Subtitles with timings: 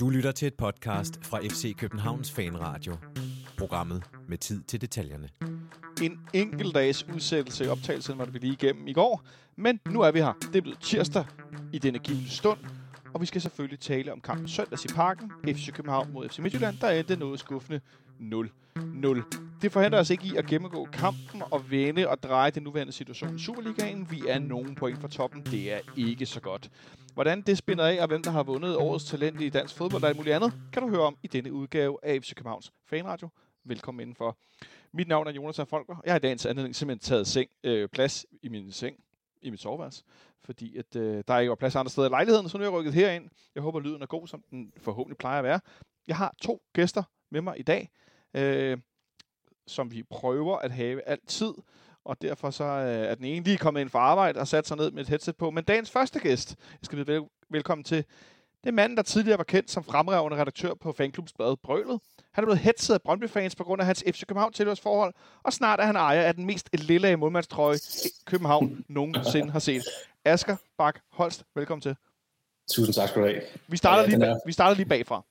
[0.00, 2.96] Du lytter til et podcast fra FC Københavns Fanradio.
[3.58, 5.28] Programmet med tid til detaljerne.
[6.02, 9.22] En enkelt dags udsættelse i optagelsen var det vi lige igennem i går.
[9.56, 10.32] Men nu er vi her.
[10.40, 11.24] Det er blevet tirsdag
[11.72, 12.58] i denne givende stund.
[13.14, 15.32] Og vi skal selvfølgelig tale om kampen søndags i parken.
[15.46, 16.76] FC København mod FC Midtjylland.
[16.80, 17.80] Der endte noget skuffende
[18.20, 19.47] 0-0.
[19.62, 23.36] Det forhindrer os ikke i at gennemgå kampen og vende og dreje den nuværende situation
[23.36, 24.10] i Superligaen.
[24.10, 25.42] Vi er nogen point fra toppen.
[25.42, 26.70] Det er ikke så godt.
[27.14, 30.08] Hvordan det spænder af, og hvem der har vundet årets talent i dansk fodbold og
[30.08, 33.28] alt muligt andet, kan du høre om i denne udgave af FC Københavns Fanradio.
[33.64, 34.38] Velkommen indenfor.
[34.92, 36.00] Mit navn er Jonas Folker.
[36.04, 38.96] Jeg har i dagens anledning simpelthen taget seng, øh, plads i min seng,
[39.42, 40.04] i mit soveværelse,
[40.44, 42.72] fordi at, øh, der ikke var plads andre steder i lejligheden, så nu er jeg
[42.72, 43.28] rykket herind.
[43.54, 45.60] Jeg håber, lyden er god, som den forhåbentlig plejer at være.
[46.08, 47.88] Jeg har to gæster med mig i dag,
[48.34, 48.78] øh,
[49.68, 51.52] som vi prøver at have altid,
[52.04, 54.76] og derfor så øh, er den ene lige kommet ind for arbejde og sat sig
[54.76, 55.50] ned med et headset på.
[55.50, 58.04] Men dagens første gæst, jeg skal byde vel- velkommen til,
[58.64, 62.00] det er manden, der tidligere var kendt som fremragende redaktør på fanklubsbladet Brølet.
[62.32, 65.80] Han er blevet hetset af Brøndby-fans på grund af hans FC København tilhørsforhold, og snart
[65.80, 67.78] er han ejer af den mest lille målmandstrøje,
[68.26, 69.82] København nogensinde har set.
[70.24, 71.96] Asger Bak Holst, velkommen til.
[72.70, 73.40] Tusind tak skal du have.
[73.68, 75.24] Vi starter, Ja, lige, er- vi starter lige bagfra.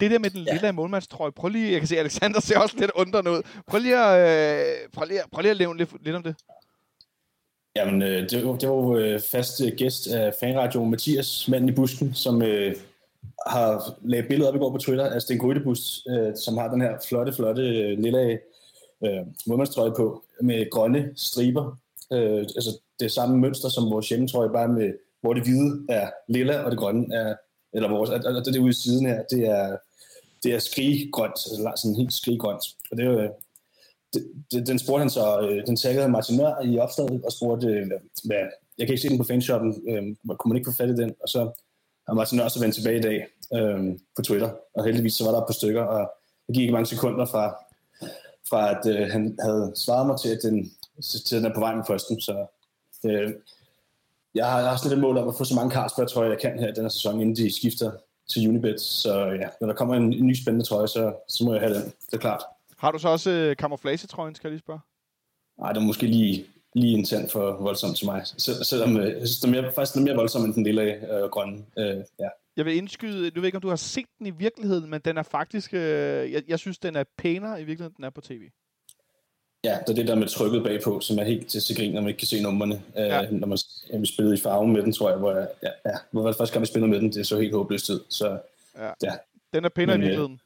[0.00, 0.52] Det der med den Ja.
[0.52, 3.42] lille målmandstrøje, prøv lige, jeg kan se, Alexander ser også lidt undrende ud.
[3.66, 6.34] Prøv lige at, øh, prøv lige, at- prøv lige at leve lidt, lidt om det.
[7.76, 11.68] Jamen, øh, det var, det var jo øh, fast øh, gæst af fanradio Mathias, manden
[11.68, 12.74] i busken, som øh,
[13.46, 16.80] har lagt billeder op i går på Twitter af Sten Grydebust, øh, som har den
[16.80, 18.38] her flotte, flotte øh, lille
[19.04, 21.76] øh, målmandstrøje på med grønne striber.
[22.12, 26.58] Øh, altså det samme mønster som vores hjemmetrøje, bare med, hvor det hvide er lilla,
[26.62, 27.34] og det grønne er,
[27.72, 29.76] eller vores, og og det ude i siden her, det er,
[30.42, 32.64] det er skriggrønt, altså sådan helt skriggrønt.
[32.90, 33.30] Og det er jo, øh,
[34.52, 37.90] det, den spurgte han så, øh, den taggede Martin Mør i opslaget og spurgte, øh,
[38.24, 38.36] hvad,
[38.78, 41.14] jeg kan ikke se den på fanshoppen, øh, kunne man ikke få fat i den?
[41.22, 41.40] Og så
[42.08, 45.32] har Martin Mør så vendt tilbage i dag øh, på Twitter, og heldigvis så var
[45.32, 46.12] der et par stykker, og
[46.46, 47.56] det gik ikke mange sekunder fra,
[48.48, 50.72] fra at øh, han havde svaret mig til, at den,
[51.26, 52.46] til den er på vej med posten, så
[53.04, 53.34] øh,
[54.34, 56.30] jeg har, jeg har sådan lidt et mål om at få så mange Carlsberg trøjer,
[56.30, 57.90] jeg kan her i den her sæson, inden de skifter
[58.30, 61.52] til Unibet, så ja, når der kommer en, en ny spændende trøje, så, så må
[61.52, 62.42] jeg have den, det er klart.
[62.78, 64.80] Har du så også øh, camouflage-trøjen, skal jeg lige spørge?
[65.58, 68.22] Nej, det er måske lige, lige en tand for voldsomt til mig.
[68.22, 70.64] Sel- selvom øh, jeg synes, det er mere, faktisk den er mere voldsom end den
[70.64, 71.64] lille øh, grønne.
[71.78, 72.28] Øh, ja.
[72.56, 75.16] Jeg vil indskyde, du ved ikke, om du har set den i virkeligheden, men den
[75.18, 78.42] er faktisk, øh, jeg, jeg synes, den er pænere i virkeligheden, den er på tv.
[79.64, 82.00] Ja, det er det der med trykket bagpå, som er helt til til grin, når
[82.00, 82.74] man ikke kan se numrene.
[82.98, 83.30] Øh, Ja.
[83.30, 83.58] Når man
[83.92, 86.28] ja, vi spillede i farven med den, tror jeg, hvor jeg, ja, ja, hvor var
[86.28, 88.00] det første gang, vi spillede med den, det så helt håbløst ud.
[88.08, 88.38] Så
[88.78, 88.90] Ja.
[89.02, 89.12] ja,
[89.52, 90.40] Den er pænere i øh, virkeligheden.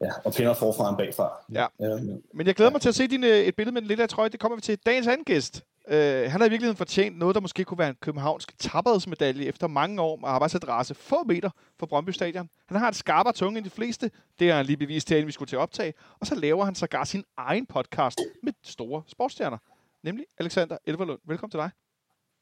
[0.00, 1.32] ja og pænder forfra end bagfra.
[1.52, 1.66] Ja.
[1.80, 1.98] Ja,
[2.34, 4.28] Men jeg glæder mig til at se din, øh, et billede med den lille trøje.
[4.28, 5.62] Det kommer vi til dagens anden gæst.
[5.88, 9.66] Øh, han har i virkeligheden fortjent noget, der måske kunne være en københavnsk tapperhedsmedalje efter
[9.66, 12.50] mange år med arbejdsadresse få meter fra Brøndby Stadion.
[12.66, 14.10] Han har et skarpere tunge end de fleste.
[14.38, 15.94] Det har han lige bevist til, inden vi skulle til optag.
[16.20, 19.58] Og så laver han sågar sin egen podcast med store sportsstjerner.
[20.02, 21.20] Nemlig Alexander Elverlund.
[21.24, 21.70] Velkommen til dig.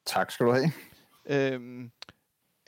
[0.06, 0.72] Tak skal du have.
[1.26, 1.90] Øhm,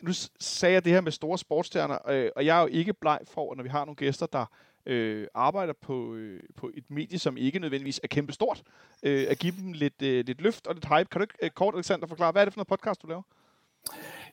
[0.02, 3.18] nu sagde jeg det her med store sportsstjerner, øh, og jeg er jo ikke bleg
[3.24, 4.46] for, når vi har nogle gæster, der
[4.86, 8.62] øh, arbejder på, øh, på et medie, som ikke nødvendigvis er kæmpestort,
[9.02, 11.08] øh, at give dem lidt, øh, lidt løft og lidt hype.
[11.10, 13.22] Kan du ikke øh, kort, Alexander, forklare, hvad er det for noget podcast, du laver?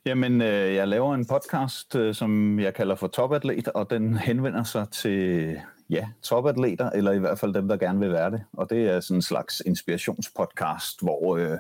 [0.06, 4.64] Jamen, øh, jeg laver en podcast, øh, som jeg kalder for Topatlet, og den henvender
[4.64, 5.62] sig til
[5.92, 8.44] ja, topatleter, eller i hvert fald dem, der gerne vil være det.
[8.54, 11.58] Og det er sådan en slags inspirationspodcast, hvor øh,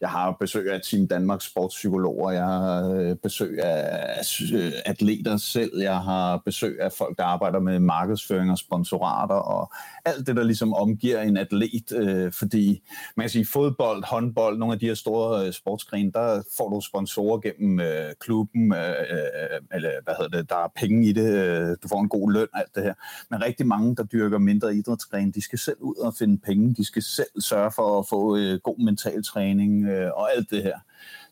[0.00, 4.18] jeg har besøg af Team Danmarks sportspsykologer, jeg har øh, besøg af
[4.52, 9.72] øh, atleter selv, jeg har besøg af folk, der arbejder med markedsføring og sponsorater, og
[10.04, 12.82] alt det, der ligesom omgiver en atlet, øh, fordi
[13.16, 16.80] man kan sige, fodbold, håndbold, nogle af de her store øh, sportsgrene, der får du
[16.80, 21.12] sponsorer gennem øh, klubben, øh, øh, øh eller hvad hedder det, der er penge i
[21.12, 22.94] det, øh, du får en god løn, alt det her.
[23.30, 26.84] Men rigtig mange, der dyrker mindre idrætsgrene, de skal selv ud og finde penge, de
[26.84, 30.78] skal selv sørge for at få øh, god mental træning øh, og alt det her.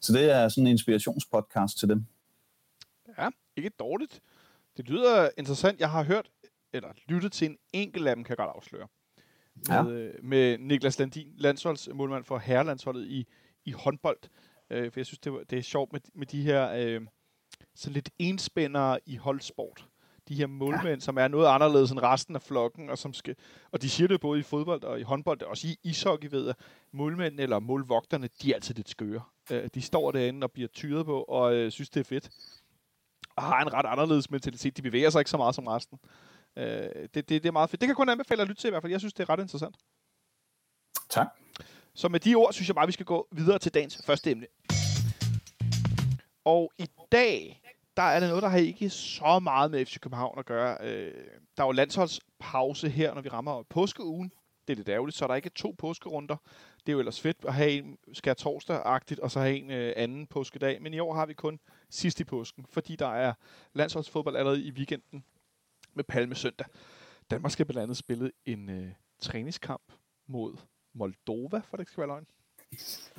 [0.01, 2.05] Så det er sådan en inspirationspodcast til dem.
[3.19, 4.21] Ja, ikke dårligt.
[4.77, 5.81] Det lyder interessant.
[5.81, 6.31] Jeg har hørt,
[6.73, 8.89] eller lyttet til en enkelt af dem, kan jeg godt afsløre.
[9.69, 9.83] Ja.
[9.83, 13.27] Med, øh, med Niklas Landin, landsholdsmålmand for herrelandsholdet i,
[13.65, 14.19] i håndbold.
[14.71, 17.01] Øh, for jeg synes, det, var, det er sjovt med, med de her øh,
[17.75, 19.90] så lidt enspændere i holdsport.
[20.31, 21.01] De her målmænd, ja.
[21.01, 23.37] som er noget anderledes end resten af flokken, og, som skal,
[23.71, 26.47] og de siger det både i fodbold og i håndbold, og også i ishockey ved
[26.47, 26.55] jeg,
[26.93, 29.23] målmændene eller målvogterne, de er altid lidt skøre.
[29.51, 32.31] Øh, de står derinde og bliver tyret på, og øh, synes, det er fedt
[33.37, 34.77] og har en ret anderledes mentalitet.
[34.77, 35.99] De bevæger sig ikke så meget som resten.
[36.57, 37.81] Øh, det, det, det er meget fedt.
[37.81, 38.93] Det kan kun anbefale at lytte til i hvert fald.
[38.93, 39.77] Jeg synes, det er ret interessant.
[41.09, 41.27] Tak.
[41.95, 44.47] Så med de ord, synes jeg bare, vi skal gå videre til dagens første emne.
[46.45, 47.60] Og i dag,
[47.97, 50.77] der er det noget, der har ikke så meget med FC København at gøre.
[50.81, 51.15] Øh,
[51.57, 54.33] der er jo landsholdspause her, når vi rammer påskeugen.
[54.69, 56.37] Det er lidt ærgerligt, så er der ikke to påskerunder.
[56.81, 59.93] Det er jo ellers fedt at have en skær torsdag-agtigt, og så have en øh,
[59.97, 60.83] anden påskedag.
[60.83, 61.61] Men i år har vi kun
[61.91, 63.33] sidst i påsken, fordi der er
[63.73, 65.25] landsholdsfodbold allerede i weekenden
[65.95, 66.67] med Palme søndag.
[67.31, 69.93] Danmark skal blandt andet spille en øh, træningskamp
[70.27, 70.57] mod
[70.93, 72.27] Moldova, for det ikke skal være løgn.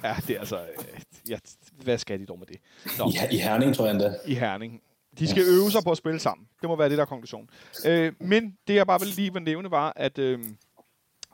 [0.03, 0.61] Ja, det er altså...
[0.61, 1.37] Øh, ja,
[1.83, 2.57] hvad skal de dog med det?
[2.97, 3.07] Nå.
[3.07, 4.15] I, I Herning, tror jeg endda.
[4.25, 4.81] I Herning.
[5.19, 6.47] De skal øve sig på at spille sammen.
[6.61, 7.49] Det må være det, der er konklusion.
[7.85, 10.39] Øh, men det, jeg bare vil lige vil nævne, var, at øh,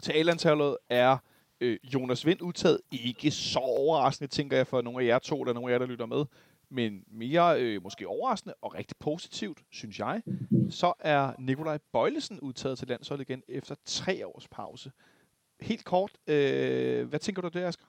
[0.02, 1.18] til A-landsholdet er
[1.62, 2.80] øh, Jonas Vind udtaget.
[2.92, 5.86] Ikke så overraskende, tænker jeg, for nogle af jer to, eller nogle af jer, der
[5.86, 6.26] lytter med.
[6.70, 10.22] Men mere øh, måske overraskende og rigtig positivt, synes jeg,
[10.70, 14.92] så er Nikolaj Bøjlesen udtaget til landsholdet igen efter tre års pause.
[15.62, 17.86] Helt kort, øh, hvad tænker du det, Asger?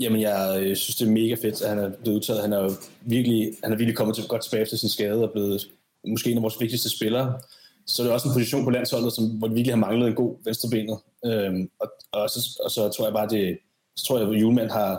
[0.00, 2.42] Jamen, jeg øh, synes, det er mega fedt, at han er blevet udtaget.
[2.42, 2.70] Han er jo
[3.00, 5.68] virkelig, han er virkelig kommet til, godt tilbage efter sin skade og blevet
[6.06, 7.40] måske en af vores vigtigste spillere.
[7.86, 10.14] Så det er også en position på landsholdet, som, hvor det virkelig har manglet en
[10.14, 10.98] god venstrebenet.
[11.26, 13.58] Øhm, og, og, så, og, så, tror jeg bare, det,
[13.96, 14.90] så tror jeg, at Julemand har,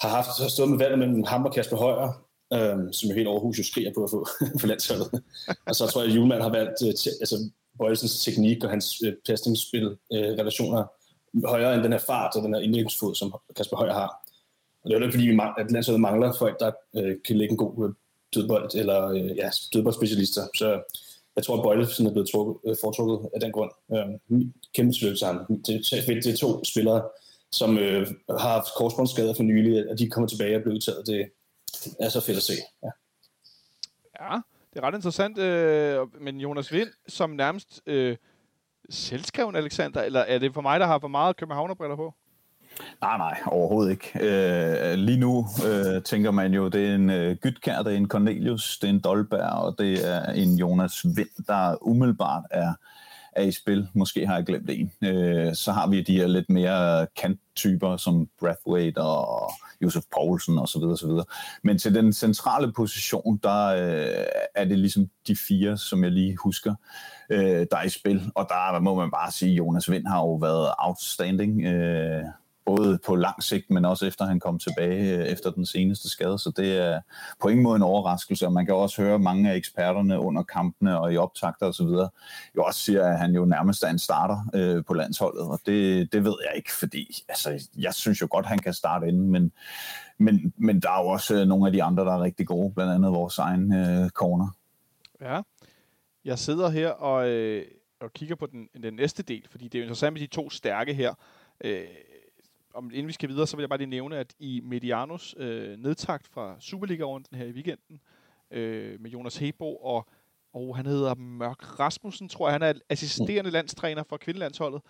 [0.00, 3.28] har haft har stået med valget mellem ham og Kasper Højer, øhm, som jo helt
[3.28, 4.26] Aarhus jo skriger på at få
[4.60, 5.22] på landsholdet.
[5.66, 6.88] og så tror jeg, at Julemand har valgt øh,
[7.20, 10.84] altså, Bøjelsens teknik og hans øh, pasningsspil øh, relationer
[11.44, 14.22] højere end den her fart og den her indlægningsfod, som Kasper Højer har.
[14.82, 17.52] Og det er jo ikke, fordi vi at landsholdet mangler folk, der øh, kan lægge
[17.52, 17.94] en god øh,
[18.34, 20.42] dødbold, eller øh, ja, dødboldspecialister.
[20.54, 20.82] Så
[21.36, 23.70] jeg tror, at Bøjlesen er blevet trukket, øh, foretrukket af den grund.
[23.92, 24.40] Øh,
[24.74, 25.46] kæmpe tillykke til ham.
[25.48, 25.66] Det,
[26.06, 27.02] det, er to spillere,
[27.52, 31.06] som øh, har haft korsbåndsskader for nylig, og de kommer tilbage og bliver udtaget.
[31.06, 31.30] Det
[32.00, 32.54] er så fedt at se.
[32.82, 32.90] Ja.
[34.20, 34.40] ja
[34.72, 35.38] det er ret interessant.
[35.38, 38.16] Øh, men Jonas Vind, som nærmest øh,
[38.90, 42.14] selvskreven Alexander, eller er det for mig, der har for meget københavnerbriller på?
[43.00, 44.10] Nej, nej, overhovedet ikke.
[44.20, 48.08] Øh, lige nu øh, tænker man jo, det er en øh, Gytkær, det er en
[48.08, 52.74] Cornelius, det er en Dolberg, og det er en Jonas Vind, der umiddelbart er,
[53.32, 53.88] er i spil.
[53.94, 54.92] Måske har jeg glemt en.
[55.04, 59.52] Øh, så har vi de her lidt mere kanttyper, som Brathwaite og
[59.82, 60.82] Josef Poulsen osv.
[60.82, 61.10] osv.
[61.62, 64.24] Men til den centrale position, der øh,
[64.54, 68.30] er det ligesom de fire, som jeg lige husker, øh, Øh, der er i spil.
[68.34, 71.64] Og der må man bare sige, at Jonas Vind har jo været outstanding.
[71.64, 72.24] Øh,
[72.66, 76.38] både på lang sigt, men også efter han kom tilbage øh, efter den seneste skade,
[76.38, 77.00] så det er
[77.42, 81.00] på ingen måde en overraskelse, og man kan også høre mange af eksperterne under kampene
[81.00, 81.86] og i optagter osv.
[82.56, 86.12] jo også siger, at han jo nærmest er en starter øh, på landsholdet, og det,
[86.12, 89.52] det ved jeg ikke, fordi altså, jeg synes jo godt, han kan starte inden, men,
[90.18, 92.74] men, men der er jo også øh, nogle af de andre, der er rigtig gode,
[92.74, 94.48] blandt andet vores egen øh, corner.
[95.20, 95.40] Ja,
[96.26, 97.66] jeg sidder her og, øh,
[98.00, 100.50] og kigger på den, den næste del, fordi det er jo interessant med de to
[100.50, 101.14] stærke her.
[101.64, 101.86] Øh,
[102.74, 105.78] om, inden vi skal videre, så vil jeg bare lige nævne, at i Medianos øh,
[105.78, 108.00] nedtagt fra Superliga-runden her i weekenden,
[108.50, 110.06] øh, med Jonas Hebo og,
[110.52, 112.52] og han hedder Mørk Rasmussen, tror jeg.
[112.54, 114.82] Han er assisterende landstræner for kvindelandsholdet.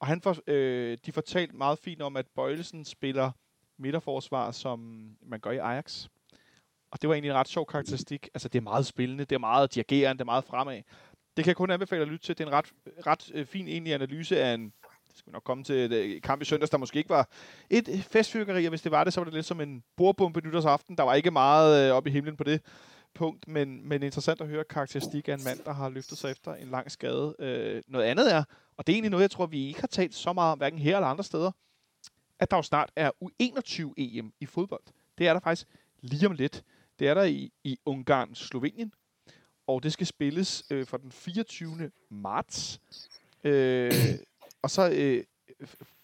[0.00, 3.30] Og han for, øh, de fortalte meget fint om, at Bøjlesen spiller
[3.76, 4.78] midterforsvar, som
[5.22, 6.08] man gør i Ajax.
[6.90, 8.28] Og det var egentlig en ret sjov karakteristik.
[8.34, 10.82] Altså, det er meget spillende, det er meget dirigerende, det er meget fremad.
[11.36, 12.38] Det kan jeg kun anbefale at lytte til.
[12.38, 12.72] Det er en ret,
[13.06, 14.72] ret øh, fin egentlig analyse af en
[15.18, 17.28] skal vi nok komme til et kamp i søndags, der måske ikke var
[17.70, 20.40] et øh, festfyrkeri, og hvis det var det, så var det lidt som en bordbombe
[20.40, 20.96] nytårsaften.
[20.96, 22.62] Der var ikke meget øh, op i himlen på det
[23.14, 26.54] punkt, men, men interessant at høre karakteristik af en mand, der har løftet sig efter
[26.54, 27.34] en lang skade.
[27.38, 28.44] Øh, noget andet er,
[28.76, 30.78] og det er egentlig noget, jeg tror, vi ikke har talt så meget om, hverken
[30.78, 31.50] her eller andre steder,
[32.38, 34.82] at der jo snart er U21-EM i fodbold.
[35.18, 35.68] Det er der faktisk
[36.00, 36.64] lige om lidt.
[36.98, 38.92] Det er der i, i Ungarn, Slovenien,
[39.66, 41.90] og det skal spilles øh, fra den 24.
[42.10, 42.80] marts.
[43.44, 43.92] Øh,
[44.62, 45.24] og så, øh,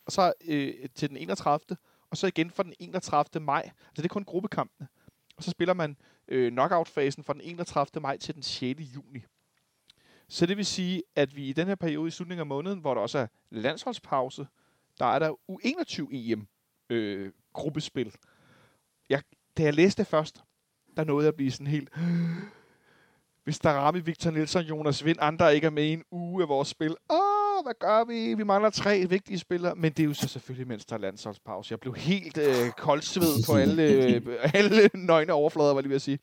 [0.06, 1.76] og så øh, til den 31.
[2.10, 3.44] Og så igen fra den 31.
[3.44, 3.62] maj.
[3.62, 4.88] Altså det er kun gruppekampene.
[5.36, 5.96] Og så spiller man
[6.28, 8.02] øh, knockout-fasen fra den 31.
[8.02, 8.80] maj til den 6.
[8.80, 9.24] juni.
[10.28, 12.94] Så det vil sige, at vi i den her periode i slutningen af måneden, hvor
[12.94, 14.46] der også er landsholdspause,
[14.98, 16.48] der er der U21-EM
[16.90, 18.14] øh, gruppespil.
[19.08, 19.22] Jeg,
[19.56, 20.44] da jeg læste det først,
[20.96, 21.88] der nåede jeg at blive sådan helt...
[23.44, 26.48] Hvis der rammer Victor Nielsen, Jonas Vind, andre ikke er med i en uge af
[26.48, 26.96] vores spil.
[27.10, 28.34] Åh, hvad gør vi?
[28.34, 29.74] Vi mangler tre vigtige spillere.
[29.74, 31.72] Men det er jo så selvfølgelig, mens der er landsholdspause.
[31.72, 34.22] Jeg blev helt øh, koldsved på alle, øh,
[34.60, 36.18] alle nøgne overflader, var lige ved at sige.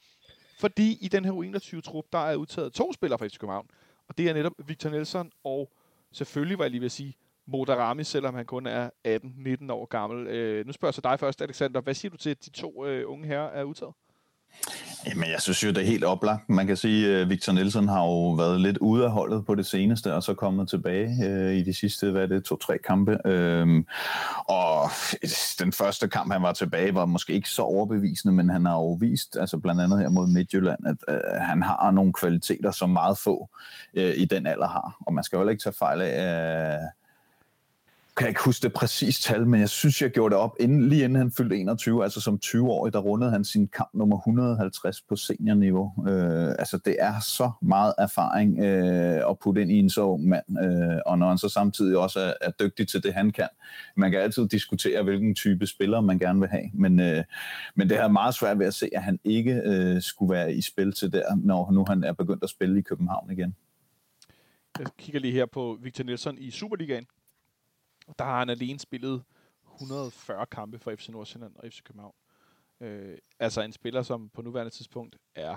[0.60, 3.68] Fordi i den her U21-trup, der er udtaget to spillere fra FC København.
[4.10, 5.72] Og det er netop Victor Nelson og
[6.12, 7.16] selvfølgelig, var jeg lige ved at sige,
[7.48, 10.28] Modarami, selvom han kun er 18-19 år gammel.
[10.28, 11.82] Øh, nu spørger jeg så dig først, Alexander.
[11.82, 13.94] Hvad siger du til, at de to øh, unge herrer er udtaget?
[15.08, 16.50] Jamen, jeg synes jo, det er helt oplagt.
[16.50, 19.66] Man kan sige, at Victor Nielsen har jo været lidt ude af holdet på det
[19.66, 23.28] seneste, og så kommet tilbage øh, i de sidste, hvad er det, to-tre kampe.
[23.28, 23.86] Øhm,
[24.48, 24.90] og
[25.60, 28.94] den første kamp, han var tilbage, var måske ikke så overbevisende, men han har jo
[28.94, 33.18] vist, altså blandt andet her mod Midtjylland, at øh, han har nogle kvaliteter, som meget
[33.18, 33.50] få
[33.94, 34.98] øh, i den alder har.
[35.08, 36.80] Og man skal jo heller ikke tage fejl af, øh,
[38.22, 40.90] kan jeg ikke huske det præcis tal, men jeg synes, jeg gjorde det op inden,
[40.90, 45.02] lige inden han fyldte 21, altså som 20-årig, der rundede han sin kamp nummer 150
[45.02, 45.94] på seniorniveau.
[46.08, 50.28] Øh, altså det er så meget erfaring øh, at putte ind i en så ung
[50.28, 53.48] mand, øh, og når han så samtidig også er, er dygtig til det, han kan.
[53.98, 57.24] Man kan altid diskutere, hvilken type spiller man gerne vil have, men, øh,
[57.76, 60.62] men det er meget svært ved at se, at han ikke øh, skulle være i
[60.62, 63.56] spil til der, når nu han er begyndt at spille i København igen.
[64.80, 67.06] Jeg kigger lige her på Victor Nielsen i Superligaen.
[68.20, 69.24] Der har han alene spillet
[69.76, 72.14] 140 kampe for FC Nordsjælland og FC København.
[72.82, 75.56] Øh, altså en spiller, som på nuværende tidspunkt er,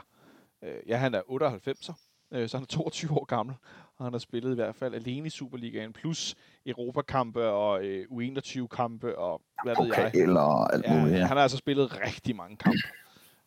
[0.62, 1.94] øh, ja han er 98'er,
[2.32, 3.56] øh, så han er 22 år gammel,
[3.96, 6.34] og han har spillet i hvert fald alene i Superligaen, plus
[6.66, 10.10] Europakampe og øh, U21-kampe og hvad ved jeg.
[10.14, 11.26] Eller alt muligt, ja.
[11.26, 12.78] Han har altså spillet rigtig mange kampe.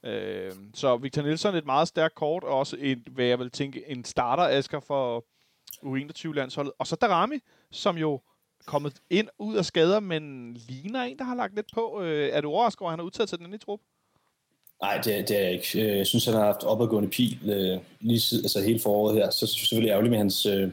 [0.04, 3.90] Øh, så Victor Nielsen et meget stærkt kort, og også en, hvad jeg vil tænke,
[3.90, 5.26] en starter-asker for
[5.84, 6.74] U21-landsholdet.
[6.80, 7.40] Og så Darami,
[7.72, 8.22] som jo
[8.68, 12.02] kommet ind ud af skader, men ligner en, der har lagt lidt på.
[12.02, 13.80] Øh, er du overrasket over, at han har udtaget til den i trup?
[14.82, 15.92] Nej, det, det er jeg ikke.
[15.92, 19.30] Øh, jeg synes, han har haft opadgående pil øh, lige siden, altså hele foråret her.
[19.30, 20.72] Så synes jeg selvfølgelig ærgerligt med hans, øh,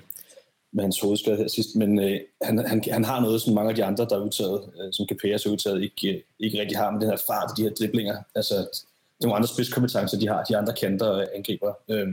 [0.73, 3.77] med hans hovedskade her sidst, men øh, han, han, han har noget, som mange af
[3.77, 6.91] de andre, der er udtaget, øh, som Capellas er udtaget, ikke, øh, ikke rigtig har
[6.91, 8.17] med den her fart de her driblinger.
[8.35, 11.73] Altså, det er nogle andre spidskompetencer, de har, de andre kanter øh, angriber.
[11.89, 12.09] Øh,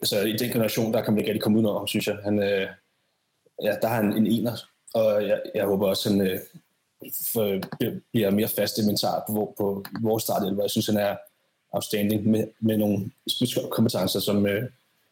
[0.00, 2.16] altså, i den generation, der kan man ikke rigtig komme ud over, synes jeg.
[2.24, 2.68] Han, øh,
[3.62, 4.56] ja, der har han en ener,
[4.94, 6.40] og jeg, jeg håber også, at han øh,
[7.32, 7.60] for,
[8.12, 11.16] bliver mere fast mentalt på, på vores start, Jeg synes, han er
[11.72, 13.10] outstanding med, med nogle
[13.70, 14.62] kompetencer, som, øh,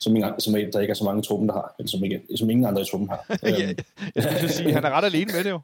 [0.00, 2.22] som, ingen, som der ikke er så mange i truppen, der har, eller som, ikke,
[2.36, 3.26] som ingen andre i truppen har.
[3.42, 3.78] ja, øhm.
[4.14, 5.60] jeg skulle sige, han er ret alene med det jo.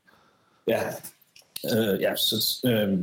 [0.69, 0.83] Ja,
[1.75, 2.99] øh, ja så, øh,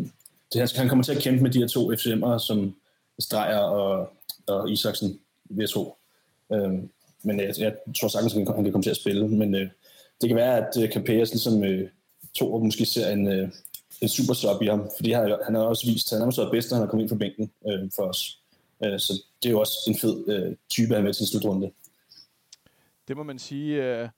[0.54, 2.76] det, han kommer til at kæmpe med de her to FCM'ere, som
[3.20, 4.14] Strejer og,
[4.48, 5.96] og Isaksen, vil jeg tro.
[6.54, 6.74] Øh,
[7.24, 9.28] men jeg, jeg tror sagtens, at han kan komme til at spille.
[9.28, 9.70] Men øh,
[10.22, 11.90] det kan være, at øh, Capellas ligesom øh,
[12.34, 13.50] to og måske ser en, øh,
[14.02, 16.42] en super sub i ham, fordi han, han har også vist, at han har også
[16.42, 18.40] været bedst, når han er kommet ind fra bænken øh, for os.
[18.84, 19.14] Øh, så
[19.44, 21.72] det er jo også en fed øh, type at have med til en slutrunde.
[23.08, 23.84] Det må man sige.
[23.84, 24.10] Øh,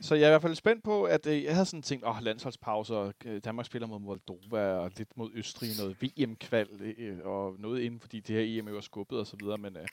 [0.00, 2.16] så jeg er i hvert fald spændt på, at øh, jeg havde sådan tænkt, åh,
[2.16, 6.68] oh, landsholdspauser, øh, Danmark spiller mod Moldova, og lidt mod Østrig, noget VM-kval,
[6.98, 9.58] øh, og noget inden, fordi det her EM er skubbet og så videre.
[9.58, 9.86] Men, øh,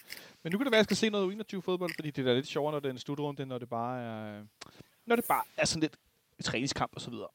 [0.44, 2.34] men nu kan det være, at jeg skal se noget 21 fodbold, fordi det er
[2.34, 4.46] lidt sjovere, når det er en slutrunde, når det bare er, øh,
[5.06, 5.98] når det bare er sådan lidt
[6.40, 7.28] et træningskamp og så videre.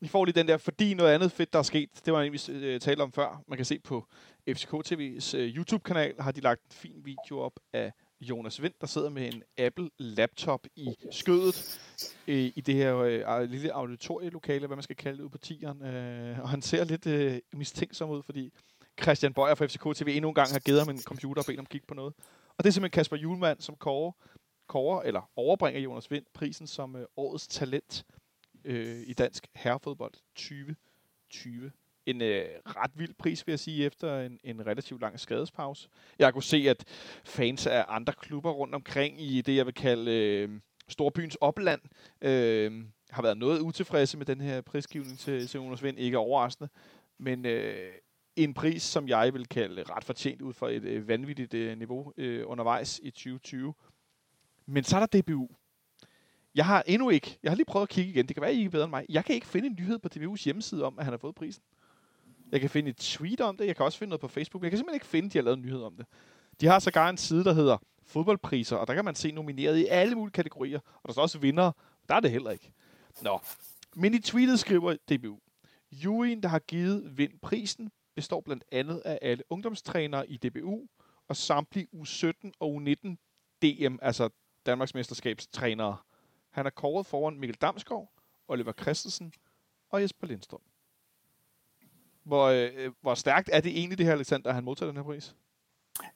[0.00, 2.32] Vi får lige den der, fordi noget andet fedt, der er sket, det var en,
[2.32, 3.42] vi øh, talte om før.
[3.48, 4.06] Man kan se på
[4.48, 7.92] FCK TV's øh, YouTube-kanal, har de lagt en fin video op af
[8.22, 11.80] Jonas Vind, der sidder med en Apple-laptop i skødet
[12.28, 15.82] øh, i det her øh, lille auditorielokale, hvad man skal kalde det, ude på tieren.
[15.82, 18.52] Øh, og han ser lidt øh, mistænksom ud, fordi
[19.02, 21.58] Christian Bøjer fra FCK TV endnu en gang har givet ham en computer og bedt
[21.58, 22.14] ham kigge på noget.
[22.58, 24.12] Og det er simpelthen Kasper Julemand, som kårer,
[24.68, 28.04] kårer eller overbringer Jonas Vind prisen som øh, årets talent
[28.64, 31.72] øh, i dansk herrefodbold 2020
[32.06, 35.88] en øh, ret vild pris, vil jeg sige, efter en, en relativt lang skadespause.
[36.18, 36.84] Jeg kunne se, at
[37.24, 40.50] fans af andre klubber rundt omkring i det, jeg vil kalde øh,
[40.88, 41.80] Storbyens opland,
[42.20, 45.98] øh, har været noget utilfredse med den her prisgivning til, til Jonas Vind.
[45.98, 46.68] Ikke overraskende,
[47.18, 47.92] men øh,
[48.36, 52.12] en pris, som jeg vil kalde ret fortjent ud fra et øh, vanvittigt øh, niveau
[52.16, 53.74] øh, undervejs i 2020.
[54.66, 55.48] Men så er der DBU.
[56.54, 58.56] Jeg har endnu ikke, jeg har lige prøvet at kigge igen, det kan være, I
[58.56, 59.06] ikke er bedre end mig.
[59.08, 61.62] Jeg kan ikke finde en nyhed på DBU's hjemmeside om, at han har fået prisen.
[62.52, 63.66] Jeg kan finde et tweet om det.
[63.66, 64.62] Jeg kan også finde noget på Facebook.
[64.62, 66.06] Jeg kan simpelthen ikke finde, at de har lavet en nyhed om det.
[66.60, 69.86] De har sågar en side, der hedder fodboldpriser, og der kan man se nomineret i
[69.86, 70.78] alle mulige kategorier.
[70.78, 71.72] Og der står også vinder.
[72.08, 72.72] Der er det heller ikke.
[73.22, 73.40] Nå.
[73.94, 75.38] Men i tweetet skriver DBU,
[75.92, 80.86] juryen, der har givet vind prisen, består blandt andet af alle ungdomstrænere i DBU,
[81.28, 83.16] og samtlige U17 og U19
[83.62, 84.28] DM, altså
[84.66, 85.96] Danmarks mesterskabstrænere.
[86.50, 88.12] Han er kåret foran Mikkel Damsgaard,
[88.48, 89.32] Oliver Christensen
[89.90, 90.60] og Jesper Lindstrøm.
[92.24, 94.96] Hvor, øh, øh, hvor stærkt er det egentlig, det her, Alexander, at han modtager den
[94.96, 95.34] her pris?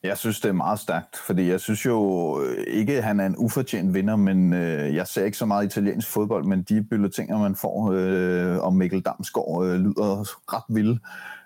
[0.03, 3.25] Jeg synes, det er meget stærkt, fordi jeg synes jo øh, ikke, at han er
[3.25, 7.39] en ufortjent vinder, men øh, jeg ser ikke så meget italiensk fodbold, men de bulletiner,
[7.39, 10.23] man får øh, om Mikkel Damsgaard, øh, lyder
[10.53, 10.99] ret vilde.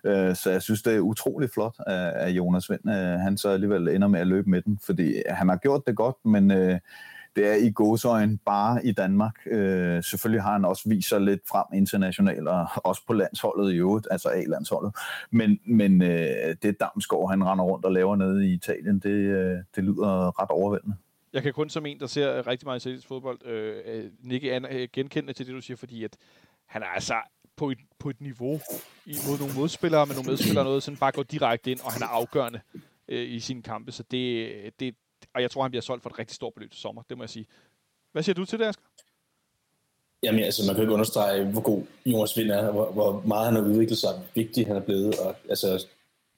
[0.04, 3.88] Øh, så jeg synes, det er utrolig flot af, Jonas Vind, øh, han så alligevel
[3.88, 6.80] ender med at løbe med den, fordi han har gjort det godt, men øh,
[7.36, 9.36] det er i godsøjen bare i Danmark.
[9.46, 13.76] Øh, selvfølgelig har han også vist sig lidt frem internationalt, og også på landsholdet i
[13.76, 14.96] øvrigt, altså A-landsholdet.
[15.32, 19.58] Men, men øh, det Damsgaard, han render rundt og laver nede i Italien, det, øh,
[19.76, 20.96] det lyder ret overvældende.
[21.34, 24.88] Jeg kan kun som en, der ser rigtig meget italiensk fodbold, øh, øh Nicky øh,
[24.94, 26.18] genkende til det, du siger, fordi at
[26.66, 27.14] han er altså
[27.56, 28.60] på et, på et niveau
[29.06, 32.08] imod nogle modspillere, men nogle medspillere noget, sådan bare går direkte ind, og han er
[32.08, 32.60] afgørende
[33.08, 34.96] øh, i sine kampe, så det, øh, det,
[35.36, 37.24] og jeg tror, han bliver solgt for et rigtig stort beløb til sommer, det må
[37.24, 37.46] jeg sige.
[38.12, 38.84] Hvad siger du til det, Asger?
[40.24, 43.56] Jamen, altså, man kan ikke understrege, hvor god Jonas Vind er, hvor, hvor meget han
[43.56, 45.20] har udviklet sig, hvor vigtig han er blevet.
[45.20, 45.86] Og, altså,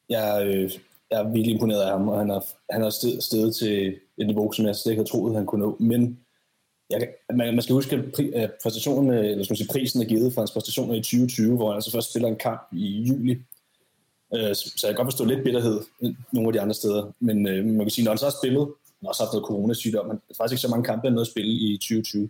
[0.10, 0.72] jeg, øh,
[1.12, 4.52] jeg er virkelig imponeret af ham, og han har, han har stedet til et niveau,
[4.52, 5.78] som jeg slet ikke havde troet, han kunne nå.
[5.80, 6.20] Men
[6.90, 8.34] jeg, man, man skal huske, at pri,
[8.64, 11.76] præstationen, øh, eller skal sige, prisen er givet for hans præstationer i 2020, hvor han
[11.76, 13.32] altså først spiller en kamp i juli.
[14.36, 15.82] Øh, så jeg kan godt forstå lidt bitterhed
[16.32, 17.12] nogle af de andre steder.
[17.20, 18.68] Men øh, man kan sige, når han så har spillet,
[19.04, 21.32] har også haft noget coronasygdom, men er faktisk ikke så mange kampe, han noget at
[21.32, 22.30] spille i 2020.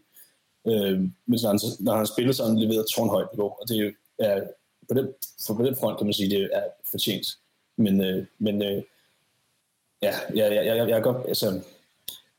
[0.68, 3.68] Øh, men når han, når han har spillet, så har han leveret tårnhøjt niveau, og
[3.70, 4.44] det er
[4.88, 5.08] på den,
[5.48, 7.28] for på den front kan man sige, det er fortjent.
[7.78, 8.84] Men, øh, men øh,
[10.02, 11.62] ja, jeg, jeg, jeg, jeg er godt, altså,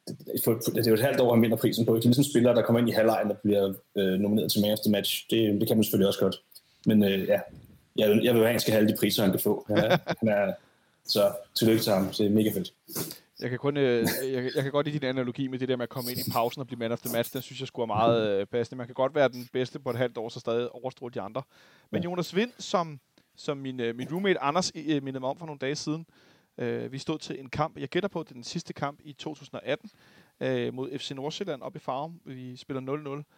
[0.06, 1.96] det er jo et halvt år, han vinder prisen på.
[1.96, 4.72] Det er ligesom spillere, der kommer ind i halvlejen, der bliver øh, nomineret til Man
[4.72, 5.26] of the Match.
[5.30, 6.42] Det, det kan man selvfølgelig også godt.
[6.86, 7.40] Men øh, ja,
[7.96, 9.64] jeg, vil, jeg vil have, at han skal have alle de priser, han kan få.
[9.68, 10.52] Han er, han er,
[11.06, 12.08] så tillykke til ham.
[12.08, 12.72] Det er mega fedt.
[13.40, 15.82] Jeg kan, kun, øh, jeg, jeg kan godt lide din analogi med det der med
[15.82, 17.32] at komme ind i pausen og blive man of the match.
[17.32, 18.78] Den synes jeg skulle er meget øh, passende.
[18.78, 21.42] Man kan godt være den bedste på et halvt år, så stadig overstråle de andre.
[21.90, 23.00] Men Jonas Vind, som,
[23.36, 26.06] som min, øh, min roommate Anders øh, mindede mig om for nogle dage siden,
[26.58, 27.78] øh, vi stod til en kamp.
[27.78, 29.90] Jeg gætter på, det er den sidste kamp i 2018
[30.40, 32.20] øh, mod FC Nordsjælland op i Farum.
[32.24, 33.30] Vi spiller 0-0.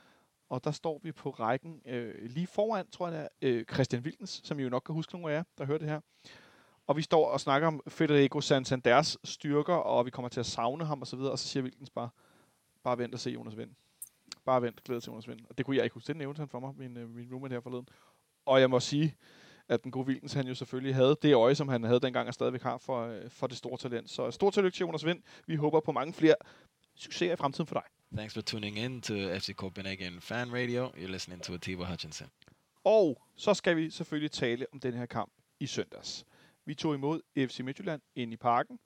[0.50, 4.02] Og der står vi på rækken øh, lige foran, tror jeg, det er, øh, Christian
[4.02, 6.00] Wilkens, som I jo nok kan huske nogle af jer, der hører det her.
[6.86, 10.84] Og vi står og snakker om Federico Santanders styrker, og vi kommer til at savne
[10.84, 12.08] ham osv., og, og så siger Wilkens bare,
[12.84, 13.70] bare vent og se Jonas Vind.
[14.44, 15.40] Bare vent, glæder til Jonas Vind.
[15.48, 16.08] Og det kunne jeg ikke huske.
[16.08, 17.88] Det nævnte han for mig, min, øh, min roommate her forleden.
[18.46, 19.16] Og jeg må sige,
[19.68, 22.34] at den gode Wilkens, han jo selvfølgelig havde det øje, som han havde dengang, og
[22.34, 24.10] stadigvæk har for, øh, for det store talent.
[24.10, 25.22] Så stort tillykke til Jonas Vind.
[25.46, 26.34] Vi håber på mange flere
[26.94, 27.82] succeser i fremtiden for dig.
[28.16, 30.88] Thanks for tuning in to FC Copenhagen Fan Radio.
[30.88, 32.28] You're listening to Atiba Hutchinson.
[32.84, 36.26] Og så skal vi selvfølgelig tale om den her kamp i søndags.
[36.66, 38.78] Vi tog imod FC Midtjylland ind i parken.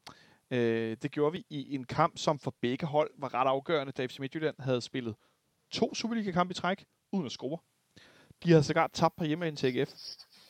[0.51, 4.07] Øh, det gjorde vi i en kamp, som for begge hold var ret afgørende, da
[4.07, 5.15] FC Midtjylland havde spillet
[5.71, 7.59] to Superliga-kampe i træk, uden at score.
[8.45, 9.91] De havde sågar tabt på hjemme til AGF,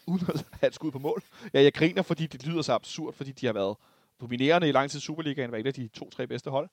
[0.07, 1.23] uden at have et skud på mål.
[1.55, 3.77] Ja, jeg griner, fordi det lyder så absurd, fordi de har været
[4.21, 6.69] dominerende i lang tid Superligaen, var et af de to-tre bedste hold.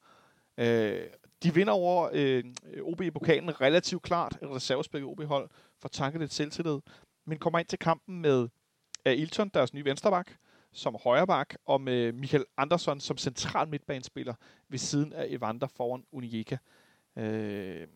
[0.58, 1.02] Øh,
[1.44, 2.44] de vinder over øh,
[2.82, 6.80] OB i pokalen relativt klart, et reservespil OB-hold, for tanket lidt selvtillid,
[7.26, 8.48] men kommer ind til kampen med
[9.06, 10.32] Ailton, deres nye vensterbak,
[10.78, 14.34] som højreback, og med Michael Andersson som central midtbanespiller
[14.70, 16.58] ved siden af Evander foran Unieka.
[17.18, 17.88] Øh,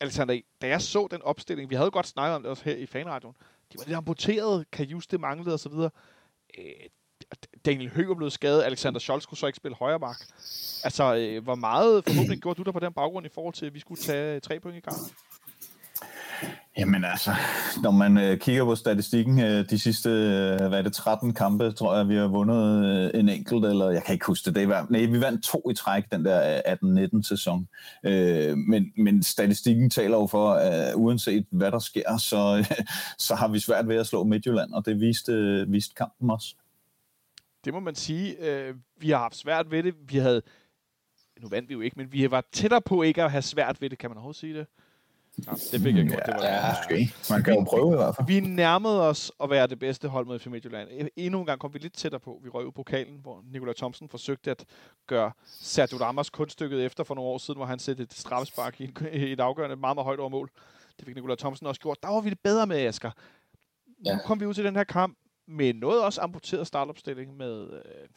[0.00, 2.86] Alexander, da jeg så den opstilling, vi havde godt snakket om det også her i
[2.86, 3.36] fanradioen,
[3.72, 5.72] de var lidt amputeret, Kajus det manglede osv.
[5.72, 6.64] Øh,
[7.64, 10.20] Daniel Høger blev skadet, Alexander Scholz skulle så ikke spille højreback.
[10.84, 13.74] Altså, øh, hvor meget forhåbentlig gjorde du der på den baggrund i forhold til, at
[13.74, 15.06] vi skulle tage tre point i kampen?
[16.78, 17.30] Jamen altså,
[17.82, 21.72] når man øh, kigger på statistikken, øh, de sidste, øh, hvad er det, 13 kampe,
[21.72, 24.68] tror jeg, vi har vundet øh, en enkelt, eller jeg kan ikke huske det, det
[24.68, 27.68] var, nej, vi vandt to i træk den der øh, 18-19 sæson.
[28.04, 32.70] Øh, men, men statistikken taler jo for, at øh, uanset hvad der sker, så, øh,
[33.26, 36.54] så har vi svært ved at slå Midtjylland, og det viste, øh, viste kampen også.
[37.64, 38.36] Det må man sige.
[38.40, 39.94] Øh, vi har haft svært ved det.
[40.08, 40.42] Vi havde,
[41.40, 43.90] nu vandt vi jo ikke, men vi var tættere på ikke at have svært ved
[43.90, 44.66] det, kan man overhovedet sige det?
[45.46, 46.20] Ja, det fik jeg gjort.
[46.26, 47.14] Ja, det var ja, måske.
[47.30, 48.26] Man kan jo prøve i hvert fald.
[48.26, 50.88] Vi nærmede os at være det bedste hold mod FC Midtjylland.
[50.88, 52.40] E- endnu en gang kom vi lidt tættere på.
[52.44, 54.64] Vi røg ud pokalen, hvor Nikolaj Thomsen forsøgte at
[55.06, 58.92] gøre Sergio Ramos kunststykket efter for nogle år siden, hvor han satte et straffespark i
[59.12, 60.50] et afgørende meget, meget højt over mål.
[60.98, 62.02] Det fik Nikolaj Thomsen også gjort.
[62.02, 63.10] Der var vi det bedre med, Asger.
[64.04, 64.12] Ja.
[64.12, 68.08] Nu kom vi ud til den her kamp med noget også amputeret startopstilling med øh,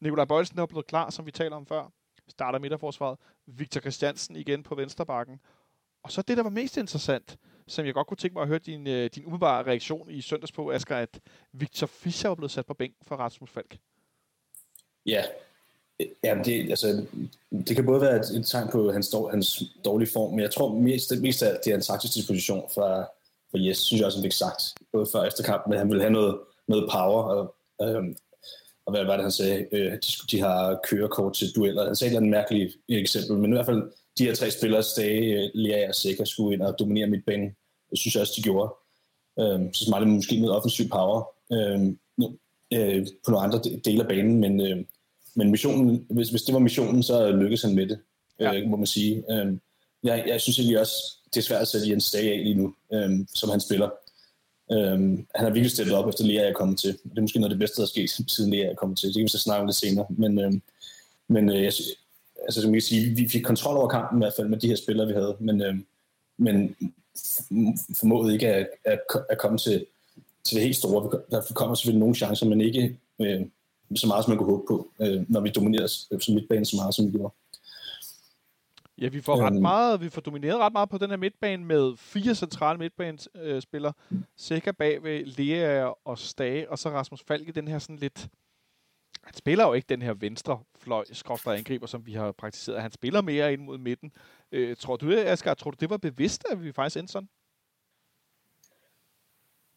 [0.00, 1.92] Nikolaj Bøjelsen, der er blevet klar, som vi taler om før.
[2.28, 3.18] Starter midterforsvaret.
[3.46, 5.40] Victor Christiansen igen på vensterbakken.
[6.02, 7.36] Og så det, der var mest interessant,
[7.66, 10.52] som jeg godt kunne tænke mig at høre din, øh, din umiddelbare reaktion i søndags
[10.52, 11.20] på, Asger, at
[11.52, 13.78] Victor Fischer er blevet sat på bænken for Rasmus Falk.
[15.06, 15.24] Ja,
[16.24, 17.06] Ja, det, altså,
[17.68, 20.50] det kan både være et, et tegn på hans, dår, hans dårlige form, men jeg
[20.50, 23.00] tror mest, mest af det er en taktisk disposition fra,
[23.50, 25.88] for Jes, synes jeg også, han fik sagt, både før og efter kampen, at han
[25.88, 28.16] ville have noget, noget power, og, øhm,
[28.86, 31.84] og hvad var det, han sagde, øh, de, de har kørekort til dueller.
[31.84, 33.82] Han sagde et eller andet mærkeligt eksempel, men i hvert fald
[34.18, 37.56] de her tre spillere, Stage, Lea og Sikker, skulle ind og dominere midtbanen.
[37.90, 38.74] Det synes jeg også, de gjorde.
[39.40, 41.98] Øhm, så smart måske noget offensiv power øhm,
[42.74, 44.84] øh, på nogle andre dele af banen, men, øh,
[45.34, 47.98] men missionen, hvis, hvis det var missionen, så lykkedes han med det.
[48.40, 48.54] ja.
[48.54, 49.24] øh, må man sige.
[49.30, 49.52] Øh,
[50.02, 50.94] jeg, jeg synes egentlig også,
[51.34, 53.90] det er svært at sætte Jens Stage af lige nu, øh, som han spiller.
[54.72, 55.00] Øh,
[55.34, 56.92] han har virkelig stillet op efter Lea er kommet til.
[56.92, 59.08] Det er måske noget af det bedste, der er sket, siden Lea er kommet til.
[59.08, 60.06] Det kan vi så snakke om det senere.
[60.10, 60.52] Men, øh,
[61.28, 61.72] men øh, jeg,
[62.44, 64.68] altså, som jeg kan sige, vi fik kontrol over kampen i hvert fald med de
[64.68, 65.36] her spillere, vi havde.
[65.40, 65.74] Men, øh,
[66.38, 66.76] men
[67.94, 69.00] formåede ikke at, at,
[69.30, 69.86] at komme til,
[70.44, 71.20] til det helt store.
[71.30, 73.40] Der kommer selvfølgelig nogle chancer, men ikke øh,
[73.94, 75.86] så meget, som man kunne håbe på, øh, når vi dominerer
[76.20, 77.34] som midtbane så meget, som vi gjorde.
[79.00, 79.62] Ja, vi får ret øhm.
[79.62, 83.92] meget, vi får domineret ret meget på den her midtbane med fire centrale midtbanespillere.
[84.36, 88.28] Sikker bag ved Lea og Stage, og så Rasmus Falk i den her sådan lidt...
[89.24, 92.82] Han spiller jo ikke den her venstre fløj, skråstrej angriber, som vi har praktiseret.
[92.82, 94.12] Han spiller mere ind mod midten.
[94.52, 97.28] Øh, tror du, det, Asger, tror du, det var bevidst, at vi faktisk endte sådan?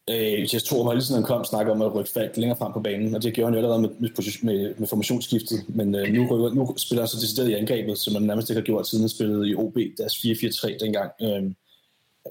[0.09, 2.73] Øh, jeg tror, at lige siden han kom snakkede om at rykke Falk længere frem
[2.73, 6.13] på banen, og det gjorde han jo allerede med, med, med, med formationsskiftet, men øh,
[6.13, 8.87] nu, rykker, nu spiller han så decideret i angrebet, som han nærmest ikke har gjort,
[8.87, 11.11] siden han spillede i OB, deres 4-4-3 dengang.
[11.21, 11.43] Øh,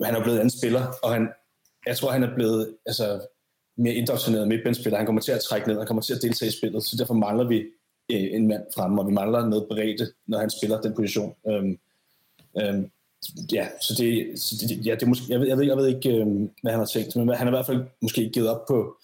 [0.05, 1.29] han er blevet anden spiller, og han,
[1.87, 3.21] jeg tror, han er blevet altså,
[3.77, 4.97] mere indoktrineret midtbandspiller.
[4.97, 7.15] Han kommer til at trække ned, han kommer til at deltage i spillet, så derfor
[7.15, 7.57] mangler vi
[8.13, 11.35] øh, en mand fremme, og vi mangler noget bredde, når han spiller den position.
[11.49, 11.79] Øhm,
[12.61, 12.91] øhm,
[13.53, 15.89] ja, så det, så det, ja, det er måske, jeg, ved, jeg, ved, jeg ved
[15.89, 16.27] ikke, øh,
[16.63, 18.97] hvad han har tænkt, men han har i hvert fald måske givet op på,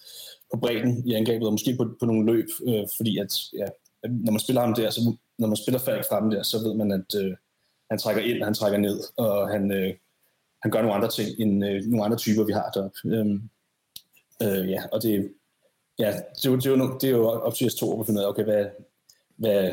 [0.53, 3.65] på bredden i angrebet, og måske på, på nogle løb, øh, fordi at, ja,
[4.09, 6.91] når man spiller ham der, så når man spiller Falk fremme der, så ved man,
[6.91, 7.35] at øh,
[7.89, 9.93] han trækker ind, han trækker ned, og han, øh,
[10.61, 12.97] han gør nogle andre ting, end øh, nogle andre typer, vi har deroppe.
[13.05, 13.39] Øh,
[14.43, 15.33] øh, ja, og det,
[15.99, 18.05] ja, det, er jo, det, er jo, det er jo op til os to at
[18.05, 18.65] finde ud af, okay, hvad,
[19.35, 19.71] hvad,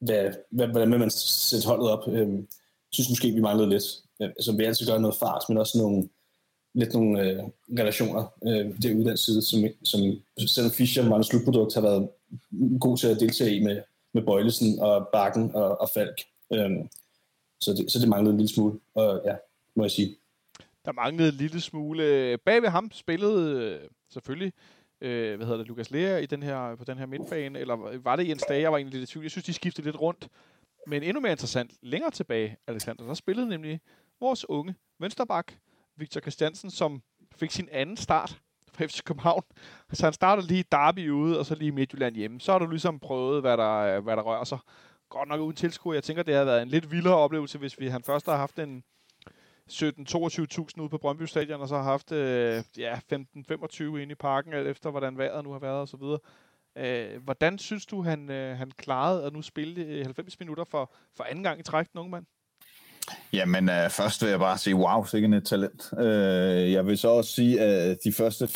[0.00, 2.08] hvad, hvad, hvordan vil man sætte holdet op?
[2.08, 2.28] Øh,
[2.92, 3.84] synes måske, vi manglede lidt.
[4.22, 6.08] Øh, altså, vi altid gør noget fart, men også nogle,
[6.74, 7.42] lidt nogle øh,
[7.78, 10.00] relationer øh, derude den side, som, som
[10.46, 12.08] selvom Fischer mange slutprodukt har været
[12.80, 13.80] god til at deltage i med,
[14.14, 16.20] med Bøjlesen og Bakken og, og Falk.
[16.52, 16.70] Øh,
[17.60, 19.34] så, det, så det manglede en lille smule, og ja,
[19.76, 20.16] må jeg sige.
[20.84, 22.38] Der manglede en lille smule.
[22.38, 24.52] Bag ved ham spillede øh, selvfølgelig
[25.00, 28.16] øh, hvad hedder det, Lukas Lea i den her, på den her midtbane, eller var
[28.16, 29.24] det Jens Dage, jeg var egentlig lidt i tvivl.
[29.24, 30.28] Jeg synes, de skiftede lidt rundt.
[30.86, 33.80] Men endnu mere interessant, længere tilbage, Alexander, der spillede nemlig
[34.20, 35.52] vores unge vensterbak,
[35.96, 37.02] Victor Christiansen, som
[37.36, 38.38] fik sin anden start
[38.72, 39.42] for FC København.
[39.92, 42.40] Så han startede lige Derby ude, og så lige Midtjylland hjemme.
[42.40, 44.58] Så har du ligesom prøvet, hvad der, hvad der rører sig.
[45.08, 45.94] Godt nok uden tilskuer.
[45.94, 48.58] Jeg tænker, det har været en lidt vildere oplevelse, hvis vi han først har haft
[48.58, 48.84] en
[49.72, 54.52] 17-22.000 ude på Brøndby Stadion, og så har haft øh, ja, 15-25 inde i parken,
[54.52, 56.02] efter hvordan vejret nu har været osv.
[56.78, 60.92] Øh, hvordan synes du, han, øh, han klarede at nu spille øh, 90 minutter for,
[61.16, 62.24] for anden gang i træk, den unge mand?
[63.32, 65.92] Jamen, øh, først vil jeg bare sige, wow, sikkert et talent.
[65.98, 68.48] Øh, jeg vil så også sige, at de første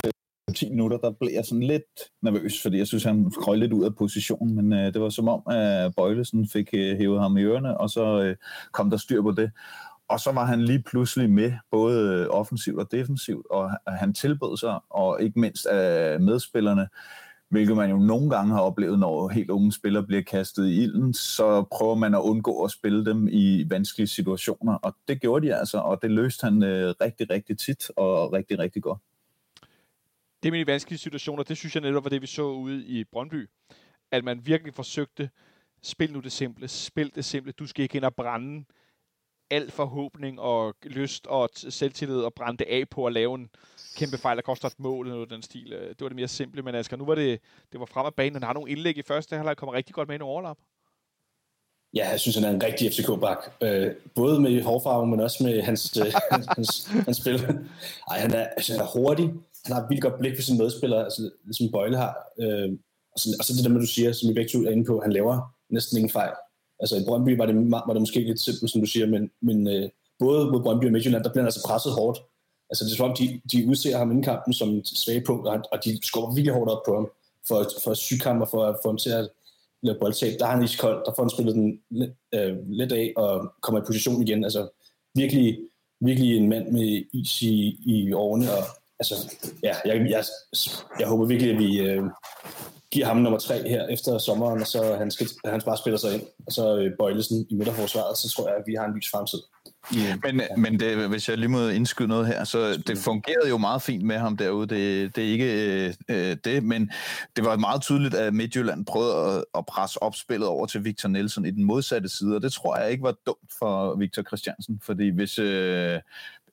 [0.55, 1.83] 10 minutter, der blev jeg sådan lidt
[2.23, 5.29] nervøs, fordi jeg synes, han krøj lidt ud af positionen, men øh, det var som
[5.29, 8.37] om, at Bøjlesen fik øh, hævet ham i ørerne, og så øh,
[8.73, 9.51] kom der styr på det.
[10.09, 14.57] Og så var han lige pludselig med, både øh, offensivt og defensivt, og han tilbød
[14.57, 16.89] sig, og ikke mindst af medspillerne,
[17.49, 21.15] hvilket man jo nogle gange har oplevet, når helt unge spillere bliver kastet i ilden,
[21.15, 25.55] så prøver man at undgå at spille dem i vanskelige situationer, og det gjorde de
[25.55, 29.01] altså, og det løste han øh, rigtig, rigtig tit og rigtig, rigtig godt.
[30.43, 33.05] Det med de vanskelige situationer, det synes jeg netop var det, vi så ude i
[33.05, 33.49] Brøndby,
[34.11, 35.31] at man virkelig forsøgte,
[35.83, 38.65] spil nu det simple, spil det simple, du skal ikke ind og brænde
[39.55, 43.51] al forhåbning og lyst og selvtillid og brænde det af på at lave en,
[43.97, 45.73] kæmpe fejl, der koster et mål eller den stil.
[45.73, 47.41] Øh, det var det mere simple, men Asger, nu var det,
[47.73, 48.35] det var frem af banen.
[48.35, 50.57] Han har nogle indlæg i første halvleg, kommer rigtig godt med en overlap.
[51.95, 53.39] Ja, jeg synes, han er en rigtig FCK-bak.
[53.61, 57.35] Øh, både med hårfarve, men også med hans, øh, hans, hans, hans spil.
[58.11, 59.25] Ej, han er, altså, han er hurtig.
[59.65, 62.15] Han har et vildt godt blik for sine medspillere, altså, som Bøjle har.
[62.41, 62.69] Øh,
[63.13, 64.85] og, så, og så det der med, du siger, som vi begge to er inde
[64.85, 66.33] på, han laver næsten ingen fejl.
[66.85, 69.69] Altså i Brøndby var det, var det måske lidt simpelt, som du siger, men, men
[69.69, 72.19] øh, både mod Brøndby og Midtjylland, der bliver han altså presset hårdt.
[72.71, 75.49] Altså det er som om, de, de udser ham inden kampen som et svage punkt,
[75.49, 77.07] og og de skubber virkelig hårdt op på ham
[77.49, 79.29] for, for at syge ham og for at få ham til at
[79.83, 80.33] lave boldtab.
[80.39, 81.81] Der har han iskold, der får han spillet den
[82.35, 84.45] øh, lidt af og kommer i position igen.
[84.45, 84.69] Altså
[85.15, 85.59] virkelig,
[86.01, 88.53] virkelig en mand med is i, i årene.
[88.53, 88.65] Og,
[88.99, 89.15] altså,
[89.63, 90.25] ja, jeg, jeg,
[91.01, 92.03] jeg håber virkelig, at vi øh,
[92.95, 96.15] giver ham nummer tre her efter sommeren, og så han, skal, han bare spiller sig
[96.15, 96.23] ind.
[96.47, 99.39] Og så øh, Bøjlesen i midterforsvaret, så tror jeg, at vi har en lys fremtid.
[99.97, 100.19] Yeah.
[100.25, 100.57] Men, ja.
[100.57, 104.05] men det, hvis jeg lige må indskyde noget her, så det fungerede jo meget fint
[104.05, 104.67] med ham derude.
[104.67, 106.91] Det, det er ikke øh, det, men
[107.37, 111.47] det var meget tydeligt, at Midtjylland prøvede at, at presse opspillet over til Victor Nielsen
[111.47, 115.09] i den modsatte side, og det tror jeg ikke var dumt for Victor Christiansen, fordi
[115.09, 116.01] hvis, øh,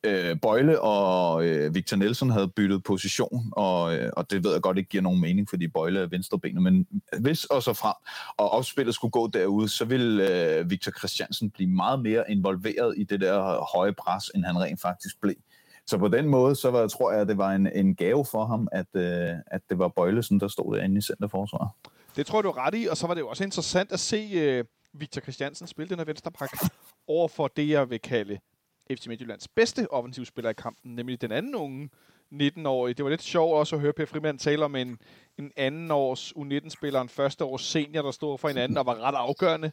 [0.04, 4.62] øh, Bøjle og øh, Victor Nelson havde byttet position, og, øh, og det ved jeg
[4.62, 6.88] godt ikke giver nogen mening, fordi Bøjle er venstrebenet, men
[7.20, 7.94] hvis og så frem,
[8.38, 13.04] og opspillet skulle gå derude, så vil øh, Victor Christiansen blive meget mere involveret i
[13.04, 15.36] det der høje pres, end han rent faktisk blev.
[15.88, 18.46] Så på den måde, så var, tror jeg, at det var en, en gave for
[18.46, 21.70] ham, at, øh, at det var Bøjlesen, der stod derinde i centerforsvaret.
[22.16, 24.00] Det tror jeg, du er ret i, og så var det jo også interessant at
[24.00, 26.50] se øh, Victor Christiansen spille den her venstrepak
[27.08, 28.40] over for det, jeg vil kalde
[28.92, 31.90] FC Midtjyllands bedste offensivspiller i kampen, nemlig den anden unge
[32.34, 32.94] 19-årige.
[32.94, 35.00] Det var lidt sjovt også at høre Per Frimand tale om en,
[35.38, 39.16] en anden års U19-spiller, en første års senior, der stod for hinanden og var ret
[39.16, 39.72] afgørende,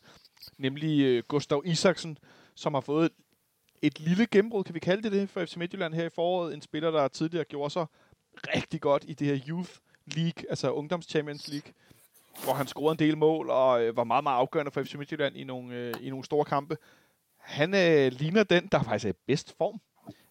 [0.59, 2.19] nemlig øh, Gustav Isaksen,
[2.55, 3.11] som har fået
[3.83, 6.55] et lille gennembrud, kan vi kalde det det, for FC Midtjylland her i foråret.
[6.55, 7.87] En spiller, der tidligere gjorde sig
[8.55, 9.71] rigtig godt i det her Youth
[10.07, 11.73] League, altså Ungdoms Champions League,
[12.45, 15.37] hvor han scorede en del mål og øh, var meget, meget afgørende for FC Midtjylland
[15.37, 16.77] i nogle, øh, i nogle store kampe.
[17.49, 19.81] Han øh, ligner den, der faktisk er i bedst form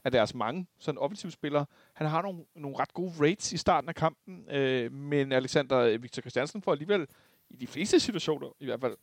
[0.04, 1.66] af deres mange sådan offensive spillere.
[1.94, 6.04] Han har nogle, nogle ret gode rates i starten af kampen, øh, men Alexander øh,
[6.04, 7.08] Victor Christiansen får alligevel
[7.50, 8.96] i de fleste situationer i hvert fald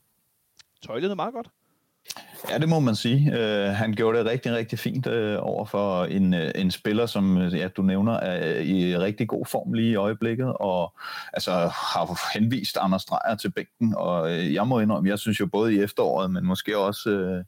[0.81, 1.47] tøjlet meget godt.
[2.49, 3.31] Ja, det må man sige.
[3.31, 7.37] Uh, han gjorde det rigtig, rigtig fint uh, over for en, uh, en spiller, som
[7.37, 10.93] ja, du nævner, er i rigtig god form lige i øjeblikket, og
[11.33, 15.45] altså, har henvist Anders Dreyer til bænken, og uh, jeg må indrømme, jeg synes jo
[15.45, 17.43] både i efteråret, men måske også uh,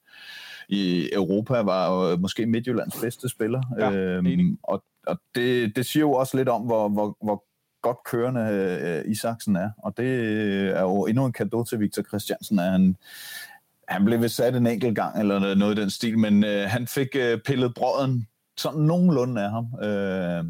[0.69, 3.61] i Europa, var måske Midtjyllands bedste spiller.
[3.79, 7.43] Ja, uh, og og det, det siger jo også lidt om, hvor, hvor, hvor
[7.81, 10.07] godt kørende uh, Isaksen er, og det
[10.77, 12.95] er jo endnu en kado til Victor Christiansen, at han
[13.87, 16.87] han blev vist sat en enkelt gang, eller noget i den stil, men øh, han
[16.87, 18.27] fik øh, pillet brøden
[18.57, 19.65] sådan nogenlunde af ham.
[19.83, 20.45] Øh,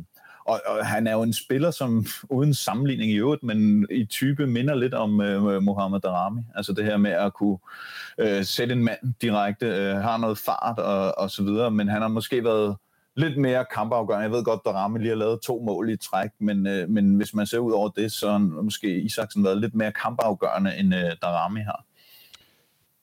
[0.48, 2.06] og, og han er jo en spiller, som
[2.38, 6.42] uden sammenligning i øvrigt, men i type minder lidt om øh, Mohamed Darami.
[6.56, 7.58] Altså det her med at kunne
[8.18, 12.02] øh, sætte en mand direkte, øh, har noget fart og, og så videre, men han
[12.02, 12.76] har måske været
[13.16, 14.24] lidt mere kampafgørende.
[14.24, 17.34] Jeg ved godt, Darami lige har lavet to mål i træk, men, øh, men hvis
[17.34, 21.12] man ser ud over det, så har måske Isaksen været lidt mere kampafgørende, end øh,
[21.22, 21.84] Darami har.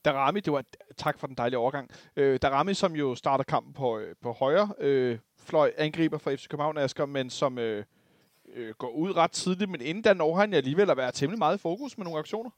[0.05, 0.65] Darami, det var,
[0.97, 1.91] tak for den dejlige overgang.
[2.17, 6.49] Øh, Darami, som jo starter kampen på, øh, på højre øh, fløj, angriber for FC
[6.49, 7.85] København Asger, men som øh,
[8.55, 11.57] øh, går ud ret tidligt, men inden da når han alligevel at være temmelig meget
[11.57, 12.51] i fokus med nogle aktioner.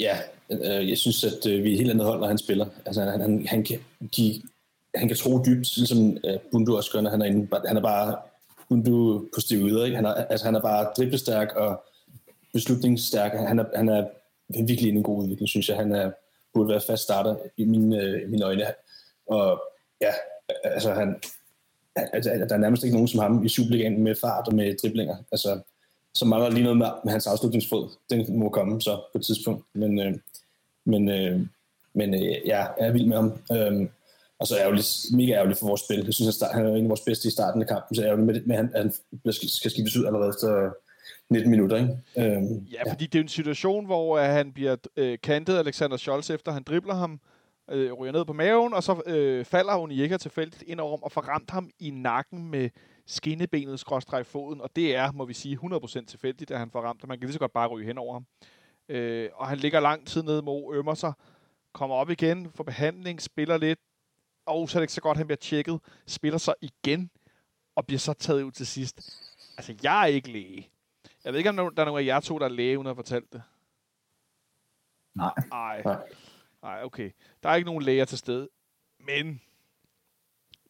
[0.00, 0.18] Ja,
[0.50, 2.66] øh, jeg synes, at øh, vi er helt andet hold, når han spiller.
[2.86, 3.78] Altså, han, han, han, kan,
[4.16, 4.42] de,
[4.94, 7.48] han kan tro dybt, ligesom øh, Bundu også gør, når han er inde.
[7.66, 8.16] Han er bare
[8.68, 9.96] Bundu på stivet, ikke?
[9.96, 11.84] Han er, altså, han er bare driblestærk og
[12.52, 13.32] beslutningsstærk.
[13.32, 14.06] Han er, han er
[14.48, 15.76] virkelig en god udvikling, synes jeg.
[15.76, 16.10] Han er,
[16.54, 18.64] burde være fast starter i mine, øh, mine øjne.
[19.26, 19.62] Og
[20.00, 20.12] ja,
[20.64, 21.20] altså han,
[21.96, 25.16] altså, der er nærmest ikke nogen som ham i Superligaen med fart og med driblinger.
[25.32, 25.60] Altså,
[26.14, 27.88] så mangler lige noget med, med hans afslutningsfod.
[28.10, 29.64] Den må komme så på et tidspunkt.
[29.74, 30.14] Men, øh,
[30.84, 31.40] men, øh,
[31.94, 33.32] men øh, ja, jeg er vild med ham.
[33.52, 33.88] Øh,
[34.38, 36.04] og så er ærgerligt, mega ærgerligt for vores spil.
[36.04, 38.06] Jeg synes, at han er en af vores bedste i starten af kampen, så er
[38.06, 38.82] ærgerligt med, med at
[39.24, 40.70] han skal skiftes ud allerede efter
[41.30, 41.98] 19 minutter, ikke?
[42.16, 43.08] Øhm, ja, fordi ja.
[43.12, 47.12] det er en situation, hvor han bliver øh, kantet Alexander Scholz, efter han dribler ham,
[47.12, 47.18] øh,
[47.68, 51.50] ryger ned på maven, og så øh, falder ikke tilfældigt ind over og får ramt
[51.50, 52.70] ham i nakken med
[53.06, 57.02] skinnebenet skråstreg foden, og det er, må vi sige, 100% tilfældigt, at han får ramt,
[57.02, 58.26] og man kan lige så godt bare ryge hen over ham.
[58.88, 61.12] Øh, og han ligger lang tid nede mod ømmer sig,
[61.72, 63.78] kommer op igen, får behandling, spiller lidt,
[64.46, 67.10] og så er det ikke så godt, at han bliver tjekket, spiller så igen,
[67.76, 69.22] og bliver så taget ud til sidst.
[69.58, 70.70] Altså, jeg er ikke læge,
[71.24, 72.96] jeg ved ikke, om der er nogen af jer to, der er læge, uden at
[72.96, 73.42] fortalt det.
[75.14, 75.34] Nej.
[75.50, 75.82] Nej.
[76.66, 77.10] Nej, okay.
[77.42, 78.48] Der er ikke nogen læger til stede.
[79.06, 79.40] Men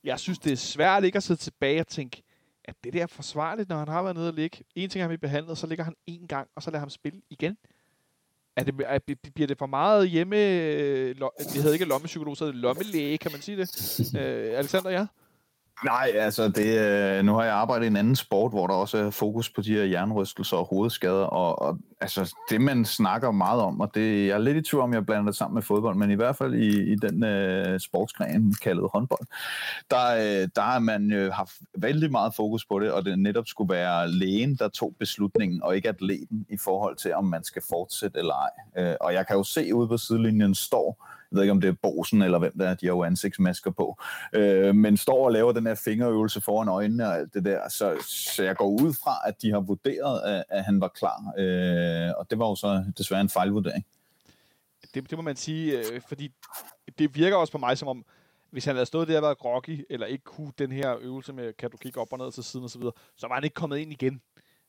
[0.05, 2.23] jeg synes, det er svært ikke at sidde tilbage og tænke,
[2.65, 4.65] at det der er forsvarligt, når han har været nede og ligge.
[4.75, 7.23] En ting har bliver behandlet, så ligger han en gang, og så lader ham spille
[7.31, 7.57] igen.
[8.57, 8.99] Er det, er,
[9.35, 10.37] bliver det for meget hjemme...
[10.37, 14.01] Øh, det hedder ikke lommepsykolog, så hedder det lommelæge, kan man sige det?
[14.17, 15.07] øh, Alexander, ja?
[15.85, 18.99] Nej, altså det, øh, nu har jeg arbejdet i en anden sport, hvor der også
[18.99, 23.61] er fokus på de her jernrystelser og hovedskader, og, og altså det man snakker meget
[23.61, 25.97] om, og det, jeg er lidt i tvivl om, jeg blander det sammen med fodbold,
[25.97, 29.27] men i hvert fald i, i den øh, sportsgren kaldet håndbold,
[29.91, 33.47] der, øh, der har man øh, haft vældig meget fokus på det, og det netop
[33.47, 37.63] skulle være lægen, der tog beslutningen, og ikke atleten i forhold til, om man skal
[37.69, 38.85] fortsætte eller ej.
[38.85, 41.69] Øh, og jeg kan jo se ude på sidelinjen står jeg ved ikke, om det
[41.69, 43.99] er Bosen eller hvem der er, de har jo ansigtsmasker på,
[44.33, 47.97] øh, men står og laver den her fingerøvelse foran øjnene og alt det der, så,
[48.09, 52.13] så jeg går ud fra, at de har vurderet, at, at han var klar, øh,
[52.19, 53.87] og det var jo så desværre en fejlvurdering.
[54.95, 56.33] Det, det må man sige, øh, fordi
[56.99, 58.05] det virker også på mig som om,
[58.51, 61.53] hvis han havde stået der og været groggy, eller ikke kunne den her øvelse med,
[61.53, 63.55] kan du kigge op og ned til siden og så videre, så var han ikke
[63.55, 64.21] kommet ind igen.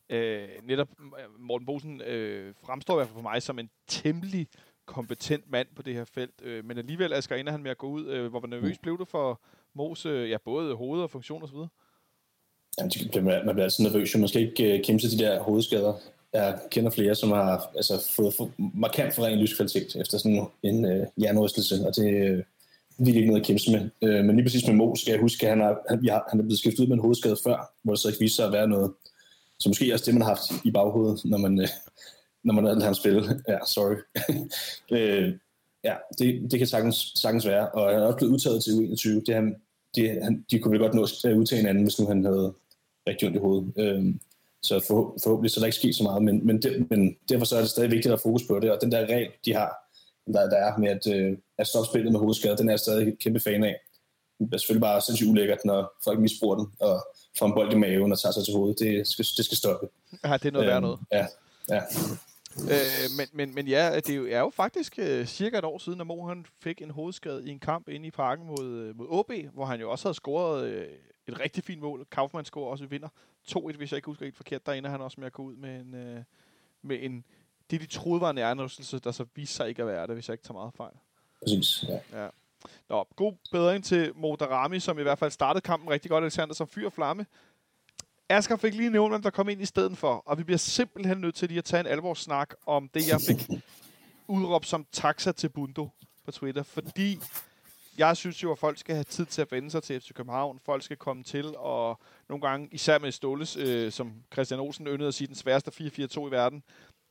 [0.09, 0.87] Øh, netop
[1.39, 4.47] Morten Bosen øh, fremstår i hvert fald for mig som en temmelig
[4.87, 6.33] kompetent mand på det her felt.
[6.43, 8.05] Øh, men alligevel, Asger, ender han med at gå ud.
[8.05, 8.81] Øh, hvor nervøs mm.
[8.81, 9.41] blev du for
[9.73, 11.69] Mos, øh, ja, både hoved og funktion og så videre?
[12.77, 15.93] Jamen, det, man, bliver altid nervøs, man skal ikke uh, kæmpe sig de der hovedskader.
[16.33, 21.07] Jeg kender flere, som har altså, fået for, markant forringet lyskvalitet efter sådan en uh,
[21.17, 22.43] hjernerystelse, og det er uh,
[22.97, 23.89] virkelig ikke noget at kæmpe med.
[24.01, 26.39] Uh, men lige præcis med Mo skal jeg huske, at han, har, han, har, han
[26.39, 28.51] er blevet skiftet ud med en hovedskade før, hvor det så ikke viser sig at
[28.51, 28.91] være noget.
[29.59, 31.67] Så måske også det, man har haft i baghovedet, når man, uh,
[32.43, 33.21] når man lader ham spille.
[33.47, 33.95] Ja, sorry.
[34.91, 35.33] uh,
[35.87, 39.23] ja, det, det kan sagtens, sagtens være, og han er også blevet udtaget til U21.
[39.25, 39.55] Det, han,
[39.95, 42.53] det, han, de kunne vel godt nå at udtage hinanden, hvis nu han havde
[43.07, 43.73] rigtig ondt i hovedet.
[43.77, 44.19] Øhm,
[44.61, 47.55] så for, forhåbentlig så der ikke ske så meget, men, men, det, men derfor så
[47.55, 49.71] er det stadig vigtigt at have fokus på det, og den der regel, de har,
[50.33, 53.07] der, der er med at, øh, at stoppe spillet med hovedskade, den er jeg stadig
[53.07, 53.75] et kæmpe fan af.
[54.39, 57.07] Det er selvfølgelig bare sindssygt ulækkert, når folk misbruger den og
[57.39, 58.79] får en bold i maven og tager sig til hovedet.
[58.79, 59.87] Det skal, det skal stoppe.
[60.25, 60.99] Ja, det er noget øhm, værd noget.
[61.11, 61.25] Ja,
[61.69, 61.81] ja.
[62.63, 65.77] Øh, men, men, men ja, det er jo, er jo faktisk øh, cirka et år
[65.77, 68.97] siden, at Mo han fik en hovedskade i en kamp inde i parken mod, øh,
[68.97, 70.87] mod OB, hvor han jo også havde scoret øh,
[71.27, 72.05] et rigtig fint mål.
[72.11, 73.07] Kaufmann scorer også vinder
[73.51, 74.65] 2-1, hvis jeg ikke husker helt forkert.
[74.65, 76.23] Der ender han også med at gå ud med en, øh,
[76.81, 77.23] med en
[77.71, 80.27] det, de troede var en hjernerystelse, der så viste sig ikke at være det, hvis
[80.29, 80.93] jeg ikke tager meget fejl.
[81.43, 82.23] Præcis, ja.
[82.23, 82.29] ja.
[82.89, 86.23] Nå, god bedring til Modarami, som i hvert fald startede kampen rigtig godt.
[86.23, 87.25] Alexander som fyr flamme.
[88.29, 91.17] Asger fik lige nævnt, hvem der kom ind i stedet for, og vi bliver simpelthen
[91.17, 93.61] nødt til lige at tage en alvorssnak om det, jeg fik
[94.27, 95.89] udråbt som taxa til Bundo
[96.25, 97.19] på Twitter, fordi
[97.97, 100.59] jeg synes jo, at folk skal have tid til at vende sig til FC København.
[100.65, 105.07] Folk skal komme til, og nogle gange, især med Ståles, øh, som Christian Olsen yndede
[105.07, 106.63] at sige, den sværeste 4-4-2 i verden,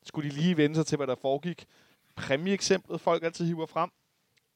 [0.02, 1.66] skulle de lige vende sig til, hvad der foregik.
[2.16, 3.90] Præmieeksemplet, folk altid hiver frem.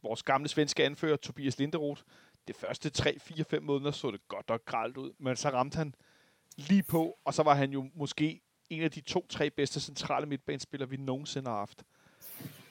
[0.03, 2.03] Vores gamle svenske anfører, Tobias Linderoth.
[2.49, 5.95] Det første 3-4-5 måneder så det godt og gralt ud, men så ramte han
[6.57, 10.89] lige på, og så var han jo måske en af de to-tre bedste centrale midtbanespillere,
[10.89, 11.83] vi nogensinde har haft.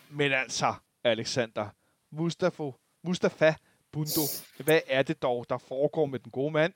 [0.09, 1.69] Men altså, Alexander,
[2.11, 2.71] Mustafa,
[3.03, 3.53] Mustafa
[3.91, 4.21] Bundo,
[4.63, 6.73] hvad er det dog, der foregår med den gode mand?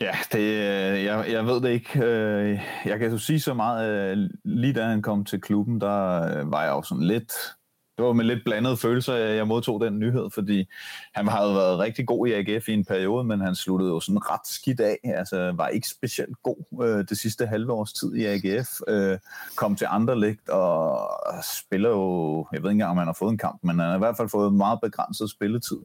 [0.00, 2.04] Ja, det, øh, jeg, jeg ved det ikke.
[2.04, 6.44] Øh, jeg kan jo sige så meget, øh, lige da han kom til klubben, der
[6.44, 7.32] var jeg jo sådan lidt
[8.00, 10.68] det var med lidt blandede følelser, jeg modtog den nyhed, fordi
[11.14, 14.30] han havde været rigtig god i AGF i en periode, men han sluttede jo sådan
[14.30, 18.24] ret skidt af, altså var ikke specielt god øh, det sidste halve års tid i
[18.24, 19.18] AGF, øh,
[19.56, 21.10] kom til Anderlecht og
[21.62, 23.96] spiller jo, jeg ved ikke engang, om han har fået en kamp, men han har
[23.96, 25.78] i hvert fald fået meget begrænset spilletid.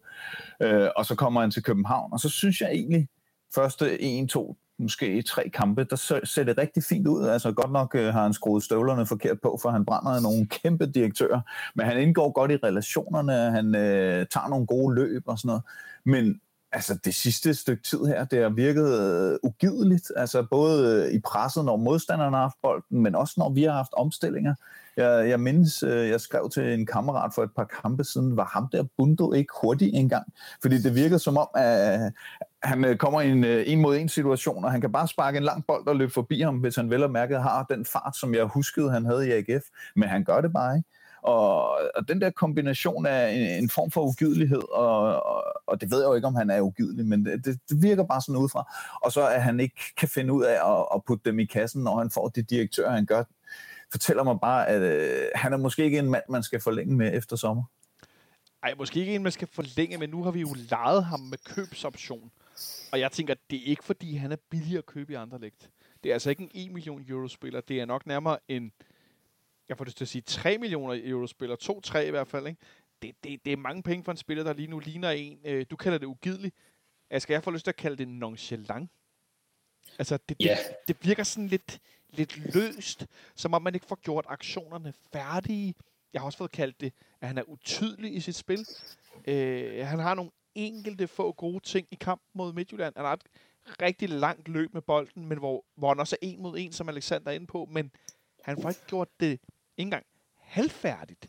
[0.61, 3.07] Øh, og så kommer han til København, og så synes jeg egentlig,
[3.55, 3.97] første
[4.31, 7.27] 1-2 måske tre kampe, der ser det rigtig fint ud.
[7.27, 10.85] Altså godt nok øh, har han skruet støvlerne forkert på, for han brænder nogle kæmpe
[10.85, 11.41] direktører,
[11.75, 15.63] men han indgår godt i relationerne, han øh, tager nogle gode løb og sådan noget.
[16.05, 21.15] Men altså det sidste stykke tid her, det har virket øh, ugideligt, altså både øh,
[21.15, 24.55] i presset, når modstanderne har haft bolden, men også når vi har haft omstillinger.
[24.97, 28.45] Jeg, jeg mindes, øh, jeg skrev til en kammerat for et par kampe siden, var
[28.53, 30.33] ham der Bundo ikke hurtig engang?
[30.61, 32.13] Fordi det virker som om, at
[32.65, 35.37] han øh, kommer i en øh, en mod en situation, og han kan bare sparke
[35.37, 38.17] en lang bold og løbe forbi ham, hvis han vel og mærket har den fart,
[38.17, 39.65] som jeg huskede, han havde i AGF.
[39.95, 40.89] Men han gør det bare ikke.
[41.21, 45.91] Og, og den der kombination af en, en form for ugidelighed, og, og, og det
[45.91, 48.35] ved jeg jo ikke, om han er ugidelig, men det, det, det virker bare sådan
[48.35, 48.75] udefra.
[49.01, 51.83] Og så at han ikke kan finde ud af at, at putte dem i kassen,
[51.83, 53.23] når han får de direktører, han gør,
[53.91, 57.17] fortæller mig bare, at øh, han er måske ikke en mand, man skal forlænge med
[57.17, 57.63] efter sommer.
[58.63, 61.37] Ej, måske ikke en, man skal forlænge, men nu har vi jo lejet ham med
[61.45, 62.31] købsoption.
[62.91, 65.69] Og jeg tænker, det er ikke fordi, han er billig at købe i andre lægt.
[66.03, 67.61] Det er altså ikke en 1 million euro spiller.
[67.61, 68.71] Det er nok nærmere en,
[69.69, 71.81] jeg får det til at sige, 3 millioner euro spiller.
[71.95, 72.47] 2-3 i hvert fald.
[72.47, 72.59] Ikke?
[73.01, 75.39] Det, det, det er mange penge for en spiller, der lige nu ligner en.
[75.45, 76.55] Øh, du kalder det ugideligt.
[77.17, 78.91] Skal jeg få lyst til at kalde det nonchalant?
[79.99, 80.57] Altså, det, yeah.
[80.57, 85.75] det, det virker sådan lidt, lidt løst, som om man ikke får gjort aktionerne færdige.
[86.13, 88.65] Jeg har også fået kaldt det, at han er utydelig i sit spil.
[89.27, 92.93] Øh, han har nogle enkelte få gode ting i kamp mod Midtjylland.
[92.95, 93.23] Han har et
[93.81, 96.89] rigtig langt løb med bolden, men hvor, hvor han også er en mod en, som
[96.89, 97.91] Alexander er inde på, men
[98.43, 99.41] han får ikke gjort det ikke
[99.77, 100.05] engang
[100.37, 101.27] halvfærdigt.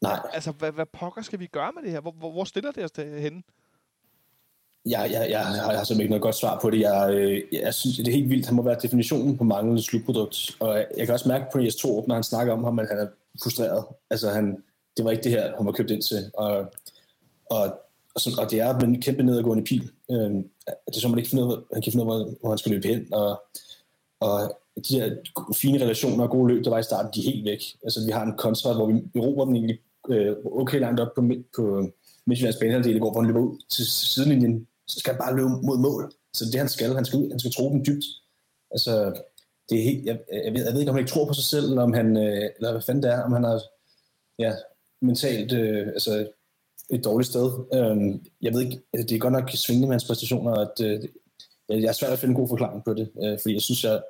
[0.00, 0.20] Nej.
[0.32, 2.00] Altså, hvad, hvad pokker skal vi gøre med det her?
[2.00, 3.42] Hvor, hvor, hvor stiller det os henne?
[4.86, 6.80] Jeg, jeg, jeg, har, jeg har simpelthen ikke noget godt svar på det.
[6.80, 8.46] Jeg, øh, jeg synes, det er helt vildt.
[8.46, 10.56] Han må være definitionen på manglende slutprodukt.
[10.60, 12.98] Og jeg kan også mærke på Jes 2 når han snakker om ham, at han
[12.98, 13.06] er
[13.42, 13.84] frustreret.
[14.10, 14.62] Altså, han,
[14.96, 16.30] det var ikke det her, han var købt ind til.
[16.34, 16.72] Og
[17.54, 17.64] og,
[18.14, 19.90] og, så, og det er en kæmpe nedadgående pil.
[20.10, 20.30] Øh,
[20.86, 22.88] det er som man ikke finder han kan finde ud af, hvor han skal løbe
[22.88, 23.42] hen, og,
[24.20, 25.16] og de her
[25.54, 27.62] fine relationer og gode løb, der var i starten, de er helt væk.
[27.82, 31.22] Altså, vi har en kontra, hvor vi, vi den egentlig øh, okay langt op på,
[31.56, 31.90] på
[32.26, 36.12] Midtjyllands banehalvdel, hvor han løber ud til sidelinjen, så skal han bare løbe mod mål.
[36.32, 38.04] Så det han skal, han skal ud, han skal tro den dybt.
[38.70, 39.22] Altså,
[39.68, 41.44] det er helt, jeg, jeg, ved, jeg ved ikke, om han ikke tror på sig
[41.44, 43.60] selv, eller om han, øh, eller hvad fanden det er, om han har
[44.38, 44.52] ja,
[45.00, 46.28] mentalt, øh, altså
[46.90, 47.52] et dårligt sted.
[47.74, 51.02] Øh, jeg ved ikke, altså, det er godt nok svingende med hans præstationer, at øh,
[51.68, 54.02] jeg er svært at finde en god forklaring på det, øh, fordi jeg synes, jeg,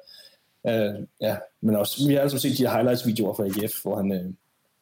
[0.66, 4.12] øh, ja, men også, vi har altså set de her highlights-videoer fra AGF, hvor han
[4.12, 4.33] øh,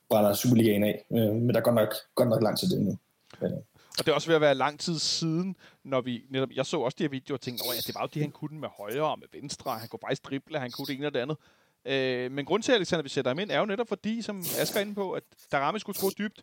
[0.09, 2.99] brænder Superligaen af, øh, men der er godt nok, godt nok langt til det nu.
[3.43, 3.53] Øh.
[3.99, 6.49] Og det er også ved at være lang tid siden, når vi netop...
[6.55, 8.61] Jeg så også de her videoer og tænkte, at det var jo det, han kunne
[8.61, 9.79] med højre og med venstre.
[9.79, 11.37] Han kunne faktisk drible, han kunne det ene og det andet.
[11.85, 14.77] Øh, men grund til, Alexander, vi sætter ham ind, er jo netop fordi, som Asger
[14.77, 15.23] er inde på, at
[15.53, 16.43] Darami skulle tro dybt,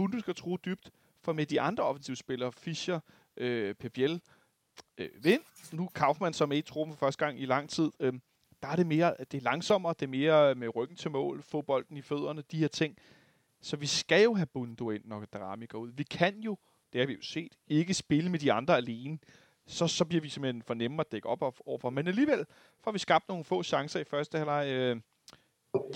[0.00, 0.90] Bundu skal tro dybt,
[1.22, 3.00] for med de andre offensivspillere, Fischer,
[3.36, 4.20] øh, Pepiel,
[4.98, 5.42] øh, Vind,
[5.72, 8.12] nu Kaufmann som er i truppen for første gang i lang tid, øh,
[8.62, 11.62] der er det mere, det er langsommere, det er mere med ryggen til mål, få
[11.62, 12.96] bolden i fødderne, de her ting.
[13.60, 15.90] Så vi skal jo have Bundu ind, når Darami går ud.
[15.92, 16.56] Vi kan jo
[16.92, 19.18] det har vi jo set, ikke spille med de andre alene,
[19.66, 21.90] så, så bliver vi simpelthen for nemme at dække op overfor.
[21.90, 22.46] Men alligevel
[22.80, 24.66] får vi skabt nogle få chancer i første halvleg.
[24.68, 25.00] Øh,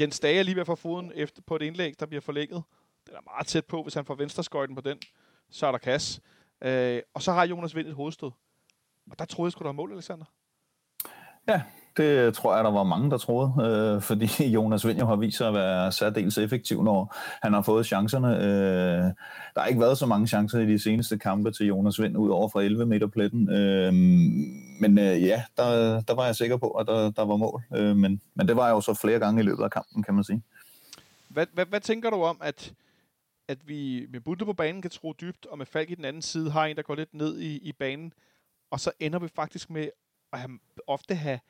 [0.01, 2.63] Jens Dage er lige ved at få foden efter på et indlæg, der bliver forlænget.
[3.07, 4.99] Den er meget tæt på, hvis han får venstreskøjten på den,
[5.51, 6.21] så er der kasse.
[6.65, 8.31] Øh, og så har Jonas Vind et hovedstød.
[9.11, 10.25] Og der troede jeg sgu, der mål, Alexander.
[11.49, 11.63] Ja,
[11.97, 15.49] det tror jeg, der var mange, der troede, øh, fordi Jonas Vind har vist sig
[15.49, 18.37] at være særdeles effektiv, når han har fået chancerne.
[18.37, 19.05] Øh,
[19.55, 22.31] der har ikke været så mange chancer i de seneste kampe til Jonas Vind, ud
[22.31, 23.51] over fra 11 meter pletten.
[23.51, 23.93] Øh,
[24.81, 27.63] men øh, ja, der, der var jeg sikker på, at der, der var mål.
[27.75, 30.25] Øh, men, men det var jo så flere gange i løbet af kampen, kan man
[30.25, 30.43] sige.
[31.29, 32.73] Hvad, hvad, hvad tænker du om, at,
[33.49, 36.23] at vi med Bunde på banen kan tro dybt, og med Falk i den anden
[36.23, 38.13] side har en, der går lidt ned i, i banen,
[38.71, 39.91] og så ender vi faktisk med
[40.33, 41.41] at have, ofte have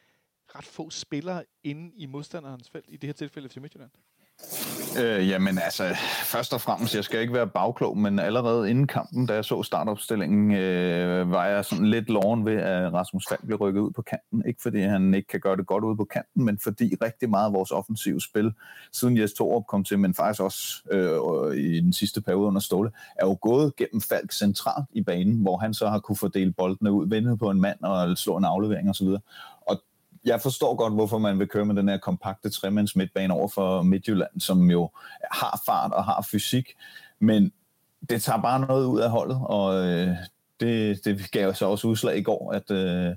[0.55, 3.91] ret få spillere inde i modstanderens felt, i det her tilfælde FC Midtjylland?
[4.99, 9.27] Øh, jamen altså, først og fremmest, jeg skal ikke være bagklog, men allerede inden kampen,
[9.27, 13.59] da jeg så startopstillingen, øh, var jeg sådan lidt loven ved, at Rasmus Falk blev
[13.59, 14.43] rykket ud på kanten.
[14.47, 17.47] Ikke fordi han ikke kan gøre det godt ud på kanten, men fordi rigtig meget
[17.47, 18.53] af vores offensive spil,
[18.93, 22.91] siden Jes Torup kom til, men faktisk også øh, i den sidste periode under Ståle,
[23.17, 26.93] er jo gået gennem Falk centralt i banen, hvor han så har kunne fordele boldene
[26.93, 29.09] ud, vende på en mand og slå en aflevering osv
[30.25, 33.83] jeg forstår godt, hvorfor man vil køre med den her kompakte tremands midtbane over for
[33.83, 34.91] Midtjylland, som jo
[35.31, 36.75] har fart og har fysik,
[37.19, 37.53] men
[38.11, 40.09] det tager bare noget ud af holdet, og øh,
[40.61, 43.17] det, det gav så også udslag i går, at øh,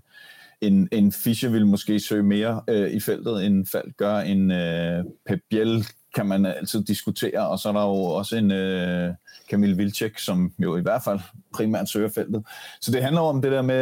[0.62, 4.20] en, en Fischer vil måske søge mere øh, i feltet, end Falk gør.
[4.20, 5.86] En øh, Pep Biel
[6.18, 9.14] kan man altid diskutere, og så er der jo også en øh,
[9.50, 11.20] Kamil Vilcek, som jo i hvert fald
[11.54, 12.44] primært søger feltet.
[12.82, 13.76] Så det handler om det der med,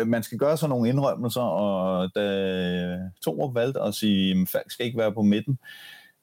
[0.00, 4.70] at man skal gøre sådan nogle indrømmelser, og da Torup valgte at sige, at Falk
[4.70, 5.58] skal ikke være på midten,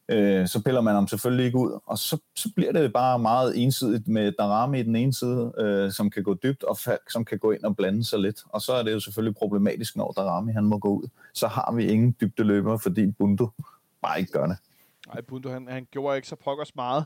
[0.10, 3.64] øh, så piller man ham selvfølgelig ikke ud, og så, så bliver det bare meget
[3.64, 7.26] ensidigt med Darami i den ene side, øh, som kan gå dybt, og Falk, som
[7.26, 8.40] kan gå ind og blande sig lidt.
[8.50, 11.08] Og så er det jo selvfølgelig problematisk, når Darami han må gå ud.
[11.34, 13.50] Så har vi ingen dybde løber, fordi Bundu
[14.02, 14.58] bare ikke gør det.
[15.08, 17.06] Nej, Bundo, han, han gjorde ikke så pokkers meget.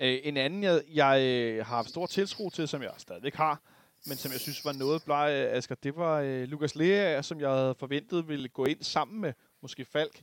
[0.00, 3.60] Øh, en anden, jeg, jeg øh, har haft stor tiltro til, som jeg stadigvæk har,
[4.06, 7.40] men som jeg synes var noget bleg, øh, Asger, det var øh, Lukas Lea, som
[7.40, 9.32] jeg havde forventet ville gå ind sammen med
[9.62, 10.22] måske Falk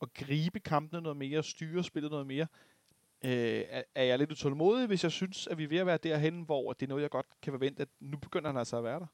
[0.00, 2.46] og gribe kampene noget mere, styre spillet noget mere.
[3.24, 5.98] Øh, er, er jeg lidt utålmodig, hvis jeg synes, at vi er ved at være
[6.02, 8.84] derhen, hvor det er noget, jeg godt kan forvente, at nu begynder han altså at
[8.84, 9.06] være der?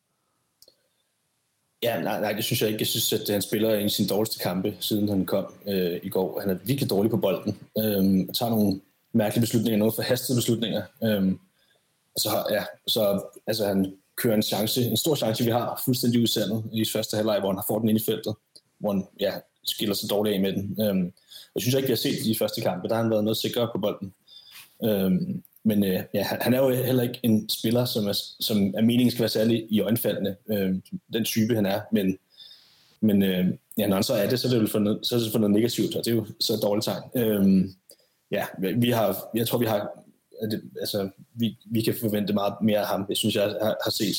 [1.82, 2.80] Ja, nej, nej, det synes jeg ikke.
[2.80, 6.00] Jeg synes, at øh, han spiller en af sine dårligste kampe, siden han kom øh,
[6.02, 6.40] i går.
[6.40, 7.58] Han er virkelig dårlig på bolden.
[7.78, 8.80] Øh, tager nogle
[9.12, 10.82] mærkelige beslutninger, noget forhastede beslutninger.
[11.04, 11.32] Øh,
[12.16, 16.64] så, ja, så altså, han kører en chance, en stor chance, vi har fuldstændig udsendet
[16.72, 18.34] i første halvleg, hvor han har fået den ind i feltet,
[18.78, 19.32] hvor han ja,
[19.64, 20.76] skiller sig dårligt af med den.
[20.80, 21.12] Øh,
[21.54, 22.88] jeg synes ikke, vi har set de første kampe.
[22.88, 24.14] Der har han været noget sikrere på bolden.
[24.84, 28.82] Øhm, men øh, ja, han er jo heller ikke en spiller, som er, som er
[28.82, 30.74] meningen skal være særlig i øjenfaldende, øh,
[31.12, 32.18] den type han er, men,
[33.00, 33.46] men øh,
[33.78, 35.32] ja, når han så er det, så er det jo for noget, så er det
[35.32, 37.02] for noget negativt, og det er jo så et dårligt tegn.
[37.16, 37.68] Øh,
[38.30, 38.44] ja,
[38.76, 39.88] vi har, jeg tror, vi har,
[40.80, 43.06] altså, vi, vi kan forvente meget mere af ham.
[43.08, 44.16] Jeg synes, jeg har, har set,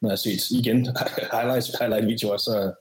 [0.00, 0.88] når jeg har set igen
[1.36, 2.72] highlights, highlight videoer, så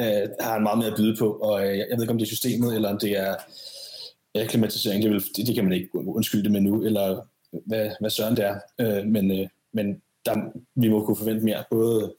[0.00, 2.24] øh, har han meget mere at byde på, og øh, jeg ved ikke, om det
[2.24, 3.34] er systemet, eller om det er
[4.34, 7.26] akklimatisering, det, vil, det, det kan man ikke undskylde det med nu, eller
[7.66, 8.60] hvad, hvad søren det er.
[8.80, 12.14] Øh, men øh, men der, vi må kunne forvente mere, både,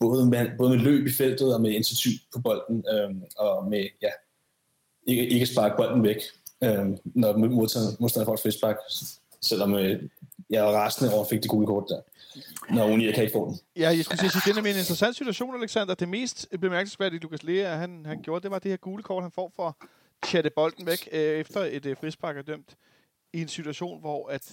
[0.00, 3.86] både, med, både med løb i feltet og med initiativ på bolden, øh, og med
[4.02, 4.08] ja,
[5.06, 6.20] ikke, ikke sparke bolden væk,
[6.64, 8.76] øh, når modstanderen får et frispark,
[9.40, 10.02] selvom øh,
[10.50, 12.00] jeg var rasende over, fik det gule kort der
[12.70, 13.58] når Unia kan ikke få den.
[13.76, 15.94] Ja, jeg skulle sige, det er en interessant situation, Alexander.
[15.94, 19.32] Det mest bemærkelsesværdige, Lukas Lea, han, han gjorde, det var det her gule kort, han
[19.32, 19.74] får for at
[20.28, 22.76] chatte bolden væk, øh, efter et øh, frispark er dømt
[23.32, 24.52] i en situation, hvor at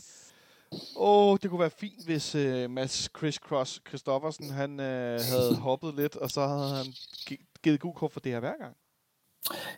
[0.95, 5.55] Åh, oh, det kunne være fint, hvis øh, Mads Chris Cross Christoffersen, han øh, havde
[5.55, 6.85] hoppet lidt, og så havde han
[7.63, 8.75] givet god kort for det her hver gang.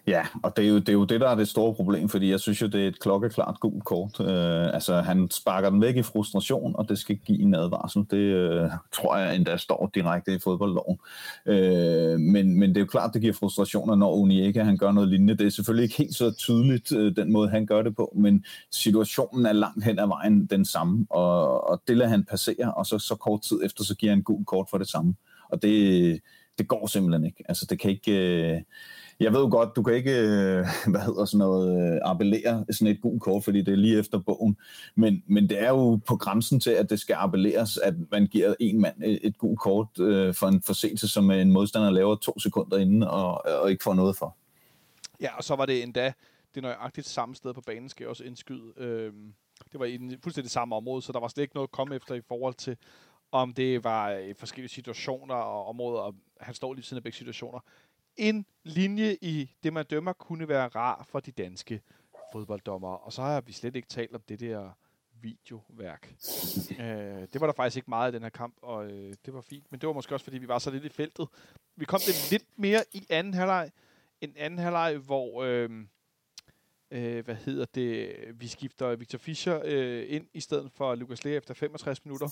[0.08, 2.32] Ja, og det er, jo, det er jo det, der er det store problem, fordi
[2.32, 4.20] jeg synes jo, det er et klokkeklart gult kort.
[4.20, 8.06] Øh, altså, han sparker den væk i frustration, og det skal give en advarsel.
[8.12, 10.98] Det øh, tror jeg endda står direkte i fodboldloven.
[11.46, 15.10] Øh, men, men det er jo klart, det giver frustrationer, når Unieka han gør noget
[15.10, 15.38] lignende.
[15.38, 18.46] Det er selvfølgelig ikke helt så tydeligt, øh, den måde, han gør det på, men
[18.72, 22.86] situationen er langt hen ad vejen den samme, og, og det lader han passere, og
[22.86, 25.16] så, så kort tid efter, så giver han gult kort for det samme.
[25.50, 26.20] Og det,
[26.58, 27.44] det går simpelthen ikke.
[27.48, 28.12] Altså, det kan ikke...
[28.12, 28.62] Øh,
[29.20, 33.02] jeg ved godt, du kan ikke, øh, hvad hedder sådan noget, øh, appellere sådan et
[33.02, 34.58] gult kort, fordi det er lige efter bogen.
[34.96, 38.54] Men, men det er jo på grænsen til, at det skal appelleres, at man giver
[38.60, 42.40] en mand et gult kort øh, for en forseelse, som øh, en modstander laver to
[42.40, 44.38] sekunder inden og, og ikke får noget for.
[45.22, 46.14] Ja, og så var det endda
[46.56, 48.74] det nøjagtigt samme sted på banen, skal jeg også indskyde.
[48.78, 49.34] Øhm,
[49.72, 51.96] det var i den, fuldstændig samme område, så der var slet ikke noget at komme
[51.96, 52.78] efter i forhold til,
[53.32, 57.18] om det var i forskellige situationer og områder, og han står lige siden af begge
[57.18, 57.60] situationer
[58.18, 61.82] en linje i det, man dømmer, kunne være rar for de danske
[62.32, 62.90] fodbolddommer.
[62.90, 64.72] Og så har vi slet ikke talt om det der
[65.22, 66.16] videoværk.
[66.82, 69.42] øh, det var der faktisk ikke meget i den her kamp, og øh, det var
[69.42, 69.72] fint.
[69.72, 71.28] Men det var måske også, fordi vi var så lidt i feltet.
[71.76, 73.72] Vi kom det lidt mere i anden halvleg.
[74.22, 75.44] En anden halvleg, hvor...
[75.44, 75.70] Øh,
[76.92, 78.16] øh, hvad hedder det?
[78.34, 82.28] Vi skifter Victor Fischer øh, ind i stedet for Lukas Lea efter 65 minutter.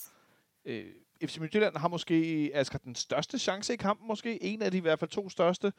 [0.66, 0.86] Øh,
[1.28, 4.82] FC Midtjylland har måske Asger, den største chance i kampen, måske en af de i
[4.82, 5.74] hvert fald to største.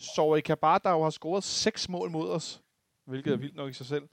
[0.00, 2.62] Zoe Kabar, der jo har scoret seks mål mod os,
[3.04, 3.42] hvilket er mm.
[3.42, 4.08] vildt nok i sig selv,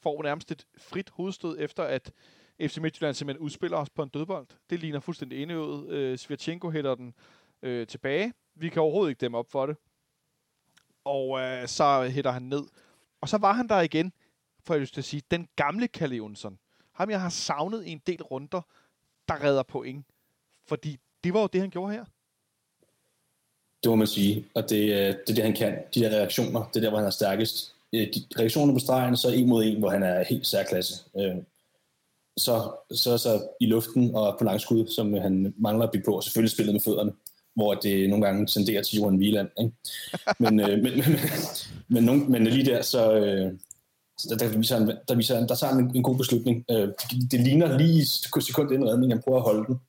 [0.00, 2.12] får nærmest et frit hovedstød efter, at
[2.60, 4.46] FC Midtjylland simpelthen udspiller os på en dødbold.
[4.70, 5.90] Det ligner fuldstændig indøvet.
[5.90, 7.14] Øh, Svirchenko hætter den
[7.62, 8.32] øh, tilbage.
[8.54, 9.76] Vi kan overhovedet ikke dem op for det.
[11.04, 12.62] Og øh, så hætter han ned.
[13.20, 14.12] Og så var han der igen,
[14.64, 16.58] for jeg lyst til at sige, den gamle Kalle Jonsson.
[16.92, 18.60] Ham jeg har savnet i en del runder,
[19.28, 20.06] der redder point.
[20.70, 22.04] Fordi det var jo det, han gjorde her.
[23.82, 25.78] Det må man sige, og det, øh, det er det, han kan.
[25.94, 27.74] De der reaktioner, det er der, hvor han er stærkest.
[27.92, 30.94] Øh, de reaktioner på stregen, så en mod en, hvor han er helt særklasse.
[31.18, 31.36] Øh,
[32.36, 32.54] så,
[32.94, 36.52] så, så i luften og på langskud, som han mangler at bygge på, og selvfølgelig
[36.52, 37.12] spillet med fødderne,
[37.54, 39.48] hvor det nogle gange tenderer til Johan Wieland.
[39.60, 39.72] Ikke?
[40.42, 40.92] Men, men, men,
[41.88, 43.12] men, men, men lige der, så,
[44.28, 46.64] der, der, viser han, der, viser han, der tager han en, en god beslutning.
[46.68, 46.94] Det,
[47.30, 48.06] det ligner lige
[48.40, 49.80] sekund inden redning, han prøver at holde den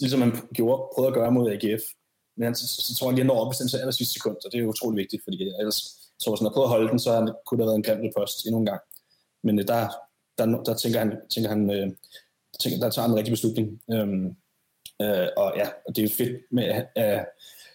[0.00, 1.82] ligesom han gjorde, prøvede at gøre mod AGF.
[2.36, 4.52] Men han, så, så tror jeg, han lige når op i aller sidste sekund, og
[4.52, 5.78] det er jo utrolig vigtigt, fordi ellers
[6.18, 8.00] så hvis han havde prøvet at holde den, så han, kunne det have været en
[8.02, 8.80] grim post endnu en gang.
[9.44, 9.80] Men øh, der,
[10.38, 11.88] der, der tænker han, tænker han øh,
[12.60, 13.66] tænker, der tager han en rigtig beslutning.
[13.92, 14.26] Øhm,
[15.02, 17.26] øh, og ja, og det er jo fedt med at, at,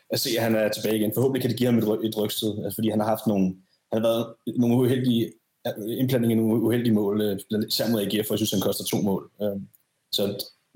[0.10, 1.14] at se, at han er tilbage igen.
[1.14, 3.46] Forhåbentlig kan det give ham et, et rygsted, altså, øh, fordi han har haft nogle,
[3.92, 4.26] han har været
[4.58, 5.34] nogle uheldige
[5.68, 8.84] øh, indblanding i nogle uheldige mål, øh, især mod AGF, for jeg synes, han koster
[8.84, 9.32] to mål.
[9.42, 9.68] Øhm,
[10.12, 10.24] så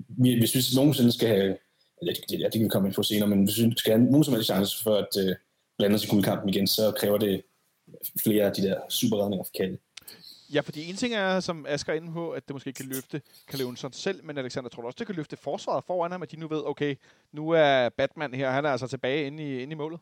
[0.08, 1.56] hvis vi nogensinde skal have,
[2.02, 4.10] ja, det, det, det kan vi komme ind på senere, men hvis vi skal have
[4.10, 5.36] nogen som helst chance for at øh,
[5.78, 7.42] blande os i guldkampen igen, så kræver det
[8.22, 9.78] flere af de der superredninger for Kalle.
[10.54, 13.22] Ja, fordi en ting er, som Asger er inde på, at det måske kan løfte
[13.48, 16.30] Kalle Jonsson selv, men Alexander tror du også, det kan løfte forsvaret foran ham, at
[16.30, 16.96] de nu ved, okay,
[17.32, 20.00] nu er Batman her, han er altså tilbage inde i, inde i målet?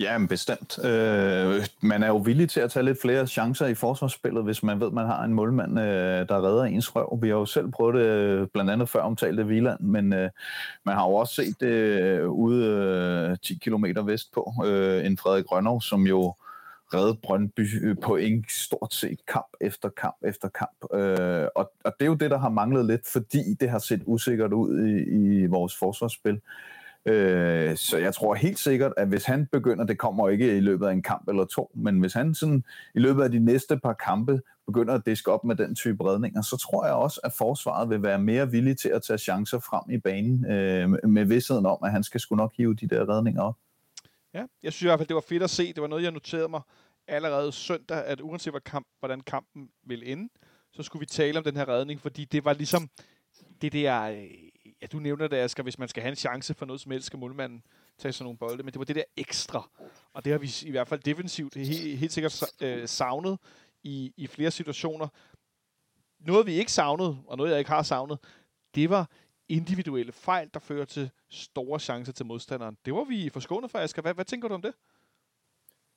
[0.00, 0.84] Ja, men bestemt.
[0.84, 4.80] Øh, man er jo villig til at tage lidt flere chancer i forsvarsspillet, hvis man
[4.80, 7.18] ved, at man har en målmand, øh, der redder ens røv.
[7.22, 10.30] Vi har jo selv prøvet det, øh, blandt andet før omtalte Viland, men øh,
[10.84, 12.66] man har jo også set det øh, ude
[13.30, 16.34] øh, 10 km vestpå, øh, en Frederik Rønnow, som jo
[16.94, 20.94] redde Brøndby øh, på en stort set kamp efter kamp efter kamp.
[20.94, 24.02] Øh, og, og det er jo det, der har manglet lidt, fordi det har set
[24.06, 26.34] usikkert ud i, i vores forsvarsspil.
[26.34, 26.40] Øh,
[27.06, 30.86] Øh, så jeg tror helt sikkert, at hvis han begynder, det kommer ikke i løbet
[30.86, 33.92] af en kamp eller to, men hvis han sådan i løbet af de næste par
[33.92, 37.90] kampe begynder at diske op med den type redninger, så tror jeg også, at forsvaret
[37.90, 41.78] vil være mere villig til at tage chancer frem i banen, øh, med vidsheden om,
[41.82, 43.56] at han skal sgu nok hive de der redninger op.
[44.34, 45.72] Ja, jeg synes i hvert fald, det var fedt at se.
[45.72, 46.60] Det var noget, jeg noterede mig
[47.08, 50.28] allerede søndag, at uanset hvad kamp, hvordan kampen ville ende,
[50.72, 52.90] så skulle vi tale om den her redning, fordi det var ligesom
[53.62, 54.45] det der øh,
[54.82, 57.06] ja, du nævner det, Asger, hvis man skal have en chance for noget som helst,
[57.06, 57.62] skal målmanden
[57.98, 59.70] tage sådan nogle bolde, men det var det der ekstra,
[60.12, 63.38] og det har vi i hvert fald defensivt helt, helt sikkert øh, savnet
[63.82, 65.08] i, i flere situationer.
[66.18, 68.18] Noget vi ikke savnede, og noget jeg ikke har savnet,
[68.74, 69.10] det var
[69.48, 72.76] individuelle fejl, der fører til store chancer til modstanderen.
[72.84, 74.02] Det var vi forskånet for, Asger.
[74.02, 74.74] Hvad, hvad tænker du om det?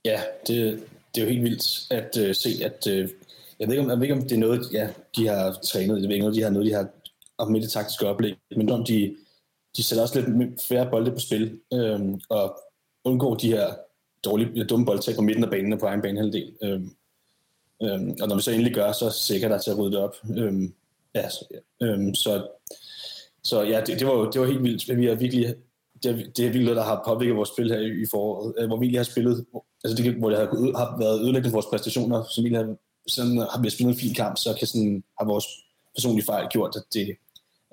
[0.05, 3.09] Ja, det, det er jo helt vildt at øh, se, at øh,
[3.59, 6.01] jeg, ved ikke, om, jeg ved ikke, om det er noget, ja, de har trænet,
[6.01, 6.87] jeg ved ikke, om de har noget, de har
[7.39, 9.15] og det taktiske oplæg, men om de,
[9.77, 12.59] de sætter også lidt færre bolde på spil, øhm, og
[13.03, 13.73] undgår de her
[14.23, 16.53] dårlige, dumme boldtag på midten af banen og på egen banehalvdel.
[16.63, 16.91] Øhm,
[17.83, 20.15] øhm, og når vi så endelig gør, så sikkert der til at rydde det op.
[20.37, 20.73] Øhm,
[21.15, 21.85] ja, så, ja.
[21.85, 22.47] Øhm, så,
[23.43, 24.97] så ja, det, det, var, det var helt vildt.
[24.97, 25.55] Vi har virkelig
[26.03, 28.67] det, er, det er vildt, der har påvirket vores spil her i, i foråret, øh,
[28.67, 29.45] hvor vi lige har spillet,
[29.83, 32.75] altså det, hvor det har, har været ødelæggende vores præstationer, så vi har,
[33.07, 35.45] sådan, har vi spillet en fin kamp, så kan sådan, har vores
[35.95, 37.15] personlige fejl gjort, at det,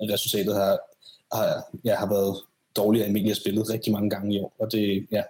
[0.00, 0.78] resultatet har,
[1.32, 2.36] har, ja, har været
[2.76, 5.22] dårligere, end Emilie har spillet rigtig mange gange i år, og det, ja,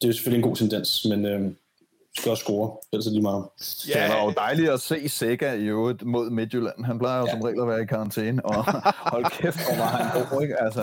[0.00, 1.52] det er jo selvfølgelig en god tendens, men øh,
[2.16, 3.44] skal også score, ellers er lige meget.
[3.88, 6.84] Ja, det var jo dejligt at se Sega i øvrigt mod Midtjylland.
[6.84, 7.32] Han plejer jo ja.
[7.32, 8.64] som regel at være i karantæne, og
[9.12, 10.62] hold kæft, hvor var han god, ikke?
[10.62, 10.82] Altså,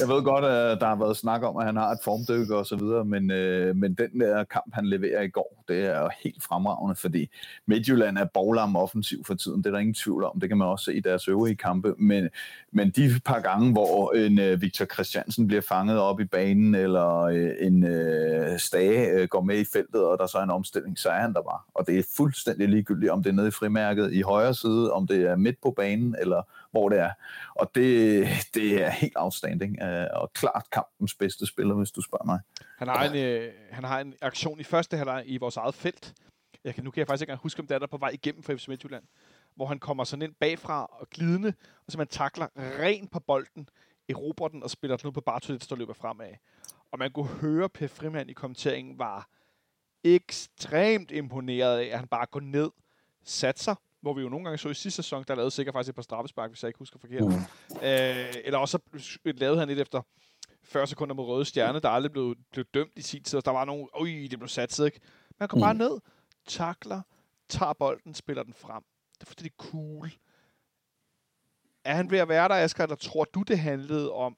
[0.00, 2.66] jeg ved godt, at der har været snak om, at han har et formdykke og
[2.66, 6.10] så videre, men, øh, men den der kamp, han leverer i går, det er jo
[6.24, 7.30] helt fremragende, fordi
[7.66, 10.68] Midtjylland er boglam offensiv for tiden, det er der ingen tvivl om, det kan man
[10.68, 12.28] også se i deres øvrige kampe, men,
[12.72, 17.24] men de par gange, hvor en uh, Victor Christiansen bliver fanget op i banen, eller
[17.24, 21.10] uh, en uh, Stage uh, går med i feltet, og der så en omstilling, så
[21.10, 21.60] er han der bare.
[21.74, 25.06] Og det er fuldstændig ligegyldigt, om det er nede i frimærket i højre side, om
[25.06, 27.10] det er midt på banen, eller hvor det er.
[27.54, 32.24] Og det, det er helt outstanding, øh, og klart kampens bedste spiller, hvis du spørger
[32.24, 32.40] mig.
[32.78, 36.14] Han har en, øh, han har en aktion i første halvleg i vores eget felt.
[36.64, 38.10] Jeg kan, nu kan jeg faktisk ikke engang huske, om det er der på vej
[38.10, 39.04] igennem for FC Midtjylland
[39.58, 41.52] hvor han kommer sådan ind bagfra og glidende,
[41.86, 43.68] og så man takler ren på bolden,
[44.08, 46.32] erobrer den og spiller den ud på Bartolet, der løber fremad.
[46.92, 49.28] Og man kunne høre Per Frimand i kommenteringen var
[50.04, 52.70] ekstremt imponeret af, at han bare går ned,
[53.24, 55.94] satser, hvor vi jo nogle gange så i sidste sæson, der lavede sikkert faktisk et
[55.94, 57.24] par straffespark, hvis jeg ikke husker forkert.
[57.24, 57.32] Mm.
[57.82, 58.78] Øh, eller også
[59.24, 60.02] lavede han et efter
[60.62, 63.50] 40 sekunder mod Røde Stjerne, der aldrig blev, blev dømt i sin tid, og der
[63.50, 65.00] var nogle, ui, det blev satset, ikke?
[65.38, 65.62] Man går mm.
[65.62, 66.00] bare ned,
[66.46, 67.02] takler,
[67.48, 68.82] tager bolden, spiller den frem.
[69.14, 70.10] Det er fuldstændig cool.
[71.84, 74.36] Er han ved at være der, Asger, eller tror du, det handlede om,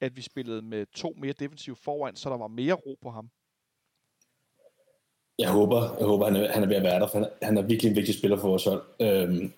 [0.00, 3.30] at vi spillede med to mere defensive foran, så der var mere ro på ham?
[5.38, 7.58] Jeg håber, jeg håber han, er, han er ved at være der, for han, han
[7.58, 8.82] er virkelig en vigtig spiller for vores hold.
[9.00, 9.52] Øhm,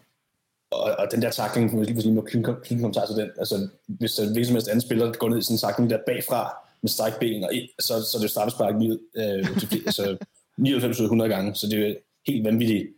[0.71, 4.25] og, og, den der takling, hvis lige må klinke kommentar til den, altså hvis der
[4.25, 7.45] hvilken som helst anden spiller, går ned i sådan en takling der bagfra, med strækben,
[7.45, 9.47] og så, så er det straffespark øh,
[9.87, 10.17] altså
[10.61, 11.95] 99-100 gange, så det er
[12.27, 12.89] helt vanvittig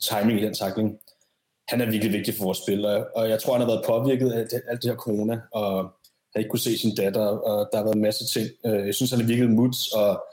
[0.00, 0.98] timing i den takling
[1.70, 2.86] han er virkelig vigtig for vores spil,
[3.16, 5.92] og jeg tror, han har været påvirket af det, alt det her corona, og
[6.32, 8.48] han ikke kunne se sin datter, og der har været en masse ting.
[8.66, 10.24] Øh, jeg synes, han er virkelig muts, og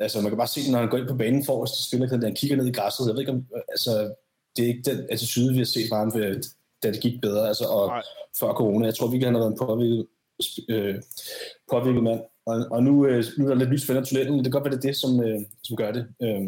[0.00, 2.34] altså, man kan bare se, når han går ind på banen for os, spiller, han
[2.34, 3.06] kigger ned i græsset.
[3.06, 4.14] Jeg ved ikke, om, altså,
[4.56, 6.12] det er ikke den attitude, vi har set fra ham,
[6.82, 8.02] da det gik bedre, altså, og Nej.
[8.40, 8.86] før corona.
[8.86, 10.06] Jeg tror virkelig, han har været en påvirket,
[10.68, 10.94] øh,
[11.70, 12.20] påvirket mand.
[12.46, 14.34] Og, og nu, øh, nu er der lidt lys for den tunnelen.
[14.34, 16.06] Det kan godt være, det er det, som, øh, som gør det.
[16.22, 16.42] Øh,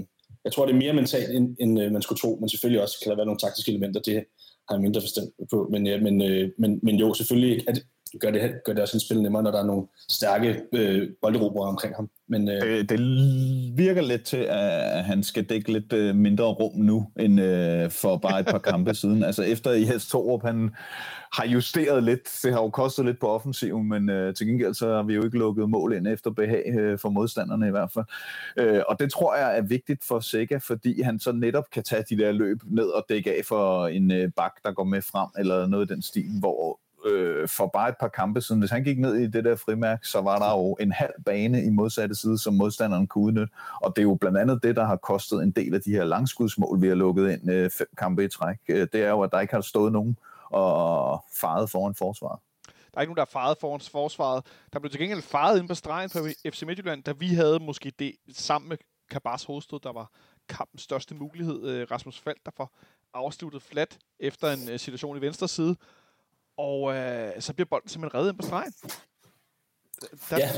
[0.45, 2.97] jeg tror, det er mere mentalt, end, end øh, man skulle tro, men selvfølgelig også
[3.03, 4.15] kan der være nogle taktiske elementer, det
[4.69, 5.69] har jeg mindre forstand på.
[5.71, 7.83] Men, ja, men, øh, men, men jo, selvfølgelig at,
[8.21, 11.69] gør, det, gør det også en spil nemmere, når der er nogle stærke øh, bolderobrere
[11.69, 12.11] omkring ham.
[12.29, 12.99] Men, øh, det, det
[13.77, 18.17] virker lidt til, at han skal dække lidt øh, mindre rum nu, end øh, for
[18.17, 19.23] bare et par kampe siden.
[19.23, 20.71] Altså efter i Hest Torup, han
[21.33, 22.39] har justeret lidt.
[22.43, 25.25] Det har jo kostet lidt på offensiven, men øh, til gengæld så har vi jo
[25.25, 28.05] ikke lukket mål ind efter behag øh, for modstanderne i hvert fald.
[28.57, 32.05] Øh, og det tror jeg er vigtigt for Sega, fordi han så netop kan tage
[32.11, 35.29] de der løb ned og dække af for en øh, bak, der går med frem,
[35.39, 38.85] eller noget i den stil, hvor øh, for bare et par kampe siden, hvis han
[38.85, 42.15] gik ned i det der frimærk, så var der jo en halv bane i modsatte
[42.15, 43.53] side, som modstanderen kunne udnytte.
[43.81, 46.05] Og det er jo blandt andet det, der har kostet en del af de her
[46.05, 48.57] langskudsmål, vi har lukket ind øh, fem kampe i træk.
[48.69, 50.19] Øh, det er jo, at der ikke har stået nogen
[50.51, 52.39] og faret foran forsvaret.
[52.67, 54.47] Der er ikke nogen, der er faret foran forsvaret.
[54.73, 56.19] Der blev til gengæld faret ind på stregen på
[56.53, 58.77] FC Midtjylland, da vi havde måske det sammen med
[59.11, 60.11] Kabars Hovedstød, der var
[60.49, 61.67] kampens største mulighed.
[61.69, 62.77] Øh, Rasmus Falk, der får
[63.15, 65.77] afsluttet flat efter en øh, situation i venstre side.
[66.59, 68.73] Og øh, så bliver bolden simpelthen reddet ind på stregen.
[70.31, 70.39] Der...
[70.39, 70.51] Ja,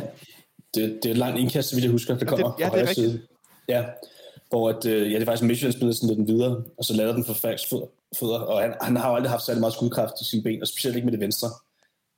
[0.75, 2.77] det, det er et langt indkast, så vidt jeg husker, det kommer ja, det, ja,
[2.77, 3.11] det er rigtigt.
[3.11, 3.27] Side.
[3.69, 3.85] Ja,
[4.49, 7.13] hvor at, øh, ja, det er faktisk Midtjylland spiller sådan lidt videre, og så lader
[7.13, 7.75] den for Falks
[8.21, 10.69] fødder, og han, han har jo aldrig haft særlig meget skudkraft i sine ben, og
[10.69, 11.49] specielt ikke med det venstre.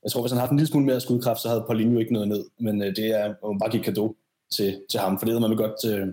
[0.03, 2.13] Jeg tror, hvis han havde haft en lille smule mere skudkraft, så havde Paulinho ikke
[2.13, 4.15] noget ned, men øh, det er jo bare give kado
[4.51, 6.07] til, til ham, for det havde man godt øh,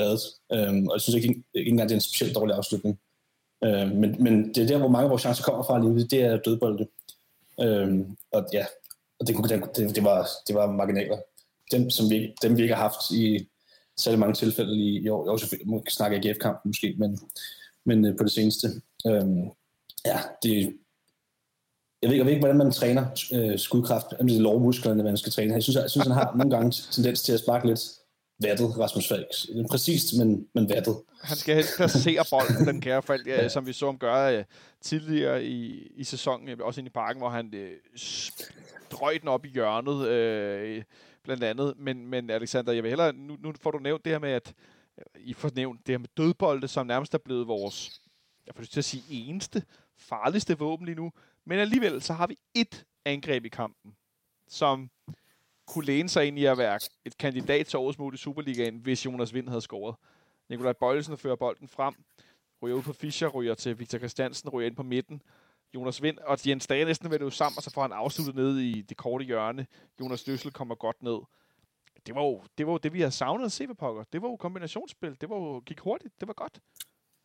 [0.00, 0.20] reddet.
[0.52, 3.00] Øhm, og jeg synes ikke, ikke engang, det er en specielt dårlig afslutning.
[3.64, 6.20] Øh, men, men det er der, hvor mange af vores chancer kommer fra lige det
[6.20, 6.86] er dødbolde.
[7.60, 8.00] Øh,
[8.32, 8.66] og ja,
[9.20, 9.36] og det,
[9.76, 11.18] det, det, var, det var marginaler.
[11.72, 13.48] Dem, som vi, dem, vi ikke har haft i
[13.96, 15.24] særlig mange tilfælde i, i år.
[15.24, 15.56] Jeg også
[15.88, 17.18] snakke AGF-kampen måske, men,
[17.84, 18.68] men øh, på det seneste.
[19.06, 19.26] Øh,
[20.06, 20.76] ja, det,
[22.02, 25.16] jeg ved, jeg ved ikke, hvordan man træner øh, skudkraft, om det er lovmusklerne, man
[25.16, 25.54] skal træne.
[25.54, 27.80] Jeg synes, jeg, synes han har nogle gange tendens til at sparke lidt
[28.42, 29.26] vattet, Rasmus Falk.
[29.70, 30.96] Præcist, men, men vattet.
[31.22, 34.44] Han skal helst placere bolden, den kære Falk, ja, som vi så ham gøre uh,
[34.80, 39.48] tidligere i, i sæsonen, øh, også ind i parken, hvor han uh, den op i
[39.48, 39.94] hjørnet,
[40.78, 40.82] uh,
[41.24, 41.74] blandt andet.
[41.76, 44.54] Men, men Alexander, jeg vil hellere, nu, nu får du nævnt det her med, at
[45.16, 48.00] I får nævnt det her med dødbolde, som nærmest er blevet vores,
[48.46, 49.62] jeg får lyst til at sige, eneste,
[49.96, 51.12] farligste våben lige nu.
[51.44, 53.92] Men alligevel, så har vi et angreb i kampen,
[54.48, 54.90] som
[55.68, 59.06] kunne læne sig ind i at være et kandidat til årets mål i Superligaen, hvis
[59.06, 59.96] Jonas Vind havde scoret.
[60.48, 61.94] Nikolaj Bøjlesen fører bolden frem,
[62.62, 65.22] ryger ud på Fischer, ryger til Victor Christiansen, ryger ind på midten.
[65.74, 68.58] Jonas Vind og Jens Dage næsten vil jo sammen, og så får han afsluttet ned
[68.58, 69.66] i det korte hjørne.
[70.00, 71.18] Jonas Døssel kommer godt ned.
[72.06, 74.04] Det var jo det, var jo det vi havde savnet at se på pokker.
[74.12, 75.20] Det var jo kombinationsspil.
[75.20, 76.20] Det var jo, gik hurtigt.
[76.20, 76.60] Det var godt.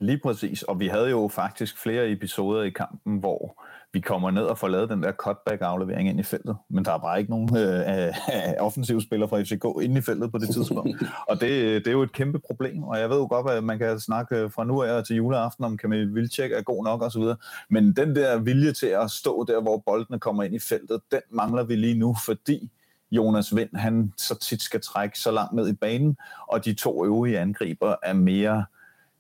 [0.04, 4.44] Lige præcis, og vi havde jo faktisk flere episoder i kampen, hvor vi kommer ned
[4.44, 7.58] og får lavet den der cutback-aflevering ind i feltet, men der er bare ikke nogen
[7.58, 8.14] øh,
[8.60, 11.50] offensive spillere fra FCK inde i feltet på det tidspunkt, og det,
[11.86, 14.50] det er jo et kæmpe problem, og jeg ved jo godt, at man kan snakke
[14.50, 17.24] fra nu af til juleaften om Kamil Vilcek er god nok osv.,
[17.70, 21.22] men den der vilje til at stå der, hvor boldene kommer ind i feltet, den
[21.30, 22.72] mangler vi lige nu, fordi
[23.12, 27.06] Jonas Vind, han så tit skal trække så langt ned i banen, og de to
[27.06, 28.66] øvrige angriber er mere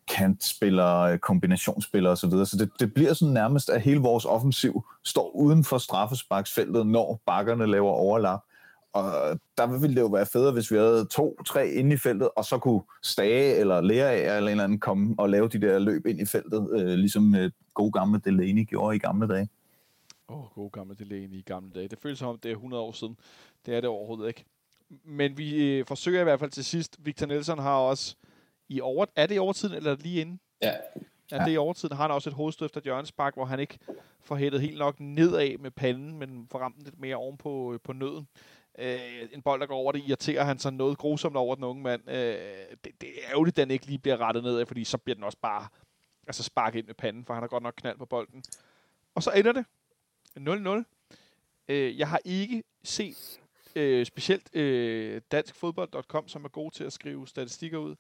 [0.07, 2.29] kantspillere, øh, kombinationsspillere osv.
[2.29, 6.87] Så, så det, det bliver sådan nærmest, at hele vores offensiv står uden for straffesparksfeltet,
[6.87, 8.39] når bakkerne laver overlap.
[8.93, 12.45] Og der ville det jo være federe, hvis vi havde to-tre inde i feltet, og
[12.45, 16.05] så kunne Stage eller Lea eller en eller anden komme og lave de der løb
[16.05, 19.49] ind i feltet, øh, ligesom øh, gode gamle Delaney gjorde i gamle dage.
[20.29, 21.87] Åh, oh, gode gamle Delaney i gamle dage.
[21.87, 23.17] Det føles som om, det er 100 år siden.
[23.65, 24.45] Det er det overhovedet ikke.
[25.05, 26.97] Men vi øh, forsøger i hvert fald til sidst.
[26.99, 28.15] Victor Nelson har også
[28.75, 29.05] i over...
[29.15, 30.39] Er det i overtiden, eller lige inden?
[30.61, 30.73] Ja.
[31.31, 31.95] Ja, det er i overtiden.
[31.95, 33.79] Har han også et hovedstød efter Jørgens Spark, hvor han ikke
[34.21, 37.93] får hættet helt nok nedad med panden, men får ramt lidt mere oven på, på
[37.93, 38.27] nøden.
[38.79, 38.99] Øh,
[39.31, 42.09] en bold, der går over det, irriterer han sig noget grusomt over den unge mand.
[42.09, 42.15] Øh,
[42.83, 45.23] det, det er ærgerligt, at den ikke lige bliver rettet nedad, fordi så bliver den
[45.23, 45.67] også bare
[46.27, 48.43] altså sparket ind med panden, for han har godt nok knald på bolden.
[49.15, 49.65] Og så ender det
[50.39, 50.83] 0-0.
[51.67, 53.39] Øh, jeg har ikke set
[53.75, 57.95] øh, specielt øh, danskfodbold.com, som er god til at skrive statistikker ud,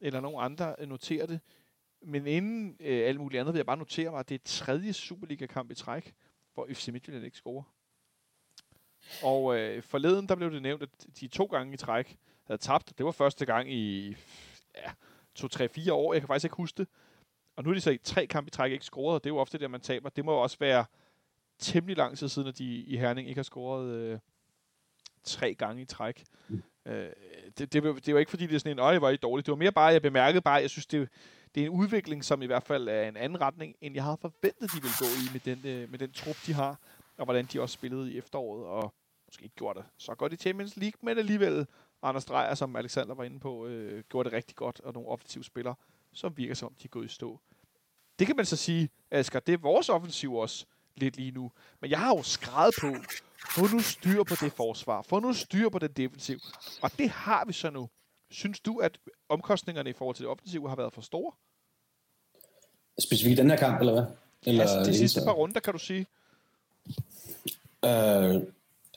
[0.00, 1.40] eller nogen andre notere noterer det.
[2.02, 4.92] Men inden øh, alt muligt andet vil jeg bare notere mig, at det er tredje
[4.92, 6.14] Superliga-kamp i træk,
[6.54, 7.62] hvor FC Midtjylland ikke scorer.
[9.22, 12.98] Og øh, forleden, der blev det nævnt, at de to gange i træk havde tabt.
[12.98, 14.16] Det var første gang i
[14.76, 14.90] ja,
[15.34, 16.12] to, tre, fire år.
[16.12, 16.88] Jeg kan faktisk ikke huske det.
[17.56, 19.34] Og nu er de så i tre kampe i træk ikke scoret, og det er
[19.34, 20.08] jo ofte det, man taber.
[20.08, 20.84] Det må jo også være
[21.58, 24.18] temmelig lang tid siden, at de i Herning ikke har scoret øh,
[25.24, 26.24] tre gange i træk.
[26.88, 27.10] Øh,
[27.58, 29.46] det, det, det var ikke fordi, det er sådan en, øje var I dårligt.
[29.46, 31.08] Det var mere bare, jeg bemærkede bare, jeg synes, det,
[31.54, 34.18] det er en udvikling, som i hvert fald er en anden retning, end jeg havde
[34.20, 36.78] forventet, de ville gå i med den, øh, med den trup, de har,
[37.18, 38.94] og hvordan de også spillede i efteråret, og
[39.26, 41.66] måske ikke gjorde det så godt i Champions League, men alligevel
[42.02, 45.44] Anders Dreyer, som Alexander var inde på, øh, gjorde det rigtig godt, og nogle offensive
[45.44, 45.74] spillere,
[46.12, 47.40] som virker som, de er gået i stå.
[48.18, 51.52] Det kan man så sige, Asger, det er vores offensiv også lidt lige nu.
[51.80, 52.94] Men jeg har jo skrevet på,
[53.46, 56.38] få nu styr på det forsvar, få nu styr på den defensiv.
[56.82, 57.88] Og det har vi så nu.
[58.30, 61.32] Synes du, at omkostningerne i forhold til det offensive har været for store?
[62.98, 64.04] Specifikt den her kamp, eller hvad?
[64.46, 66.06] Eller altså, de sidste par runder, kan du sige?
[67.84, 68.42] Øh,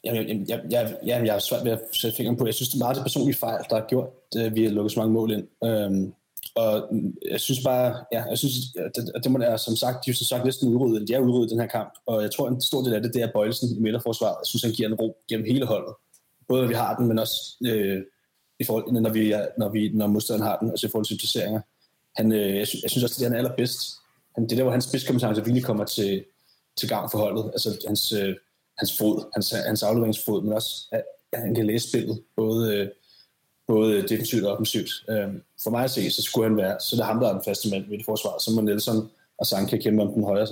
[0.04, 2.46] jeg, jeg, jeg, jeg, jeg, jeg er svært ved at sætte fingeren på.
[2.46, 4.92] Jeg synes, det er meget det personlige fejl, der har gjort, at vi har lukket
[4.92, 5.48] så mange mål ind.
[5.64, 6.14] Øhm,
[6.56, 6.90] og
[7.32, 8.56] jeg synes bare, ja, jeg synes,
[8.96, 11.52] det, det må være, som sagt, de er som sagt næsten udryddet, de er udryddet
[11.52, 13.80] den her kamp, og jeg tror, en stor del af det, det er Bøjelsen i
[13.80, 14.36] midterforsvaret.
[14.42, 15.94] Jeg synes, han giver en ro gennem hele holdet.
[16.48, 18.04] Både når vi har den, men også øh,
[18.60, 21.62] i forhold, når, vi, når, vi, når modstanderen har den, altså i forhold til placeringer.
[22.16, 23.80] Han, øh, jeg, synes, jeg synes også, det er han er allerbedst.
[24.36, 26.24] Han, det er der, hvor hans spidskompetence virkelig kommer til,
[26.78, 27.46] til gang for holdet.
[27.54, 28.36] Altså hans, øh,
[28.78, 32.88] hans fod, hans, hans afleveringsfod, men også, at han kan læse spillet, både, øh,
[33.72, 34.92] både defensivt og offensivt.
[35.10, 37.34] Øhm, for mig at se, så skulle han være, så det er ham, der er
[37.34, 39.10] den faste mand midt i forsvaret, så må Nelson
[39.40, 40.48] og Sanka kæmpe om den højre,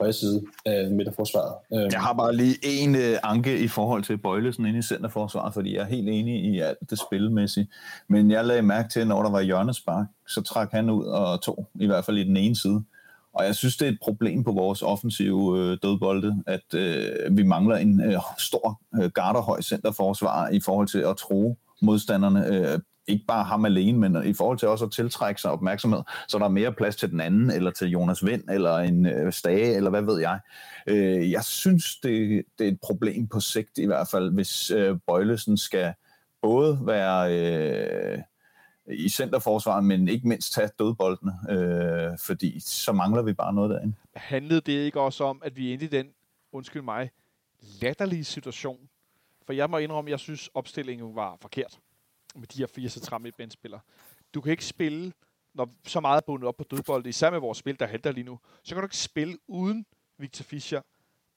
[0.00, 1.54] højre side af midterforsvaret.
[1.68, 1.92] forsvaret.
[1.92, 5.74] Jeg har bare lige en øh, anke i forhold til Bøjlesen inde i centerforsvaret, fordi
[5.74, 7.68] jeg er helt enig i alt det spilmæssige.
[8.08, 11.68] Men jeg lagde mærke til, når der var hjørnespark, så trak han ud og tog,
[11.80, 12.84] i hvert fald i den ene side.
[13.32, 17.42] Og jeg synes, det er et problem på vores offensive øh, dødbolde, at øh, vi
[17.42, 22.46] mangler en øh, stor øh, garderhøj centerforsvar i forhold til at tro modstanderne.
[22.46, 22.78] Øh,
[23.08, 26.44] ikke bare ham alene, men i forhold til også at tiltrække sig opmærksomhed, så der
[26.44, 29.90] er mere plads til den anden, eller til Jonas Vind, eller en øh, Stage, eller
[29.90, 30.40] hvad ved jeg.
[30.86, 34.98] Øh, jeg synes, det, det er et problem på sigt i hvert fald, hvis øh,
[35.06, 35.92] Bøjlesen skal
[36.42, 37.34] både være...
[37.34, 38.18] Øh,
[38.92, 43.94] i centerforsvaret, men ikke mindst tage dødboldene, øh, fordi så mangler vi bare noget derinde.
[44.14, 46.06] Handlede det ikke også om, at vi endte i den,
[46.52, 47.10] undskyld mig,
[47.82, 48.89] latterlige situation?
[49.50, 51.80] For jeg må indrømme, at jeg synes, opstillingen var forkert
[52.34, 53.80] med de her fire centrale midtbanespillere.
[54.34, 55.12] Du kan ikke spille,
[55.54, 58.24] når så meget er bundet op på dødbold, især med vores spil, der halter lige
[58.24, 59.86] nu, så kan du ikke spille uden
[60.18, 60.82] Victor Fischer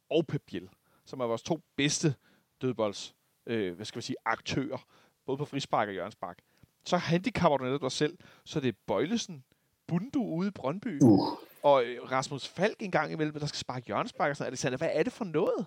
[0.09, 0.69] og Pep Biel,
[1.05, 2.15] som er vores to bedste
[2.61, 4.85] dødbolds, øh, hvad skal vi sige, aktører,
[5.25, 6.37] både på frispark og hjørnspark
[6.85, 8.17] så handicapper du netop dig selv.
[8.45, 9.43] Så det er Bøjlesen,
[9.87, 11.37] Bundu ude i Brøndby, uh.
[11.63, 14.89] og øh, Rasmus Falk en gang imellem, der skal sparke hjørnespark og sådan Alexander, hvad
[14.93, 15.65] er det for noget?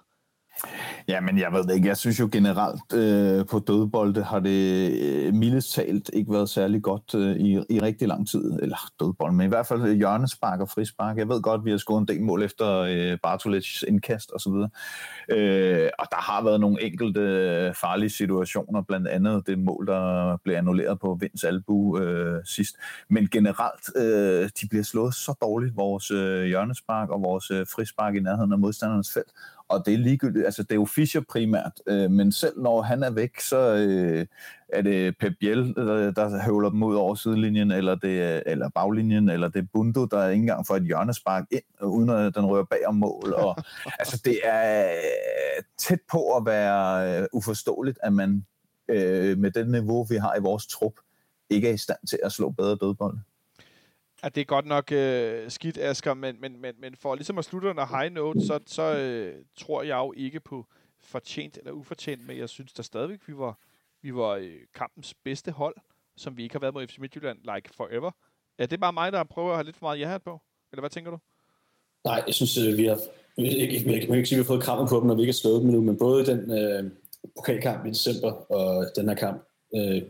[1.09, 1.89] Ja, men jeg ved det ikke.
[1.89, 6.83] Jeg synes jo generelt øh, på dødbolde har det øh, mildest talt ikke været særlig
[6.83, 8.53] godt øh, i, i rigtig lang tid.
[8.63, 11.17] Eller dødbold, men i hvert fald hjørnespark og frispark.
[11.17, 14.53] Jeg ved godt, vi har scoret en del mål efter øh, Bartolets indkast osv.
[15.37, 20.37] Øh, og der har været nogle enkelte øh, farlige situationer, blandt andet det mål, der
[20.45, 22.77] blev annulleret på Vinds Albu øh, sidst.
[23.11, 28.15] Men generelt, øh, de bliver slået så dårligt, vores øh, hjørnespark og vores øh, frispark
[28.15, 29.33] i nærheden af modstandernes felt
[29.69, 33.03] og det er ligegyldigt, altså det er jo Fischer primært, øh, men selv når han
[33.03, 34.27] er væk, så øh,
[34.69, 39.29] er det Pep Biel, der, der høvler dem ud over sidelinjen, eller, det, eller baglinjen,
[39.29, 42.65] eller det er Bundo, der ikke engang får et hjørnespark ind, uden at den rører
[42.65, 43.33] bag om mål.
[43.33, 43.57] Og,
[44.01, 48.47] altså det er øh, tæt på at være øh, uforståeligt, at man
[48.89, 50.95] øh, med det niveau, vi har i vores trup,
[51.51, 53.19] ikke er i stand til at slå bedre dødbold
[54.27, 57.45] at det er godt nok øh, skidt, Asger, men, men, men, men for ligesom at
[57.45, 60.67] slutte under high note, så, så øh, tror jeg jo ikke på
[61.01, 63.59] fortjent eller ufortjent, men jeg synes da stadigvæk, vi var,
[64.03, 65.77] vi var øh, kampens bedste hold,
[66.17, 68.11] som vi ikke har været mod FC Midtjylland like forever.
[68.59, 70.41] Er det bare mig, der prøver at have lidt for meget ja på?
[70.73, 71.19] Eller hvad tænker du?
[72.05, 72.99] Nej, jeg synes, øh, vi har...
[73.39, 75.23] Jeg kan ikke, jeg ikke sige, at vi har fået krammer på dem, når vi
[75.23, 76.91] ikke har slået dem nu, men både den øh,
[77.37, 79.43] pokalkamp i december og den her kamp
[79.77, 80.03] øh,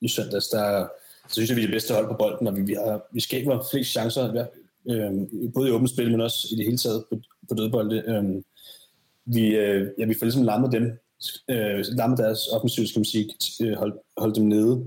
[0.00, 0.88] i søndags, der,
[1.28, 3.20] så synes jeg, vi er det bedste hold på bolden, og vi, vi, har, vi
[3.20, 4.44] skaber flest chancer, ja,
[4.94, 5.12] øh,
[5.54, 8.02] både i åbent spil, men også i det hele taget på, på dødbolde.
[8.06, 8.42] Øh,
[9.24, 10.98] vi, øh, ja, vi får ligesom lammet dem,
[11.48, 14.84] øh, lammet deres offensiv, skal man sige, øh, hold, hold dem nede.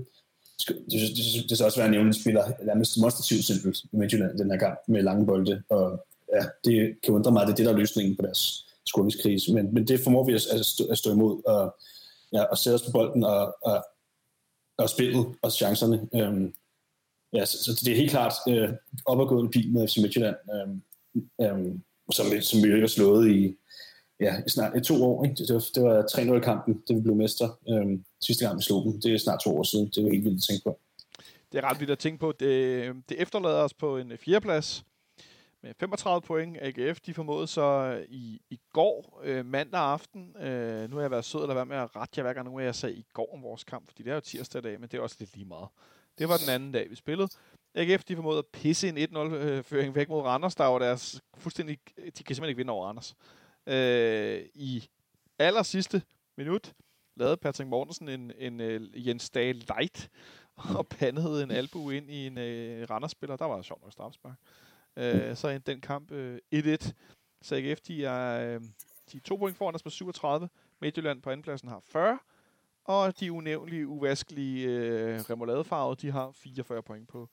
[0.68, 4.38] Det, det, det, det skal også være en nævnt spiller nærmest demonstrativt simpelt i Midtjylland
[4.38, 7.56] den her gang med lange bolde, og ja, det kan undre mig, at det er
[7.56, 10.84] det, der er løsningen på deres scoringskrise, men, men det formår vi at, at, stå,
[10.84, 11.76] at stå imod, og,
[12.32, 13.84] ja, og sætte os på bolden og, og
[14.78, 16.08] og spillet og chancerne.
[16.14, 16.54] Øhm,
[17.32, 18.68] ja, så, så, det er helt klart øh,
[19.06, 20.82] opadgående pil med FC Midtjylland, øhm,
[21.40, 23.56] øhm, som, som vi jo ikke har slået i,
[24.20, 25.24] ja, i snart i to år.
[25.24, 25.36] Ikke?
[25.36, 27.58] Det, var, det var 3-0-kampen, det vi blev mester.
[27.68, 29.86] Øhm, sidste gang vi slog dem, det er snart to år siden.
[29.86, 30.78] Det er helt vildt at tænke på.
[31.52, 32.32] Det er ret vildt at tænke på.
[32.32, 34.84] Det, det efterlader os på en fjerdeplads
[35.66, 36.58] med 35 point.
[36.60, 40.36] AGF de formåede så øh, i, i går, øh, mandag aften.
[40.36, 42.60] Øh, nu har jeg været sød at være med at rette jer hver gang, nu
[42.60, 44.98] jeg sagde i går om vores kamp, fordi det er jo tirsdag dag, men det
[44.98, 45.68] er også lidt lige meget.
[46.18, 47.28] Det var den anden dag, vi spillede.
[47.74, 51.78] AGF de formåede at pisse en 1-0-føring øh, væk mod Randers, der var deres fuldstændig...
[51.96, 53.14] De kan simpelthen ikke vinde over Randers.
[53.66, 54.88] Øh, I
[55.38, 56.02] aller sidste
[56.36, 56.74] minut
[57.16, 60.10] lavede Patrick Mortensen en, en, en Jens Dahl light
[60.56, 63.36] og pandede en albu ind i en uh, Randers-spiller.
[63.36, 64.36] Der var sjovt nok straffespark.
[64.96, 66.92] Øh, så endte den kamp øh, 1-1.
[67.42, 68.60] Så AGF, de er, øh,
[69.12, 70.48] de er to point foran os på 37.
[70.80, 72.18] Midtjylland på andenpladsen har 40.
[72.84, 77.28] Og de unævnlige, uvaskelige øh, remouladefarvede, de har 44 point på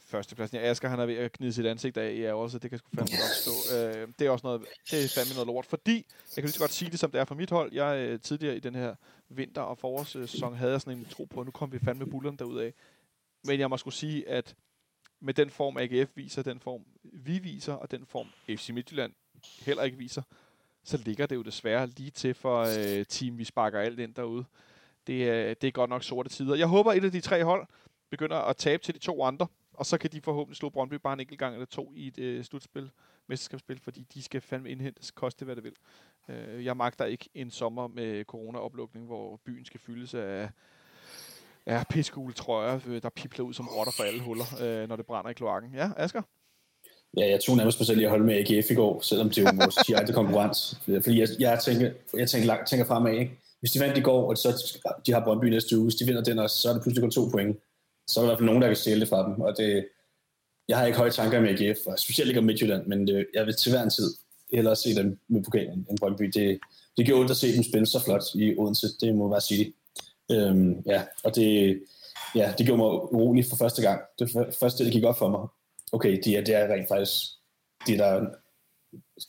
[0.00, 0.58] førstepladsen.
[0.58, 2.88] Ja, Asger, han er ved at gnide sit ansigt af i også, det kan sgu
[2.94, 3.76] fandme godt stå.
[3.76, 6.60] Øh, det er også noget, det er fandme noget lort, fordi, jeg kan lige så
[6.60, 7.72] godt sige det, som det er for mit hold.
[7.72, 8.94] Jeg øh, tidligere i den her
[9.28, 12.36] vinter- og forårssæson havde jeg sådan en tro på, at nu kom vi fandme bullerne
[12.36, 12.72] derudad.
[13.44, 14.54] Men jeg må skulle sige, at
[15.20, 19.12] med den form AGF viser, den form vi viser, og den form FC Midtjylland
[19.60, 20.22] heller ikke viser,
[20.84, 24.44] så ligger det jo desværre lige til for øh, team, vi sparker alt ind derude.
[25.06, 26.54] Det øh, det er godt nok sorte tider.
[26.54, 27.66] Jeg håber, at et af de tre hold
[28.10, 31.12] begynder at tabe til de to andre, og så kan de forhåbentlig slå Brøndby bare
[31.12, 32.90] en enkelt gang eller to i et øh, slutspil,
[33.26, 35.74] mesterskabsspil, fordi de skal fandme indhentes, koste hvad det vil.
[36.28, 40.50] Øh, jeg magter ikke en sommer med corona-oplukning, hvor byen skal fyldes af
[41.68, 45.06] Ja, piskule trøjer, øh, der pipler ud som rotter for alle huller, øh, når det
[45.06, 45.70] brænder i kloakken.
[45.74, 46.22] Ja, Asger?
[47.16, 49.38] Ja, jeg tog nærmest mig selv i at holde med AGF i går, selvom det
[49.38, 50.76] er jo vores direkte konkurrence.
[51.02, 53.38] Fordi jeg, jeg, tænker, jeg tænker, langt, tænker fremad, ikke?
[53.60, 56.22] Hvis de vandt i går, og så de har Brøndby næste uge, hvis de vinder
[56.22, 57.56] den også, så er det pludselig kun to point.
[58.06, 59.40] Så er der i hvert fald nogen, der kan stjæle det fra dem.
[59.40, 59.88] Og det,
[60.68, 63.46] jeg har ikke høje tanker med AGF, og specielt ikke om Midtjylland, men det, jeg
[63.46, 64.14] vil til hver en tid
[64.52, 66.24] hellere se dem med pokalen end Brøndby.
[66.24, 66.58] Det,
[66.96, 69.72] det giver ondt at se dem spille så flot i Odense, det må være sige.
[70.30, 71.80] Øhm, ja, og det,
[72.34, 74.00] ja, det gjorde mig urolig for første gang.
[74.18, 75.48] Det første, det gik op for mig.
[75.92, 77.24] Okay, det er, det er rent faktisk
[77.86, 78.26] det, der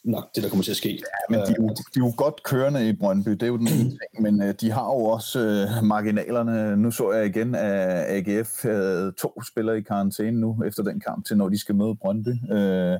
[0.03, 0.89] nok det, der kommer til at ske.
[0.89, 3.57] Ja, men de, er jo, de er jo godt kørende i Brøndby, det er jo
[3.57, 6.77] den ene ting, men uh, de har jo også uh, marginalerne.
[6.77, 11.25] Nu så jeg igen, at AGF havde to spillere i karantæne nu, efter den kamp,
[11.25, 12.29] til når de skal møde Brøndby.
[12.29, 12.99] Uh,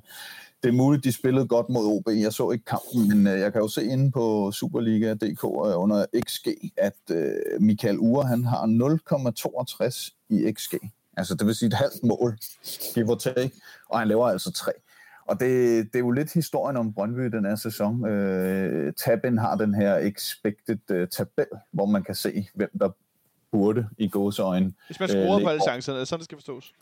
[0.64, 2.07] det er muligt, de spillede godt mod OB.
[2.07, 6.05] Jeg så ikke kampen, men øh, jeg kan jo se inde på Superliga.dk øh, under
[6.28, 6.47] XG,
[6.78, 10.74] at øh, Michael Ure han har 0,62 i XG.
[11.18, 12.38] Altså det vil sige et halvt mål,
[12.93, 13.51] give or take,
[13.89, 14.72] og han laver altså tre.
[15.26, 15.49] Og det,
[15.93, 18.05] det er jo lidt historien om Brøndby den her sæson.
[18.07, 22.89] Øh, Tabin har den her expected uh, tabel, hvor man kan se, hvem der
[23.51, 24.74] burde i gåseøjne.
[24.88, 26.74] Hvis man scorer øh, på alle chancerne, sådan det skal forstås.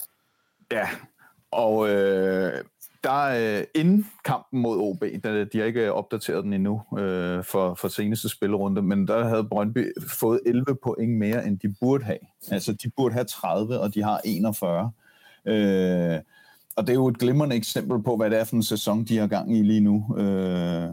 [0.72, 0.90] Ja,
[1.52, 2.64] og øh,
[3.04, 7.74] der øh, inden kampen mod OB, der, de har ikke opdateret den endnu øh, for,
[7.74, 12.20] for seneste spillerunde, men der havde Brøndby fået 11 point mere, end de burde have.
[12.52, 14.92] Altså, de burde have 30, og de har 41.
[15.46, 16.20] Øh,
[16.76, 19.18] og det er jo et glimrende eksempel på, hvad det er for en sæson, de
[19.18, 20.16] har gang i lige nu.
[20.18, 20.90] Øh,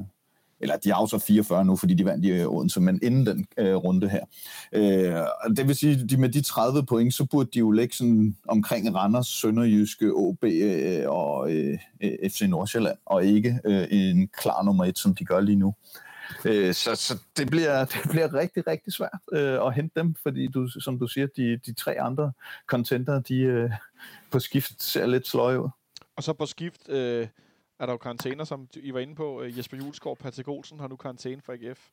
[0.64, 3.46] eller de har så 44 nu, fordi de vandt i øh, Odense, men inden den
[3.58, 4.24] øh, runde her.
[4.72, 8.36] Øh, det vil sige, de med de 30 point, så burde de jo ligge sådan
[8.48, 14.84] omkring Randers, Sønderjyske, OB øh, og øh, FC Nordsjælland, og ikke øh, en klar nummer
[14.84, 15.74] et, som de gør lige nu.
[16.44, 20.46] Øh, så så det, bliver, det bliver rigtig, rigtig svært øh, at hente dem, fordi
[20.46, 22.32] du, som du siger, de, de tre andre
[22.66, 23.70] contenter, de øh,
[24.30, 25.68] på skift ser lidt sløje ud.
[26.16, 27.26] Og så på skift øh,
[27.78, 29.42] er der jo karantæner, som I var inde på.
[29.42, 31.90] Øh, Jesper Julesgaard, Patrick Olsen har nu karantæne for AGF.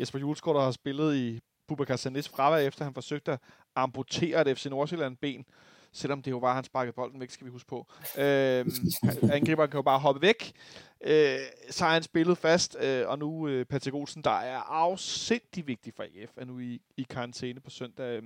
[0.00, 3.38] Jesper Julesgaard, der har spillet i Bubakar Sanis fravær, efter han forsøgte at
[3.74, 5.44] amputere et FC Nordsjælland-ben,
[5.92, 7.86] selvom det jo var, at han sparkede bolden væk, skal vi huske på.
[8.18, 8.66] Øh,
[9.36, 10.52] angriberen kan jo bare hoppe væk.
[11.00, 11.38] Øh,
[11.70, 15.94] så har han spillet fast, øh, og nu øh, Patrick Olsen, der er afsindig vigtig
[15.94, 18.04] for AGF, er nu i, i karantæne på søndag.
[18.04, 18.22] Øh,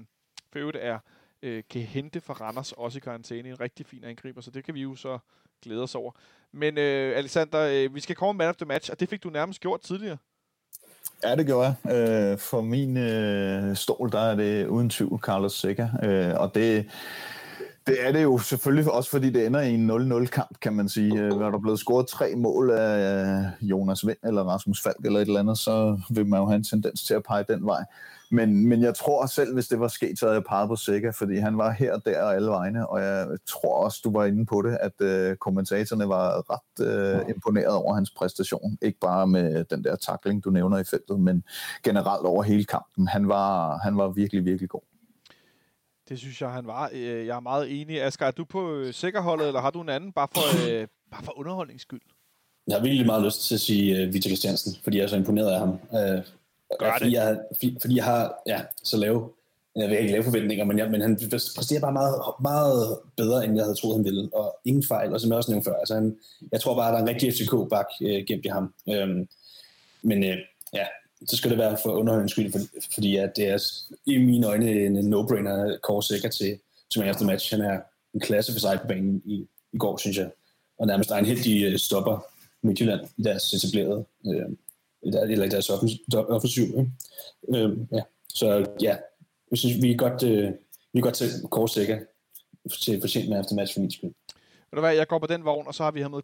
[0.52, 0.98] for øvrigt er
[1.42, 3.48] øh, kan hente for Randers også i karantæne.
[3.48, 5.18] En rigtig fin angriber, så det kan vi jo så
[5.62, 6.12] glæde os over.
[6.54, 9.30] Men øh, Alexander, øh, vi skal komme man of the match, og det fik du
[9.30, 10.16] nærmest gjort tidligere.
[11.24, 11.92] Ja, det gjorde jeg.
[11.92, 15.90] Øh, for min øh, stol, der er det uden tvivl Carlos Seca.
[16.02, 16.86] Øh, og det,
[17.86, 21.20] det er det jo selvfølgelig også, fordi det ender i en 0-0-kamp, kan man sige.
[21.20, 25.20] Øh, var der blevet scoret tre mål af øh, Jonas Vind eller Rasmus Falk eller
[25.20, 27.84] et eller andet, så vil man jo have en tendens til at pege den vej.
[28.32, 31.12] Men, men jeg tror selv, hvis det var sket, så havde jeg peget på Sikker,
[31.12, 34.46] fordi han var her, der og alle vegne, og jeg tror også, du var inde
[34.46, 38.78] på det, at øh, kommentatorerne var ret øh, imponeret over hans præstation.
[38.82, 41.44] Ikke bare med den der takling, du nævner i feltet, men
[41.82, 43.08] generelt over hele kampen.
[43.08, 44.82] Han var, han var virkelig, virkelig god.
[46.08, 46.90] Det synes jeg, han var.
[46.92, 48.02] Øh, jeg er meget enig.
[48.02, 51.22] Asger, er du på øh, sikkerholdet, eller har du en anden, bare for, øh, bare
[51.22, 52.00] for underholdnings skyld?
[52.66, 55.16] Jeg har virkelig meget lyst til at sige uh, Victor Christiansen, fordi jeg er så
[55.16, 55.70] imponeret af ham.
[55.70, 56.24] Uh,
[56.78, 57.14] Gør fordi.
[57.14, 57.38] Jeg,
[57.80, 59.28] fordi, jeg har ja, så lave,
[59.76, 61.18] jeg vil ikke lave forventninger, men, jeg, men han
[61.56, 64.28] præsterer bare meget, meget bedre, end jeg havde troet, han ville.
[64.34, 65.76] Og ingen fejl, og som jeg også nævnte før.
[65.76, 66.16] Altså, han,
[66.52, 68.74] jeg tror bare, at der er en rigtig FCK-bak øh, gemt i ham.
[68.88, 69.28] Øhm,
[70.02, 70.36] men øh,
[70.74, 70.86] ja,
[71.28, 72.60] så skal det være for underholdningens skyld, for,
[72.94, 73.58] fordi at det er
[74.06, 76.58] i mine øjne en no-brainer Kåre Sikker til,
[76.90, 77.54] til man efter match.
[77.54, 77.80] Han er
[78.14, 80.30] en klasse for sig på banen i, i går, synes jeg.
[80.78, 82.26] Og nærmest er en helt de øh, stopper
[82.62, 84.48] Midtjylland i deres etablerede øh,
[85.02, 85.70] eller i deres
[86.10, 86.62] offensiv.
[86.62, 86.90] Ikke?
[87.48, 88.02] Øh, ja.
[88.28, 88.96] Så ja,
[89.50, 90.52] jeg synes, vi er godt, øh,
[90.92, 91.98] vi er godt til Korsikker
[92.82, 94.12] til fortjent med efter match for min skyld.
[94.70, 96.22] Ved du hvad, jeg går på den vogn, og så har vi hermed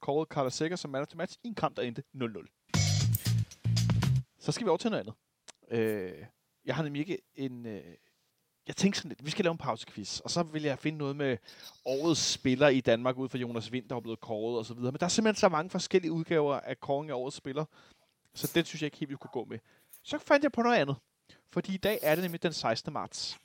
[0.00, 2.60] kåret Carlos Sikker som man match i en kamp, der endte 0-0.
[4.38, 5.14] Så skal vi over til noget andet.
[5.70, 6.24] Øh,
[6.64, 7.66] jeg har nemlig ikke en...
[7.66, 7.82] Øh,
[8.66, 11.16] jeg tænkte sådan lidt, vi skal lave en pausequiz, og så vil jeg finde noget
[11.16, 11.36] med
[11.84, 14.92] årets spiller i Danmark ud for Jonas Vind, der er blevet kåret og så videre.
[14.92, 17.64] Men der er simpelthen så mange forskellige udgaver af kåring af årets spiller,
[18.34, 19.58] så den synes jeg ikke helt, vi kunne gå med.
[20.02, 20.96] Så fandt jeg på noget andet.
[21.52, 22.92] Fordi i dag er det nemlig den 16.
[22.92, 23.38] marts.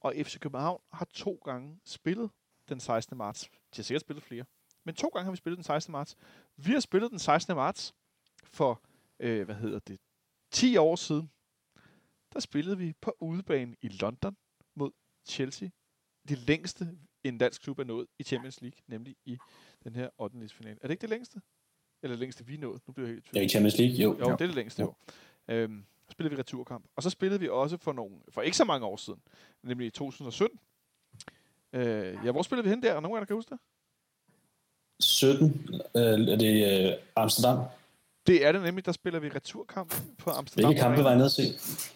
[0.00, 2.30] Og FC København har to gange spillet
[2.68, 3.18] den 16.
[3.18, 3.42] marts.
[3.42, 4.44] De har sikkert spillet flere.
[4.84, 5.92] Men to gange har vi spillet den 16.
[5.92, 6.16] marts.
[6.56, 7.56] Vi har spillet den 16.
[7.56, 7.94] marts
[8.44, 8.82] for,
[9.20, 10.00] øh, hvad hedder det,
[10.50, 11.30] 10 år siden.
[12.32, 14.36] Der spillede vi på udebane i London
[14.74, 14.90] mod
[15.28, 15.68] Chelsea.
[16.28, 19.38] Det længste en dansk klub er nået i Champions League, nemlig i
[19.84, 20.48] den her 8.
[20.48, 20.78] finale.
[20.82, 21.40] Er det ikke det længste?
[22.04, 22.80] Eller det længste, vi nåede.
[22.86, 23.36] Nu bliver jeg helt tvivl.
[23.36, 24.16] Ja, i Champions League, jo.
[24.18, 24.94] Jo, det er det længste, jo.
[25.48, 26.84] Øhm, så spillede vi returkamp.
[26.96, 29.20] Og så spillede vi også for, nogle, for ikke så mange år siden,
[29.62, 30.58] nemlig i 2017.
[31.72, 32.94] Øh, ja, hvor spillede vi hen der?
[32.94, 33.58] Og nogen af jer, der kan huske det?
[35.00, 35.46] 17.
[35.96, 37.64] Øh, er det øh, Amsterdam?
[38.26, 40.68] Det er det nemlig, der spiller vi returkamp på Amsterdam.
[40.68, 41.42] Hvilke kampe var jeg nede at se?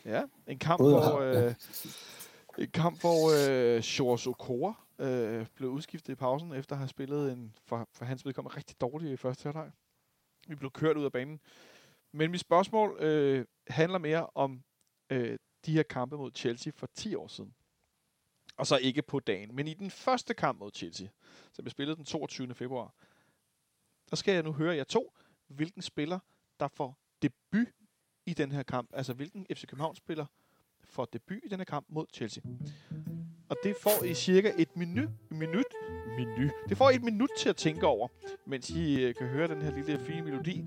[0.04, 1.54] Ja, en kamp, Både hvor, øh,
[2.58, 7.32] en kamp, hvor øh, Shores Okora øh, blev udskiftet i pausen, efter at have spillet
[7.32, 9.70] en, for, for hans vedkommende, rigtig dårlig i første halvleg.
[10.48, 11.40] Vi blev kørt ud af banen.
[12.12, 14.62] Men mit spørgsmål øh, handler mere om
[15.10, 17.54] øh, de her kampe mod Chelsea for 10 år siden.
[18.56, 19.54] Og så ikke på dagen.
[19.54, 21.08] Men i den første kamp mod Chelsea,
[21.52, 22.54] som blev spillet den 22.
[22.54, 22.94] februar,
[24.10, 26.18] der skal jeg nu høre jer to, hvilken spiller,
[26.60, 27.68] der får debut
[28.26, 28.90] i den her kamp.
[28.92, 30.26] Altså hvilken FC København-spiller
[30.84, 32.42] får debut i den her kamp mod Chelsea.
[33.50, 35.64] Og det får I cirka et minut, minut,
[36.18, 36.50] menu.
[36.68, 38.08] Det får I et minut til at tænke over,
[38.46, 40.64] mens I øh, kan høre den her lille fine melodi,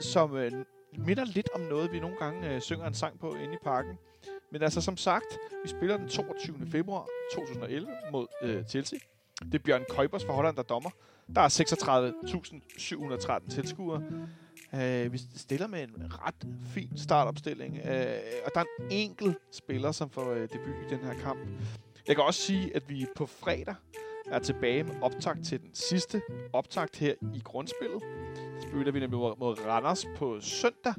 [0.00, 0.52] som øh,
[0.98, 3.98] minder lidt om noget, vi nogle gange øh, synger en sang på inde i parken.
[4.52, 6.56] Men altså som sagt, vi spiller den 22.
[6.66, 8.98] februar 2011 mod øh, Chelsea.
[9.42, 10.90] Det er Bjørn Køibers fra Holland, der dommer.
[11.34, 11.48] Der er
[13.42, 14.02] 36.713 tilskuere.
[14.72, 17.90] Uh, vi stiller med en ret fin startopstilling, uh,
[18.44, 21.38] og der er en enkelt spiller, som får uh, debut i den her kamp.
[22.08, 23.74] Jeg kan også sige, at vi på fredag
[24.26, 26.22] er tilbage med optakt til den sidste
[26.52, 28.02] optakt her i grundspillet.
[28.60, 30.94] Så spiller vi nemlig mod, mod Randers på søndag.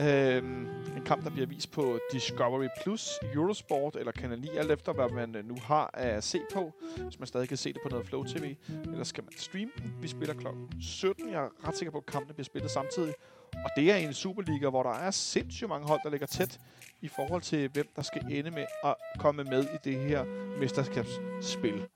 [0.00, 4.92] Øhm, en kamp, der bliver vist på Discovery Plus, Eurosport eller Kanal 9, alt efter
[4.92, 6.72] hvad man øh, nu har at se på.
[6.96, 9.94] Hvis man stadig kan se det på noget Flow TV, eller skal man streame den.
[10.00, 10.46] Vi spiller kl.
[10.80, 11.30] 17.
[11.30, 13.14] Jeg er ret sikker på, at kampene bliver spillet samtidig.
[13.64, 16.58] Og det er en Superliga, hvor der er sindssygt mange hold, der ligger tæt
[17.00, 20.24] i forhold til, hvem der skal ende med at komme med i det her
[20.60, 21.86] mesterskabsspil.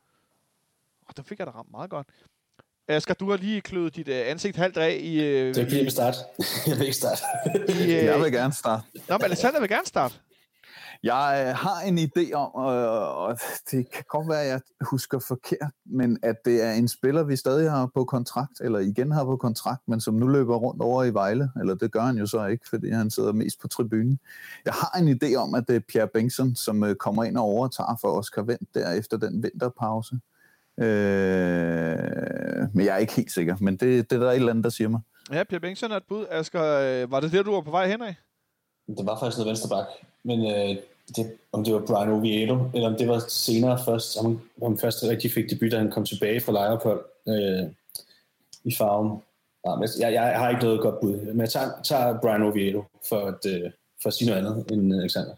[1.09, 2.07] Og der fik jeg da ramt meget godt.
[2.89, 5.19] Asger, du har lige kløet dit uh, ansigt halvt af i...
[5.19, 6.19] Uh, det er vil starte.
[6.67, 7.23] jeg vil ikke starte.
[7.69, 8.83] I, uh, jeg vil gerne starte.
[9.09, 10.15] Nå, men Alexander vil gerne starte.
[11.07, 13.39] Jeg uh, har en idé om, og
[13.71, 17.37] det kan godt være, at jeg husker forkert, men at det er en spiller, vi
[17.37, 21.05] stadig har på kontrakt, eller igen har på kontrakt, men som nu løber rundt over
[21.05, 24.19] i Vejle, eller det gør han jo så ikke, fordi han sidder mest på tribunen.
[24.65, 27.45] Jeg har en idé om, at det er Pierre Bengtsson, som uh, kommer ind og
[27.45, 30.21] overtager for Oscar Vendt der efter den vinterpause.
[30.79, 30.87] Øh,
[32.75, 34.71] men jeg er ikke helt sikker, men det, det er der et eller andet, der
[34.71, 35.01] siger mig.
[35.33, 36.27] Ja, Pierre Bengtsson er et bud.
[36.31, 38.15] Asger, øh, var det der, du var på vej hen af?
[38.87, 39.89] Det var faktisk noget venstreback,
[40.23, 40.77] men øh,
[41.17, 45.05] det, om det var Brian Oviedo, eller om det var senere først, om han først
[45.05, 47.71] rigtig fik debut, da han kom tilbage fra lejeophold øh,
[48.65, 49.23] i farven.
[49.67, 52.85] Ja, men jeg, jeg, har ikke noget godt bud, men jeg tager, tager Brian Oviedo
[53.09, 53.71] for at, øh,
[54.03, 55.35] for at sige noget andet end Alexander.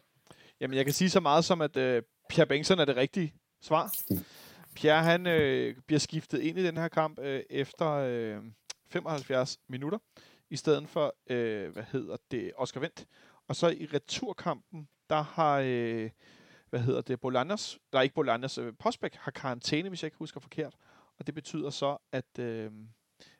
[0.61, 3.95] Jamen, jeg kan sige så meget som, at øh, Pierre Bengtsson er det rigtige svar.
[4.11, 4.19] Mm.
[4.75, 8.37] Pierre, han øh, bliver skiftet ind i den her kamp øh, efter øh,
[8.91, 9.99] 75 minutter,
[10.51, 13.07] i stedet for, øh, hvad hedder det, Oscar Vendt.
[13.49, 16.11] Og så i returkampen, der har, øh,
[16.70, 20.18] hvad hedder det, Bolanders, der er ikke Bolanders, øh, Postbæk har karantæne, hvis jeg ikke
[20.18, 20.76] husker forkert.
[21.18, 22.72] Og det betyder så, at, øh,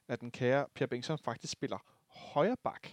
[0.09, 2.89] at den kære Pierre Bengtsson faktisk spiller højre bak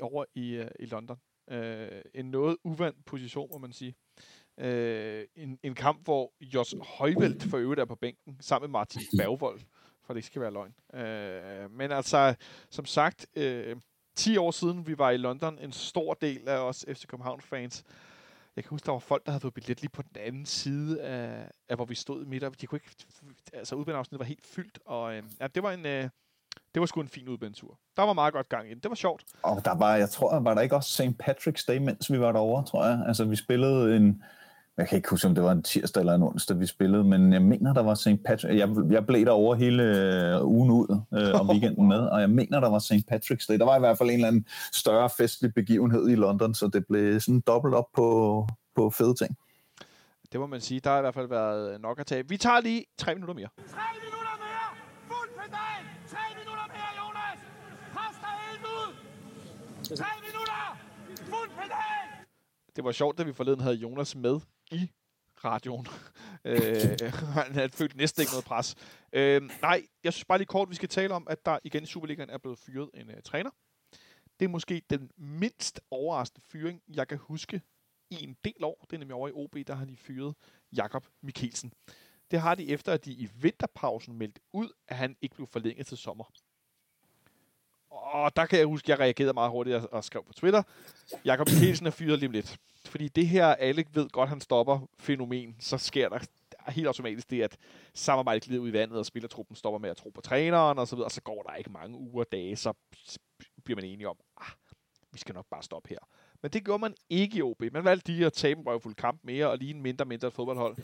[0.00, 1.18] over i, øh, i London.
[1.50, 3.94] Øh, en noget uvandt position, må man sige.
[4.58, 9.02] Øh, en, en kamp, hvor Jos Højvelt for øvrigt er på bænken, sammen med Martin
[9.18, 9.60] Bergvold,
[10.02, 10.74] for det ikke skal være løgn.
[10.94, 12.34] Øh, men altså,
[12.70, 13.76] som sagt, øh,
[14.16, 17.84] 10 år siden vi var i London, en stor del af os FC København-fans,
[18.56, 21.02] jeg kan huske, der var folk, der havde fået billet lige på den anden side
[21.02, 22.60] af, af hvor vi stod midt.
[22.60, 23.06] De kunne ikke,
[23.52, 26.08] altså udbaneafsnittet var helt fyldt, og øh, ja, det var en, øh,
[26.74, 27.78] det var sgu en fin udbanetur.
[27.96, 28.78] Der var meget godt gang i den.
[28.78, 29.24] Det var sjovt.
[29.42, 31.22] Og der var, jeg tror, var der ikke også St.
[31.22, 33.04] Patrick's Day, mens vi var derovre, tror jeg.
[33.06, 34.22] Altså, vi spillede en,
[34.76, 37.32] jeg kan ikke huske, om det var en tirsdag eller en onsdag, vi spillede, men
[37.32, 38.08] jeg mener, der var St.
[38.24, 38.58] Patrick.
[38.58, 42.60] Jeg, jeg blev over hele øh, ugen ud øh, om weekenden med, og jeg mener,
[42.60, 42.92] der var St.
[43.12, 43.58] Patrick's Day.
[43.58, 46.86] Der var i hvert fald en eller anden større festlig begivenhed i London, så det
[46.86, 49.36] blev sådan dobbelt op på, på fede ting.
[50.32, 50.80] Det må man sige.
[50.80, 52.28] Der har i hvert fald været nok at tage.
[52.28, 53.48] Vi tager lige tre minutter mere.
[53.68, 54.68] Tre minutter mere!
[55.10, 55.82] Fuld pedal!
[56.12, 57.38] Tre minutter mere, Jonas!
[57.94, 58.88] Pres dig helt ud!
[59.96, 60.62] Tre minutter!
[61.32, 62.06] Fuld pedal!
[62.76, 64.40] Det var sjovt, at vi forleden havde Jonas med
[64.70, 64.90] i
[65.44, 65.86] radioen.
[66.44, 68.74] øh, han havde følt næsten ikke noget pres.
[69.12, 71.86] Øh, nej, jeg synes bare lige kort, vi skal tale om, at der igen i
[71.86, 73.50] Superligaen er blevet fyret en uh, træner.
[74.40, 77.62] Det er måske den mindst overraskende fyring, jeg kan huske
[78.10, 78.86] i en del år.
[78.90, 80.34] Det er nemlig over i OB, der har de fyret
[80.76, 81.72] Jakob Mikkelsen.
[82.30, 85.86] Det har de efter, at de i vinterpausen meldte ud, at han ikke blev forlænget
[85.86, 86.24] til sommer.
[87.96, 90.62] Og der kan jeg huske, at jeg reagerede meget hurtigt og skrev på Twitter,
[91.24, 92.58] Jakob Mikkelsen er fyret lige om lidt
[92.90, 96.18] fordi det her, alle ved godt, han stopper fænomen, så sker der
[96.68, 97.56] helt automatisk det, at
[97.94, 100.96] samarbejdet glider ud i vandet, og spillertruppen stopper med at tro på træneren, og så
[100.96, 102.72] videre, og så går der ikke mange uger og dage, så
[103.64, 104.50] bliver man enige om, ah,
[105.12, 105.98] vi skal nok bare stoppe her.
[106.42, 107.62] Men det gjorde man ikke i OB.
[107.72, 110.76] Man valgte lige at tabe en røvfuld kamp mere, og lige en mindre mindre fodboldhold,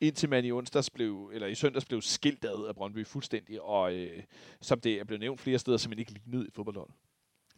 [0.00, 3.94] indtil man i onsdags blev, eller i søndags blev skilt ad af Brøndby fuldstændig, og
[3.94, 4.22] øh,
[4.60, 6.90] som det er blevet nævnt flere steder, som man ikke lignede i fodboldhold.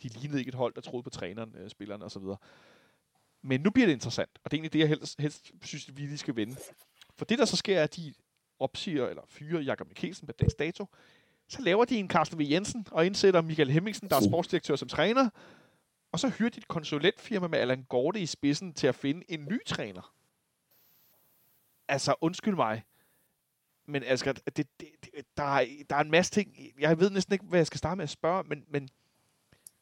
[0.03, 2.22] De lignede ikke et hold, der troede på træneren, øh, spillerne osv.
[3.43, 6.03] Men nu bliver det interessant, og det er egentlig det, jeg helst, helst synes, vi
[6.03, 6.57] lige skal vende.
[7.16, 8.14] For det, der så sker, er, at de
[8.59, 10.86] opsiger eller fyrer Jakob Mikkelsen på dags dato.
[11.49, 12.43] Så laver de en Carsten V.
[12.51, 15.30] Jensen og indsætter Michael Hemmingsen, der er sportsdirektør som træner.
[16.12, 19.45] Og så hyrer de et konsulentfirma med Allan Gorte i spidsen til at finde en
[19.45, 20.14] ny træner.
[21.89, 22.82] Altså, undskyld mig.
[23.86, 24.89] Men Asger, det, det, det,
[25.36, 26.57] der, er, der er en masse ting.
[26.80, 28.88] Jeg ved næsten ikke, hvad jeg skal starte med at spørge, men, men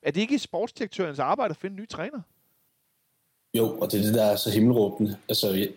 [0.02, 2.20] er det ikke sportsdirektørens arbejde at finde en ny træner?
[3.54, 5.16] Jo, og det er det, der er så himmelråbende.
[5.28, 5.68] Altså,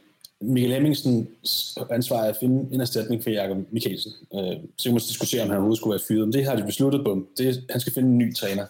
[0.41, 4.11] Michael Hemmingsens ansvar er at finde en erstatning for Jakob Mikkelsen.
[4.33, 6.27] Øh, så kan man diskutere, om han overhovedet skulle være fyret.
[6.27, 7.27] Men det har de besluttet på.
[7.37, 8.65] Det han skal finde en ny træner.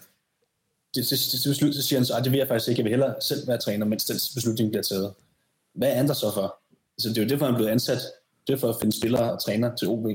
[0.96, 2.80] Det, det, det, det så siger han så, at det vil jeg faktisk ikke.
[2.80, 5.14] Jeg vil hellere selv være træner, mens den beslutning bliver taget.
[5.74, 6.60] Hvad er der så for?
[7.00, 8.02] Altså, det er jo derfor, han er blevet ansat.
[8.48, 10.06] Det er for at finde spillere og træner til OB.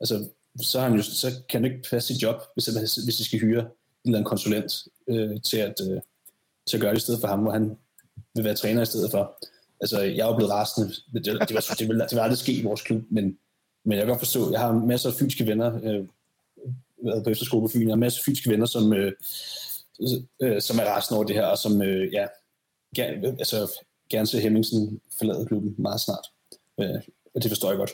[0.00, 0.28] Altså,
[0.62, 2.66] så, han jo, så kan han ikke passe sit job, hvis,
[3.04, 3.66] hvis de skal hyre en
[4.04, 4.72] eller anden konsulent
[5.08, 6.00] øh, til, at, øh,
[6.66, 7.76] til at gøre det i stedet for ham, hvor han
[8.34, 9.38] vil være træner i stedet for.
[9.80, 10.88] Altså, jeg er jo blevet rasende.
[11.14, 13.38] Det, det, var, det, ville, det ville aldrig ske i vores klub, men
[13.84, 16.06] Men jeg kan godt forstå, jeg har masser af fynske venner, øh,
[17.04, 19.12] været på efterskole på Fyn, jeg har masser af fynske venner, som, øh,
[20.42, 22.26] øh, som er rasende over det her, og som øh, ja,
[22.96, 23.04] ja,
[23.38, 23.70] altså,
[24.12, 26.26] gerne se Hemmingsen forlade klubben meget snart.
[26.80, 27.02] Øh,
[27.34, 27.90] og det forstår jeg godt.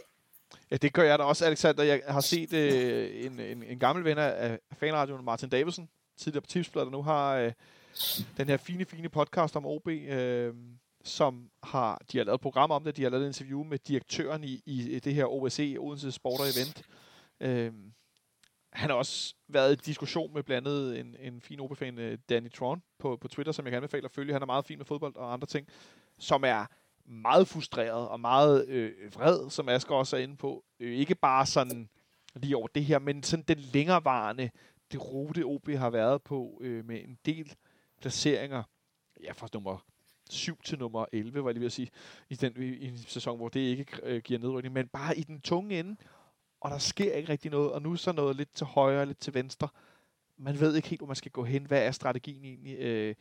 [0.70, 1.82] Ja, det gør jeg da også, Alexander.
[1.82, 6.46] Jeg har set øh, en, en, en gammel ven af fanradioen, Martin Davidsen, tidligere på
[6.46, 7.52] Tipsbladet, der nu har øh,
[8.36, 10.54] den her fine, fine podcast om OB, øh,
[11.04, 13.78] som har, de har lavet et program om det, de har lavet et interview med
[13.78, 16.82] direktøren i, i det her OSE, Odense Sport og Event.
[17.40, 17.72] Øh,
[18.72, 22.52] han har også været i diskussion med blandt andet en, en fin OB-fan, øh, Danny
[22.52, 24.32] Tron, på, på Twitter, som jeg kan anbefale at følge.
[24.32, 25.68] Han er meget fin med fodbold og andre ting,
[26.18, 26.66] som er
[27.04, 30.64] meget frustreret og meget øh, vred, som Asger også er inde på.
[30.80, 31.88] Øh, ikke bare sådan
[32.34, 34.50] lige over det her, men sådan den længerevarende,
[34.92, 37.54] det rute OB har været på øh, med en del
[38.00, 38.62] placeringer.
[39.24, 39.84] Ja, fra nummer
[40.30, 41.90] 7 til nummer 11, var jeg lige ved at sige,
[42.30, 45.22] i, den, i, i en sæson, hvor det ikke øh, giver nedrykning, men bare i
[45.22, 45.96] den tunge ende,
[46.60, 49.34] og der sker ikke rigtig noget, og nu så noget lidt til højre, lidt til
[49.34, 49.68] venstre.
[50.36, 51.66] Man ved ikke helt, hvor man skal gå hen.
[51.66, 52.78] Hvad er strategien egentlig?
[52.78, 53.14] Øh,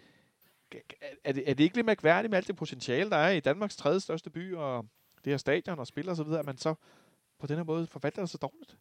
[1.24, 3.76] er, det, er det ikke lidt mærkværdigt med alt det potentiale, der er i Danmarks
[3.76, 4.86] tredje største by, og
[5.26, 6.74] det her stadion og spiller videre, at man så
[7.40, 8.78] på den her måde forvalter det så dårligt?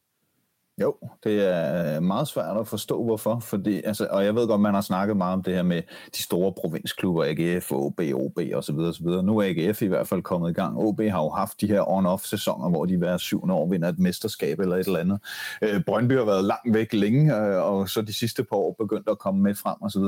[0.80, 0.94] Jo,
[1.24, 3.38] det er meget svært at forstå, hvorfor.
[3.38, 5.82] Fordi, altså, og jeg ved godt, man har snakket meget om det her med
[6.16, 8.78] de store provinsklubber, AGF, OB, OB osv.
[8.78, 9.06] osv.
[9.06, 10.78] Nu er AGF i hvert fald kommet i gang.
[10.78, 14.60] OB har jo haft de her on-off-sæsoner, hvor de hver syvende år vinder et mesterskab
[14.60, 15.20] eller et eller andet.
[15.62, 19.08] Øh, Brøndby har været langt væk længe, øh, og så de sidste par år begyndt
[19.08, 20.02] at komme med frem osv.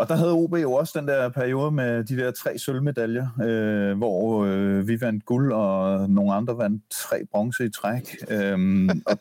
[0.00, 3.98] Og der havde OB jo også den der periode med de der tre sølvmedaljer, øh,
[3.98, 8.16] hvor øh, vi vandt guld, og nogle andre vandt tre bronze i træk.
[8.30, 9.18] Øhm, og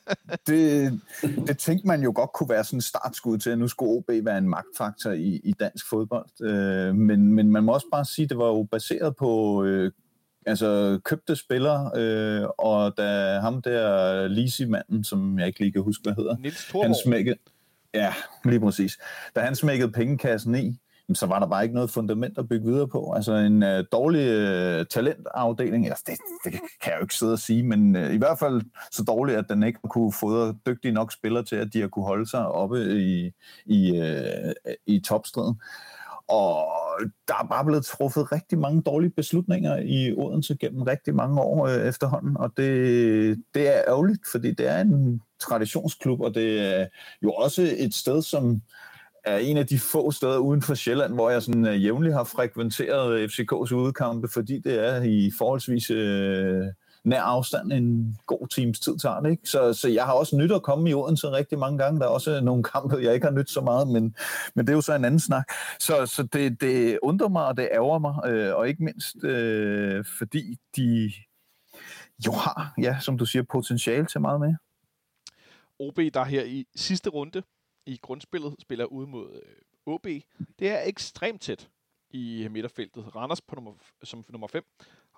[0.47, 0.99] det,
[1.47, 4.09] det tænkte man jo godt kunne være sådan en startskud til, at nu skulle OB
[4.25, 6.41] være en magtfaktor i, i dansk fodbold.
[6.41, 9.63] Øh, men, men man må også bare sige, at det var jo baseret på...
[9.63, 9.91] Øh,
[10.45, 16.03] altså købte spillere, øh, og da ham der Lisi-manden, som jeg ikke lige kan huske,
[16.03, 17.37] hvad hedder, Niels han smækkede,
[17.93, 18.13] Ja,
[18.45, 18.97] lige præcis.
[19.35, 20.79] Da han smækkede pengekassen i,
[21.13, 23.13] så var der bare ikke noget fundament at bygge videre på.
[23.15, 26.51] Altså en øh, dårlig øh, talentafdeling, altså det, det
[26.81, 28.61] kan jeg jo ikke sidde og sige, men øh, i hvert fald
[28.91, 32.05] så dårlig, at den ikke kunne fodre dygtige nok spillere til, at de har kunne
[32.05, 33.31] holde sig oppe i,
[33.65, 34.53] i, øh,
[34.87, 35.61] i topstriden.
[36.29, 36.67] Og
[37.27, 41.67] der er bare blevet truffet rigtig mange dårlige beslutninger i Odense gennem rigtig mange år
[41.67, 46.87] øh, efterhånden, og det, det er ærgerligt, fordi det er en traditionsklub, og det er
[47.23, 48.61] jo også et sted, som
[49.25, 52.23] er en af de få steder uden for Sjælland, hvor jeg sådan øh, jævnligt har
[52.23, 56.65] frekventeret FCK's udkampe, fordi det er i forholdsvis øh,
[57.03, 59.31] nær afstand en god times tid tager det.
[59.31, 59.49] Ikke?
[59.49, 61.99] Så, så jeg har også nyt at komme i Odense rigtig mange gange.
[61.99, 64.15] Der er også nogle kampe, jeg ikke har nyt så meget, men,
[64.53, 65.51] men det er jo så en anden snak.
[65.79, 70.05] Så, så det, det undrer mig, og det ærger mig, øh, og ikke mindst øh,
[70.17, 71.11] fordi de
[72.25, 74.57] jo har, ja, som du siger, potentiale til meget mere.
[75.79, 77.43] OB, der her i sidste runde
[77.85, 80.07] i grundspillet spiller ud mod øh, OB,
[80.59, 81.69] det er ekstremt tæt
[82.11, 83.15] i midterfeltet.
[83.15, 83.71] Randers på nummer,
[84.03, 84.63] som nummer 5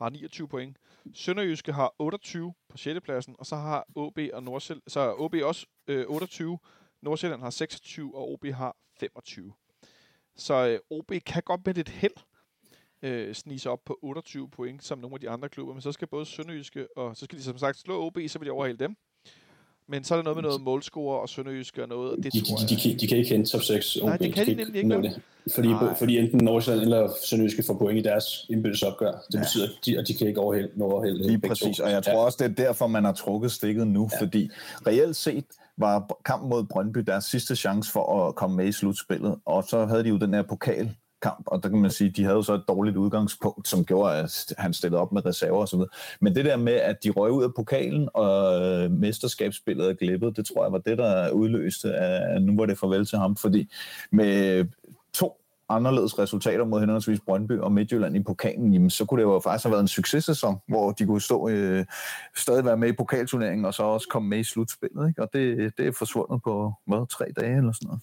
[0.02, 0.78] har 29 point.
[1.14, 3.02] Sønderjyske har 28 på 6.
[3.02, 6.58] pladsen, og så har OB og Nordsjælland, så er OB også øh, 28,
[7.02, 9.54] Nordsjælland har 26, og OB har 25.
[10.36, 12.14] Så øh, OB kan godt med lidt held
[13.02, 15.92] øh, snige sig op på 28 point, som nogle af de andre klubber, men så
[15.92, 18.78] skal både Sønderjyske, og så skal de som sagt slå OB, så vil de overhale
[18.78, 18.96] dem.
[19.88, 22.40] Men så er der noget med noget målscore og Sønderjyske og noget, og det De,
[22.40, 22.82] tror de, de, jeg...
[22.82, 23.98] kan, de kan ikke hente top 6.
[24.04, 25.22] Nej, det kan de nemlig ikke, det.
[25.56, 25.96] Fordi, Nej.
[25.98, 29.12] fordi enten Nordsjælland eller Sønderjyske får point i deres indbyrdes opgør.
[29.32, 31.84] Det betyder, at de, at de kan ikke overhælde, overhælde Lige præcis, to.
[31.84, 34.22] og jeg tror også, det er derfor, man har trukket stikket nu, ja.
[34.22, 34.50] fordi
[34.88, 35.46] reelt set
[35.78, 39.86] var kampen mod Brøndby deres sidste chance for at komme med i slutspillet, og så
[39.86, 42.42] havde de jo den her pokal kamp, og der kan man sige, de havde jo
[42.42, 45.90] så et dårligt udgangspunkt, som gjorde, at han stillede op med reserver videre.
[46.22, 50.38] Men det der med, at de røg ud af pokalen, og øh, mesterskabsspillet er glippet,
[50.38, 53.70] det tror jeg var det, der udløste, at nu var det farvel til ham, fordi
[54.12, 54.66] med
[55.14, 59.40] to anderledes resultater mod henholdsvis Brøndby og Midtjylland i pokalen, jamen, så kunne det jo
[59.40, 61.86] faktisk have været en successæson, hvor de kunne stå øh,
[62.36, 65.08] stadig være med i pokalturneringen, og så også komme med i slutspillet.
[65.08, 65.22] Ikke?
[65.22, 68.02] Og det, det er forsvundet på, hvad, tre dage eller sådan noget.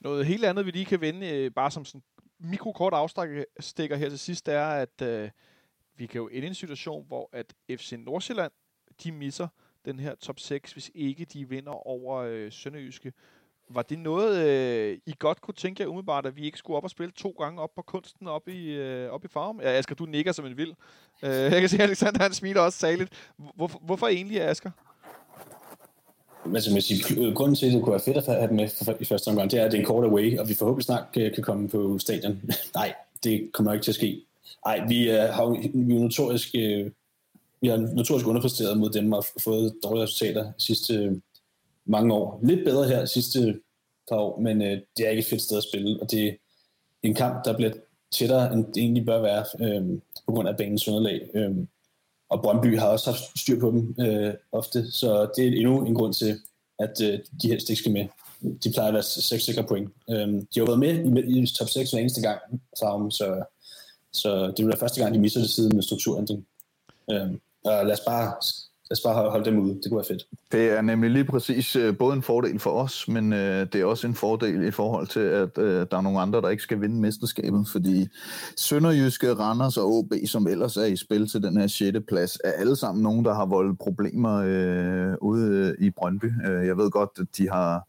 [0.00, 2.02] Noget helt andet, vi lige kan vende, øh, bare som sådan
[2.38, 5.30] mikrokort afstikker her til sidst, er, at øh,
[5.96, 8.52] vi kan jo ende i en situation, hvor at FC Nordsjælland,
[9.04, 9.48] de misser
[9.84, 13.12] den her top 6, hvis ikke de vinder over øh, Sønderjyske.
[13.68, 16.84] Var det noget, øh, I godt kunne tænke jer umiddelbart, at vi ikke skulle op
[16.84, 19.60] og spille to gange op på kunsten op i, øh, op i farm?
[19.60, 20.72] Ja, Asger, du nikker som en vild.
[21.22, 23.32] Øh, jeg kan se, at Alexander han smiler også saligt.
[23.56, 24.70] Hvorfor, hvorfor egentlig, Asger?
[26.54, 28.68] Altså, man siger, øh, grunden til, at det kunne være fedt at have dem med
[29.00, 31.04] i første omgang, det er, at det er en kort away, og vi forhåbentlig snart
[31.14, 32.42] kan, komme på stadion.
[32.74, 34.20] Nej, det kommer ikke til at ske.
[34.66, 36.90] Nej, vi, er, har, vi er notorisk, øh,
[37.60, 41.12] vi har notorisk underpræsteret mod dem og fået dårlige resultater sidste øh,
[41.86, 42.40] mange år.
[42.42, 43.60] Lidt bedre her sidste
[44.08, 46.32] par år, men øh, det er ikke et fedt sted at spille, og det er
[47.02, 47.72] en kamp, der bliver
[48.12, 51.28] tættere, end det egentlig bør være, øh, på grund af banens underlag.
[51.34, 51.56] Øh,
[52.28, 55.94] og Brøndby har også haft styr på dem øh, ofte, så det er endnu en
[55.94, 56.40] grund til,
[56.78, 58.06] at øh, de helst ikke skal med.
[58.64, 59.92] De plejer at være seks sikre point.
[60.10, 62.40] Øh, de har været med i, i top 6 hver eneste gang,
[62.80, 63.44] Farm, så,
[64.12, 66.46] så det vil være første gang, de misser det siden med strukturændring.
[67.10, 67.30] Øh,
[67.64, 68.34] og lad os bare
[68.90, 69.74] lad os bare holde dem ude.
[69.74, 70.26] Det kunne være fedt.
[70.52, 73.84] Det er nemlig lige præcis øh, både en fordel for os, men øh, det er
[73.84, 76.80] også en fordel i forhold til, at øh, der er nogle andre, der ikke skal
[76.80, 78.08] vinde mesterskabet, fordi
[78.56, 81.98] Sønderjyske, Randers og OB, som ellers er i spil til den her 6.
[82.08, 86.32] plads, er alle sammen nogen, der har voldt problemer øh, ude øh, i Brøndby.
[86.48, 87.86] Øh, jeg ved godt, at de har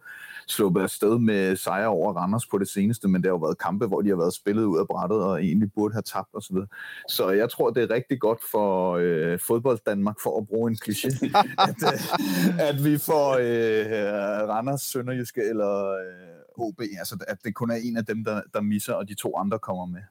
[0.47, 3.87] sluppet afsted med sejre over Randers på det seneste, men det har jo været kampe,
[3.87, 6.55] hvor de har været spillet ud af brættet og egentlig burde have tabt osv.
[6.55, 6.65] Så,
[7.09, 10.77] så jeg tror, det er rigtig godt for øh, fodbold Danmark, for at bruge en
[10.85, 11.09] kliché,
[11.69, 17.71] at, øh, at vi får øh, Randers, Sønderjyske eller øh, OB, altså at det kun
[17.71, 20.01] er en af dem, der, der misser, og de to andre kommer med.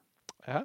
[0.48, 0.60] Ja.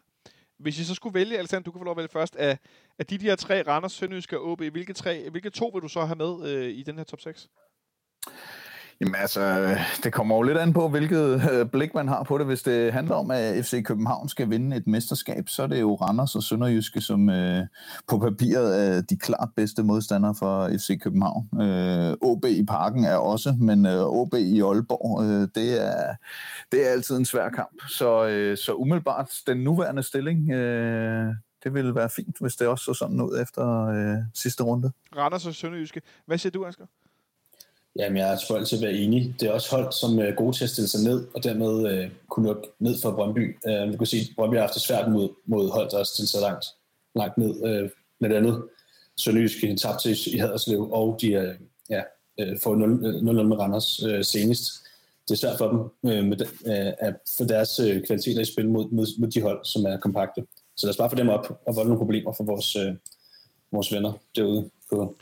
[0.59, 2.57] Hvis I så skulle vælge, Alexander, du kan få lov at vælge først, af,
[2.99, 6.05] af de her tre, Randers, Sønderjyske og OB, hvilke, tre, hvilke to vil du så
[6.05, 7.49] have med øh, i den her top 6?
[9.01, 12.38] Jamen altså, øh, det kommer jo lidt an på, hvilket øh, blik man har på
[12.38, 12.45] det.
[12.45, 15.95] Hvis det handler om, at FC København skal vinde et mesterskab, så er det jo
[15.95, 17.65] Randers og Sønderjyske, som øh,
[18.07, 21.61] på papiret er de klart bedste modstandere for FC København.
[21.61, 26.15] Øh, OB i parken er også, men øh, OB i Aalborg, øh, det, er,
[26.71, 27.81] det er altid en svær kamp.
[27.88, 32.85] Så, øh, så umiddelbart den nuværende stilling, øh, det ville være fint, hvis det også
[32.85, 34.91] så sådan ud efter øh, sidste runde.
[35.17, 36.01] Randers og Sønderjyske.
[36.26, 36.85] Hvad siger du, Asger?
[37.95, 39.36] Jamen, jeg er selvfølgelig til at være enig.
[39.40, 41.91] Det er også hold, som øh, er gode til at stille sig ned, og dermed
[41.91, 43.57] øh, kunne lukke ned for Brøndby.
[43.68, 46.03] Øh, vi kunne se, at Brøndby har haft det svært mod, mod hold, der har
[46.03, 46.66] stillet sig langt,
[47.16, 47.66] langt ned.
[47.66, 47.90] Øh,
[48.20, 48.64] blandt andet
[49.18, 51.53] Sønderjyske tabt til i Haderslev, og de er,
[51.90, 52.02] ja,
[52.40, 54.64] øh, får 0-0 øh, med Randers øh, senest.
[55.28, 58.70] Det er svært for dem øh, med, øh, at få deres øh, kvaliteter i spil
[58.70, 60.45] mod, mod, mod de hold, som er kompakte.
[60.78, 62.94] Så lad os bare få dem op og volde nogle problemer for vores, øh,
[63.72, 65.16] vores venner derude på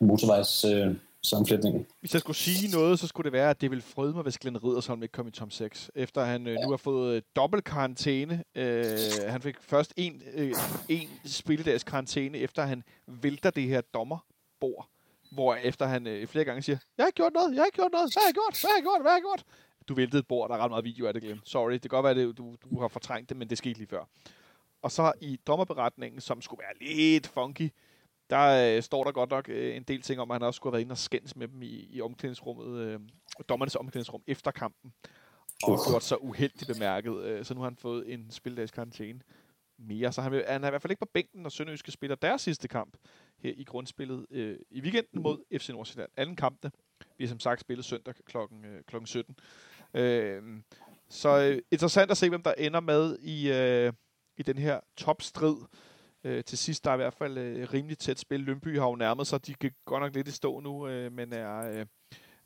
[0.00, 0.64] motorvejs...
[0.64, 0.94] Øh,
[1.28, 1.86] sammenflætningen.
[2.00, 4.38] Hvis jeg skulle sige noget, så skulle det være, at det ville frøde mig, hvis
[4.38, 5.90] Glenn Riddersholm ikke kom i top 6.
[5.94, 6.64] Efter han øh, ja.
[6.64, 8.44] nu har fået øh, dobbelt karantæne.
[8.54, 8.84] Øh,
[9.28, 10.54] han fik først en, øh,
[10.88, 14.88] en spilledags karantæne, efter han vælter det her dommerbord.
[15.32, 18.12] Hvor efter han øh, flere gange siger, jeg har gjort noget, jeg har gjort noget,
[18.14, 19.44] hvad har jeg gjort, hvad har jeg gjort, hvad har jeg gjort?
[19.88, 21.40] Du væltede et bord, der er ret meget video af det, Glenn.
[21.44, 23.88] Sorry, det kan godt være, at du, du har fortrængt det, men det skete lige
[23.88, 24.04] før.
[24.82, 27.70] Og så i dommerberetningen, som skulle være lidt funky,
[28.30, 30.70] der øh, står der godt nok øh, en del ting om, at han også skulle
[30.70, 33.00] have været inde og skændes med dem i, i omklædningsrummet, øh,
[33.48, 34.92] dommernes omklædningsrum efter kampen.
[35.62, 35.78] Og uh.
[35.90, 37.22] gjort så uheldigt bemærket.
[37.22, 39.20] Øh, så nu har han fået en spildags karantæne
[39.78, 40.12] mere.
[40.12, 42.42] Så han, vil, han er i hvert fald ikke på bænken, når Sønderjyske spiller deres
[42.42, 42.96] sidste kamp
[43.38, 46.10] her i grundspillet øh, i weekenden mod FC Nordsjælland.
[46.16, 46.70] Anden kampene
[47.18, 48.36] vi har som sagt spillet søndag kl.
[48.36, 49.36] Øh, klokken 17.
[49.94, 50.42] Øh,
[51.08, 53.92] så øh, interessant at se, hvem der ender med i, øh,
[54.36, 55.56] i den her topstrid.
[56.24, 58.40] Øh, til sidst der er i hvert fald øh, rimelig tæt spil.
[58.40, 59.46] Lønby har jo nærmet sig.
[59.46, 61.86] De kan godt nok lidt i stå nu, øh, men er, øh,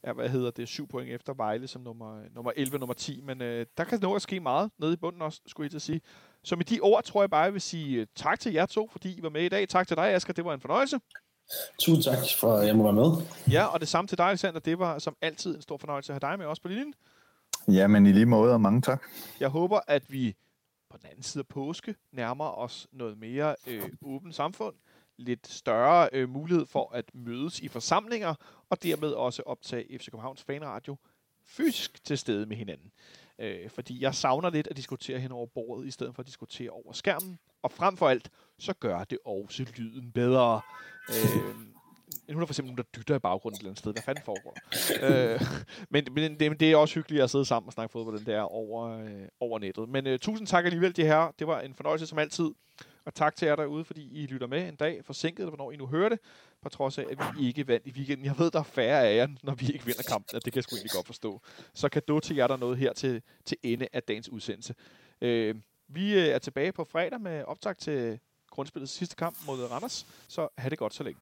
[0.03, 3.21] er, hvad hedder det, syv point efter Vejle som nummer, nummer 11 nummer 10.
[3.21, 5.79] Men øh, der kan nå at ske meget nede i bunden også, skulle jeg til
[5.79, 6.01] at sige.
[6.45, 8.89] Så med de ord tror jeg bare, jeg vil sige øh, tak til jer to,
[8.93, 9.69] fordi I var med i dag.
[9.69, 10.33] Tak til dig, Asger.
[10.33, 11.01] Det var en fornøjelse.
[11.79, 13.27] Tusind tak for, at jeg må være med.
[13.51, 14.61] Ja, og det samme til dig, Alexander.
[14.61, 16.95] Det var som altid en stor fornøjelse at have dig med også på linjen.
[17.69, 19.03] Ja, men i lige måde, og mange tak.
[19.41, 20.35] Jeg håber, at vi
[20.93, 24.75] på den anden side af påske nærmer os noget mere øh, åbent samfund,
[25.17, 28.35] lidt større øh, mulighed for at mødes i forsamlinger,
[28.71, 30.97] og dermed også optage FC Københavns Fanradio
[31.45, 32.93] fysisk til stede med hinanden.
[33.39, 36.71] Øh, fordi jeg savner lidt at diskutere hen over bordet, i stedet for at diskutere
[36.71, 37.39] over skærmen.
[37.63, 40.61] Og frem for alt, så gør det også lyden bedre.
[41.09, 41.72] Øh,
[42.29, 43.93] nu er der for eksempel nogen, der dytter i baggrunden et eller andet sted.
[43.93, 44.57] Hvad fanden foregår
[45.03, 45.41] øh,
[45.93, 48.41] men, men det, det, er også hyggeligt at sidde sammen og snakke fodbold den der
[48.41, 49.89] over, øh, over nettet.
[49.89, 51.35] Men øh, tusind tak alligevel, de her.
[51.39, 52.51] Det var en fornøjelse som altid.
[53.05, 55.77] Og tak til jer derude, fordi I lytter med en dag forsinket, eller hvornår I
[55.77, 56.19] nu hører det,
[56.63, 58.27] på trods af, at vi ikke vandt i weekenden.
[58.27, 60.59] Jeg ved, der er færre af jer, når vi ikke vinder kampen, og det kan
[60.59, 61.41] jeg sgu egentlig godt forstå.
[61.75, 64.75] Så kan du til jer, der noget her til, til ende af dagens udsendelse.
[65.21, 65.55] Øh,
[65.89, 68.21] vi øh, er tilbage på fredag med optag til
[68.51, 71.11] grundspillets sidste kamp mod Randers, så have det godt så længe.